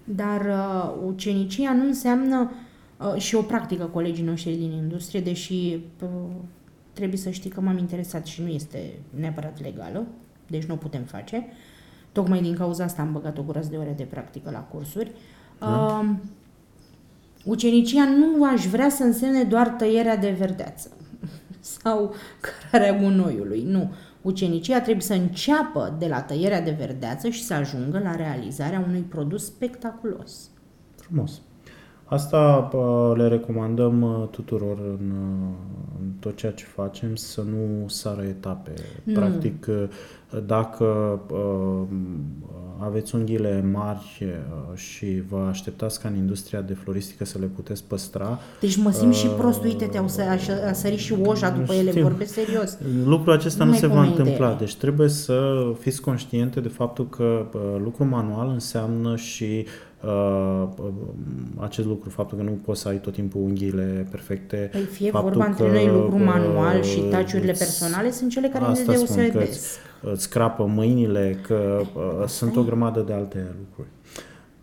Dar 0.04 0.40
uh, 0.40 1.06
ucenicia 1.06 1.72
nu 1.72 1.84
înseamnă 1.84 2.50
uh, 2.96 3.20
și 3.20 3.34
o 3.34 3.42
practică 3.42 3.84
colegii 3.84 4.24
noștri 4.24 4.54
din 4.54 4.72
industrie, 4.72 5.20
deși 5.20 5.80
uh, 6.02 6.08
trebuie 6.92 7.18
să 7.18 7.30
știi 7.30 7.50
că 7.50 7.60
m-am 7.60 7.78
interesat 7.78 8.26
și 8.26 8.42
nu 8.42 8.48
este 8.48 8.92
neapărat 9.10 9.62
legală, 9.62 10.06
deci 10.46 10.64
nu 10.64 10.74
o 10.74 10.76
putem 10.76 11.02
face. 11.02 11.46
Tocmai 12.12 12.42
din 12.42 12.54
cauza 12.54 12.84
asta 12.84 13.02
am 13.02 13.12
băgat 13.12 13.38
o 13.38 13.42
groază 13.42 13.68
de 13.70 13.76
ore 13.76 13.94
de 13.96 14.02
practică 14.02 14.50
la 14.50 14.58
cursuri. 14.58 15.12
Uh, 15.60 16.04
ucenicia 17.44 18.04
nu 18.04 18.44
aș 18.44 18.66
vrea 18.66 18.88
să 18.88 19.02
însemne 19.02 19.42
doar 19.42 19.68
tăierea 19.68 20.16
de 20.16 20.34
verdeață 20.38 20.90
sau 21.60 22.14
cărarea 22.40 23.00
gunoiului. 23.00 23.62
Nu. 23.62 23.92
Ucenicia 24.22 24.80
trebuie 24.80 25.02
să 25.02 25.14
înceapă 25.14 25.96
de 25.98 26.06
la 26.06 26.20
tăierea 26.20 26.60
de 26.60 26.70
verdeață 26.78 27.28
și 27.28 27.44
să 27.44 27.54
ajungă 27.54 27.98
la 27.98 28.16
realizarea 28.16 28.84
unui 28.88 29.00
produs 29.00 29.44
spectaculos. 29.44 30.50
Frumos. 30.96 31.40
Asta 32.04 32.70
uh, 32.72 33.16
le 33.16 33.28
recomandăm 33.28 34.02
uh, 34.02 34.28
tuturor 34.30 34.78
în, 34.78 35.10
uh, 35.10 35.54
în 36.00 36.10
tot 36.20 36.36
ceea 36.36 36.52
ce 36.52 36.64
facem, 36.64 37.14
să 37.14 37.42
nu 37.42 37.88
sară 37.88 38.22
etape. 38.22 38.72
Nu. 39.04 39.12
Practic, 39.12 39.66
uh, 39.68 39.84
dacă 40.46 40.84
uh, 41.32 41.86
aveți 42.80 43.14
unghiile 43.14 43.64
mari 43.72 44.18
uh, 44.22 44.76
și 44.78 45.22
vă 45.28 45.46
așteptați 45.48 46.00
ca 46.00 46.08
în 46.08 46.16
industria 46.16 46.60
de 46.60 46.74
floristică 46.74 47.24
să 47.24 47.38
le 47.38 47.46
puteți 47.46 47.84
păstra, 47.84 48.38
Deci 48.60 48.76
mă 48.76 48.90
simt 48.90 49.14
și 49.14 49.26
Uh, 49.26 49.34
prost, 49.38 49.62
uite, 49.64 49.84
te-au 49.84 50.08
să, 50.08 50.20
aș, 50.22 50.48
a 50.68 50.72
sărit 50.72 50.98
și 50.98 51.14
oja 51.24 51.50
după 51.50 51.72
ele, 51.72 51.90
știu. 51.90 52.02
vorbesc 52.02 52.32
serios. 52.32 52.78
Lucrul 53.04 53.32
acesta 53.32 53.58
Nu 53.58 53.64
nu, 53.64 53.70
mai 53.70 53.80
se 53.80 53.86
va 53.86 53.94
pomeni 53.94 54.14
de 54.14 54.20
întâmpla, 54.20 54.46
ele. 54.48 54.56
deci 54.58 54.76
trebuie 54.76 55.08
să 55.08 55.66
fiți 55.78 56.00
conștiente 56.00 56.60
de 56.60 56.68
faptul 56.68 57.08
că 57.08 57.46
uh, 57.54 57.60
lucru 57.82 58.04
manual 58.04 58.48
înseamnă 58.48 59.16
și 59.16 59.66
uh, 60.04 60.68
uh, 60.78 60.88
acest 61.56 61.86
lucru, 61.86 62.10
faptul 62.10 62.38
că 62.38 62.44
nu 62.44 62.50
poți 62.64 62.80
să 62.80 62.88
ai 62.88 62.96
tot 63.00 63.12
timpul 63.12 63.40
unghiile 63.40 64.06
perfecte. 64.10 64.68
Păi 64.72 64.80
fie 64.80 65.10
faptul 65.10 65.30
vorba 65.30 65.46
între 65.46 65.66
că, 65.66 65.72
noi 65.72 65.86
lucru 65.86 66.14
uh, 66.16 66.22
manual 66.24 66.82
și 66.82 67.00
taciurile 67.00 67.50
îți- 67.50 67.58
personale 67.64 68.10
sunt 68.10 68.30
cele 68.30 68.48
care 68.48 68.64
ne 68.64 68.70
Asta 68.70 68.82
spun, 68.82 68.94
că 68.94 69.00
îți, 69.00 69.14
deosebesc. 69.14 69.76
Îți 70.02 70.30
crapă 70.30 70.64
mâinile, 70.64 71.38
că 71.46 71.80
uh, 71.94 72.26
sunt 72.26 72.56
o 72.56 72.62
grămadă 72.62 73.00
de 73.00 73.12
alte 73.12 73.46
lucruri. 73.58 73.88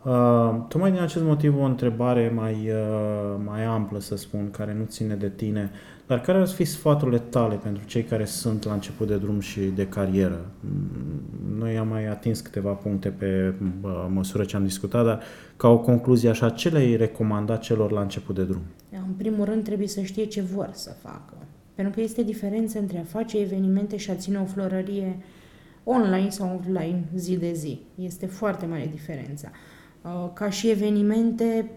Uh, 0.05 0.65
tocmai 0.67 0.91
din 0.91 1.01
acest 1.01 1.23
motiv 1.23 1.57
o 1.57 1.63
întrebare 1.63 2.31
mai, 2.35 2.53
uh, 2.53 3.41
mai 3.45 3.63
amplă, 3.63 3.99
să 3.99 4.15
spun, 4.15 4.51
care 4.51 4.73
nu 4.73 4.83
ține 4.87 5.15
de 5.15 5.29
tine, 5.29 5.71
dar 6.07 6.21
care 6.21 6.37
ar 6.37 6.47
fi 6.47 6.63
sfaturile 6.63 7.19
tale 7.19 7.55
pentru 7.55 7.83
cei 7.85 8.03
care 8.03 8.25
sunt 8.25 8.65
la 8.65 8.73
început 8.73 9.07
de 9.07 9.17
drum 9.17 9.39
și 9.39 9.59
de 9.59 9.87
carieră? 9.87 10.45
Mm, 10.59 11.57
Noi 11.57 11.77
am 11.77 11.87
mai 11.87 12.07
atins 12.07 12.39
câteva 12.39 12.71
puncte 12.71 13.09
pe 13.09 13.53
uh, 13.81 14.05
măsură 14.09 14.43
ce 14.43 14.55
am 14.55 14.63
discutat, 14.63 15.05
dar 15.05 15.21
ca 15.57 15.67
o 15.67 15.77
concluzie 15.77 16.29
așa, 16.29 16.49
ce 16.49 16.69
le-ai 16.69 16.95
recomanda 16.95 17.57
celor 17.57 17.91
la 17.91 18.01
început 18.01 18.35
de 18.35 18.43
drum? 18.43 18.61
În 18.91 19.13
primul 19.17 19.45
rând 19.45 19.63
trebuie 19.63 19.87
să 19.87 20.01
știe 20.01 20.25
ce 20.25 20.41
vor 20.41 20.69
să 20.71 20.95
facă. 21.01 21.33
Pentru 21.75 21.93
că 21.93 22.01
este 22.01 22.23
diferență 22.23 22.79
între 22.79 22.97
a 22.97 23.03
face 23.03 23.37
evenimente 23.39 23.97
și 23.97 24.09
a 24.09 24.15
ține 24.15 24.39
o 24.39 24.45
florărie 24.45 25.17
online 25.83 26.29
sau 26.29 26.55
offline 26.59 27.03
zi 27.15 27.35
de 27.37 27.53
zi. 27.53 27.79
Este 27.95 28.25
foarte 28.25 28.65
mare 28.65 28.89
diferența. 28.91 29.51
Uh, 30.01 30.29
Ca 30.33 30.49
și 30.49 30.69
evenimente, 30.69 31.69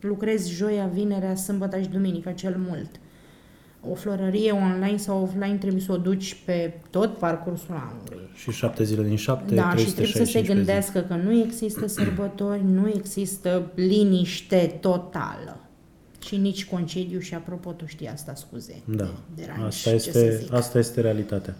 lucrezi 0.00 0.52
joia, 0.52 0.86
vinerea, 0.86 1.34
sâmbătă 1.34 1.80
și 1.80 1.88
duminica 1.88 2.32
cel 2.32 2.56
mult. 2.68 2.90
O 3.90 3.94
florărie 3.94 4.50
online 4.52 4.96
sau 4.96 5.22
offline 5.22 5.56
trebuie 5.56 5.80
să 5.80 5.92
o 5.92 5.96
duci 5.96 6.36
pe 6.44 6.80
tot 6.90 7.16
parcursul 7.16 7.74
anului. 7.90 8.28
Și 8.34 8.50
șapte 8.50 8.84
zile 8.84 9.02
din 9.02 9.16
șapte, 9.16 9.54
Da, 9.54 9.74
și 9.76 9.84
trebuie 9.84 10.06
să 10.06 10.22
365 10.22 10.28
se 10.28 10.38
pe 10.40 10.46
zi. 10.46 10.52
gândească 10.54 11.00
că 11.00 11.14
nu 11.14 11.42
există 11.42 11.86
sărbători, 11.86 12.64
nu 12.64 12.88
există 12.94 13.72
liniște 13.74 14.76
totală. 14.80 15.60
Și 16.28 16.36
nici 16.36 16.66
concediu 16.66 17.18
și 17.18 17.34
apropo, 17.34 17.72
tu 17.72 17.86
știi 17.86 18.08
asta, 18.08 18.34
scuze. 18.34 18.82
Da, 18.84 19.04
de 19.04 19.10
deranj, 19.34 19.64
asta 19.64 19.90
ce 19.90 19.98
să 19.98 20.08
este, 20.08 20.36
zic. 20.36 20.52
asta 20.52 20.78
este 20.78 21.00
realitatea. 21.00 21.56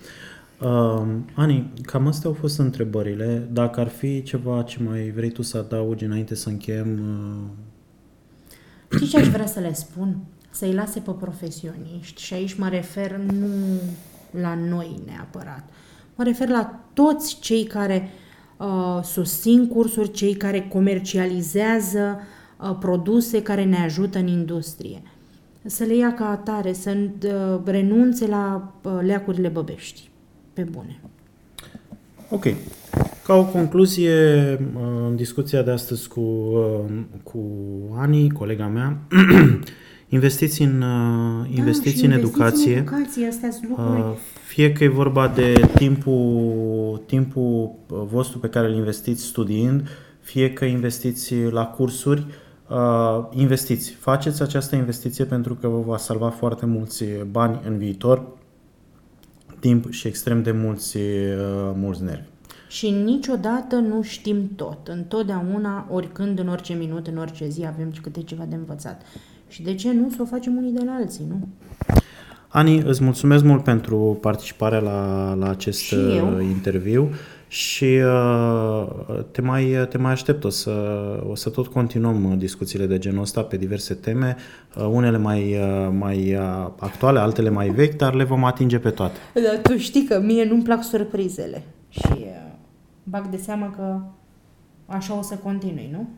Uh, 0.61 1.07
Ani, 1.35 1.73
cam 1.83 2.07
astea 2.07 2.29
au 2.29 2.37
fost 2.41 2.59
întrebările. 2.59 3.49
Dacă 3.53 3.81
ar 3.81 3.89
fi 3.89 4.23
ceva 4.23 4.62
ce 4.62 4.83
mai 4.83 5.11
vrei 5.11 5.31
tu 5.31 5.43
să 5.43 5.59
adaugi 5.59 6.05
înainte 6.05 6.35
să 6.35 6.49
încheiem, 6.49 6.99
uh, 8.89 8.97
Știi 8.97 9.07
ce 9.07 9.19
aș 9.19 9.29
vrea 9.29 9.47
să 9.47 9.61
le 9.61 9.73
spun? 9.73 10.16
Să-i 10.51 10.75
lase 10.75 11.01
pe 11.01 11.11
profesioniști 11.11 12.23
și 12.23 12.35
aici 12.35 12.55
mă 12.55 12.69
refer 12.69 13.16
nu 13.16 13.49
la 14.31 14.55
noi 14.55 15.01
neapărat. 15.07 15.69
Mă 16.14 16.25
refer 16.25 16.49
la 16.49 16.81
toți 16.93 17.39
cei 17.41 17.64
care 17.64 18.09
uh, 18.57 19.01
susțin 19.03 19.69
cursuri, 19.69 20.11
cei 20.11 20.35
care 20.35 20.61
comercializează 20.61 22.16
uh, 22.16 22.37
produse 22.81 23.43
care 23.43 23.65
ne 23.65 23.77
ajută 23.77 24.19
în 24.19 24.27
industrie. 24.27 25.03
Să 25.65 25.85
le 25.85 25.97
ia 25.97 26.15
ca 26.15 26.31
atare, 26.31 26.73
să 26.73 26.97
uh, 27.25 27.61
renunțe 27.65 28.27
la 28.27 28.73
uh, 28.83 28.93
leacurile 29.01 29.49
băbești. 29.49 30.11
Pe 30.53 30.63
bune. 30.63 31.01
Ok. 32.31 32.45
Ca 33.25 33.35
o 33.35 33.45
concluzie, 33.45 34.13
în 35.07 35.17
discuția 35.17 35.63
de 35.63 35.71
astăzi 35.71 36.09
cu, 36.09 36.21
uh, 36.21 37.01
cu 37.23 37.39
Ani, 37.97 38.31
colega 38.31 38.67
mea, 38.67 38.99
investiți 40.09 40.63
în, 40.63 40.83
uh, 40.83 41.57
investiți 41.57 42.01
da, 42.01 42.07
în 42.07 42.13
și 42.13 42.19
educație. 42.19 42.73
În 42.73 42.79
educație, 42.79 43.27
astea 43.27 43.51
sunt 43.51 43.69
lucruri. 43.69 44.01
Uh, 44.01 44.17
Fie 44.47 44.73
că 44.73 44.85
e 44.85 44.89
vorba 44.89 45.29
de 45.29 45.69
timpul, 45.75 47.03
timpul 47.07 47.75
uh, 47.89 48.03
vostru 48.11 48.39
pe 48.39 48.49
care 48.49 48.67
îl 48.67 48.75
investiți 48.75 49.23
studiind, 49.23 49.89
fie 50.21 50.53
că 50.53 50.65
investiți 50.65 51.35
la 51.51 51.67
cursuri, 51.67 52.21
uh, 52.21 52.47
investiți. 53.31 53.91
Faceți 53.91 54.43
această 54.43 54.77
investiție 54.77 55.25
pentru 55.25 55.55
că 55.55 55.69
vă 55.69 55.81
va 55.81 55.97
salva 55.97 56.29
foarte 56.29 56.66
mulți 56.66 57.05
bani 57.31 57.61
în 57.66 57.79
viitor, 57.79 58.27
timp 59.61 59.91
și 59.91 60.07
extrem 60.07 60.43
de 60.43 60.51
mulți, 60.51 60.97
uh, 60.97 61.03
mulți 61.75 62.03
nervi. 62.03 62.29
Și 62.69 62.91
niciodată 62.91 63.77
nu 63.77 64.03
știm 64.03 64.51
tot. 64.57 64.89
Întotdeauna, 64.89 65.87
oricând, 65.91 66.39
în 66.39 66.49
orice 66.49 66.73
minut, 66.73 67.07
în 67.07 67.16
orice 67.16 67.49
zi, 67.49 67.66
avem 67.66 67.93
câte 68.03 68.23
ceva 68.23 68.45
de 68.49 68.55
învățat. 68.55 69.03
Și 69.49 69.62
de 69.62 69.75
ce 69.75 69.93
nu 69.93 70.11
să 70.11 70.23
o 70.23 70.25
facem 70.25 70.57
unii 70.57 70.73
de 70.73 70.83
la 70.85 70.93
alții, 70.93 71.25
nu? 71.29 71.49
Ani, 72.49 72.79
îți 72.79 73.03
mulțumesc 73.03 73.45
mult 73.45 73.64
pentru 73.64 74.19
participarea 74.21 74.79
la, 74.79 75.35
la 75.35 75.49
acest 75.49 75.79
Și 75.79 75.95
eu. 75.95 76.37
uh, 76.37 76.43
interviu 76.43 77.11
și 77.49 77.84
uh, 77.84 78.86
te, 79.30 79.40
mai, 79.40 79.86
te 79.88 79.99
mai 79.99 80.12
aștept. 80.12 80.44
O 80.44 80.49
să, 80.49 80.70
o 81.28 81.34
să 81.34 81.51
tot 81.51 81.66
continuăm 81.66 82.30
uh, 82.30 82.38
discuțiile 82.38 82.86
de 82.86 82.99
genul 82.99 83.22
ăsta 83.22 83.42
pe 83.42 83.57
diverse 83.57 83.94
teme, 83.94 84.36
uh, 84.76 84.88
unele 84.90 85.18
mai, 85.18 85.55
uh, 85.55 85.88
mai 85.99 86.34
uh, 86.34 86.70
actuale, 86.78 87.18
altele 87.18 87.51
mai 87.51 87.68
vechi, 87.68 87.96
dar 87.96 88.14
le 88.14 88.24
vom 88.24 88.44
atinge 88.44 88.78
pe 88.78 88.90
toate. 88.90 89.18
Dar 89.34 89.61
tu 89.62 89.76
știi 89.76 90.05
că 90.05 90.20
mie 90.20 90.44
nu-mi 90.44 90.62
plac 90.62 90.82
surprizele. 90.82 91.62
Și 91.88 92.12
uh, 92.12 92.53
bag 93.03 93.26
de 93.26 93.36
seamă 93.36 93.74
că 93.76 94.01
așa 94.86 95.18
o 95.18 95.22
să 95.22 95.34
continui, 95.34 95.88
nu? 95.92 96.09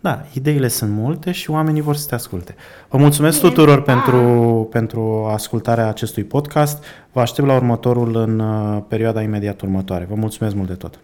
Da, 0.00 0.24
ideile 0.32 0.68
sunt 0.68 0.90
multe 0.90 1.32
și 1.32 1.50
oamenii 1.50 1.80
vor 1.80 1.96
să 1.96 2.06
te 2.08 2.14
asculte. 2.14 2.54
Vă 2.88 2.98
mulțumesc 2.98 3.40
Bine, 3.40 3.50
tuturor 3.50 3.82
pa! 3.82 3.92
pentru, 3.92 4.68
pentru 4.70 5.26
ascultarea 5.30 5.88
acestui 5.88 6.24
podcast. 6.24 6.84
Vă 7.12 7.20
aștept 7.20 7.46
la 7.46 7.54
următorul 7.54 8.16
în 8.16 8.38
uh, 8.38 8.82
perioada 8.88 9.22
imediat 9.22 9.60
următoare. 9.60 10.06
Vă 10.08 10.14
mulțumesc 10.14 10.54
mult 10.54 10.68
de 10.68 10.74
tot! 10.74 10.98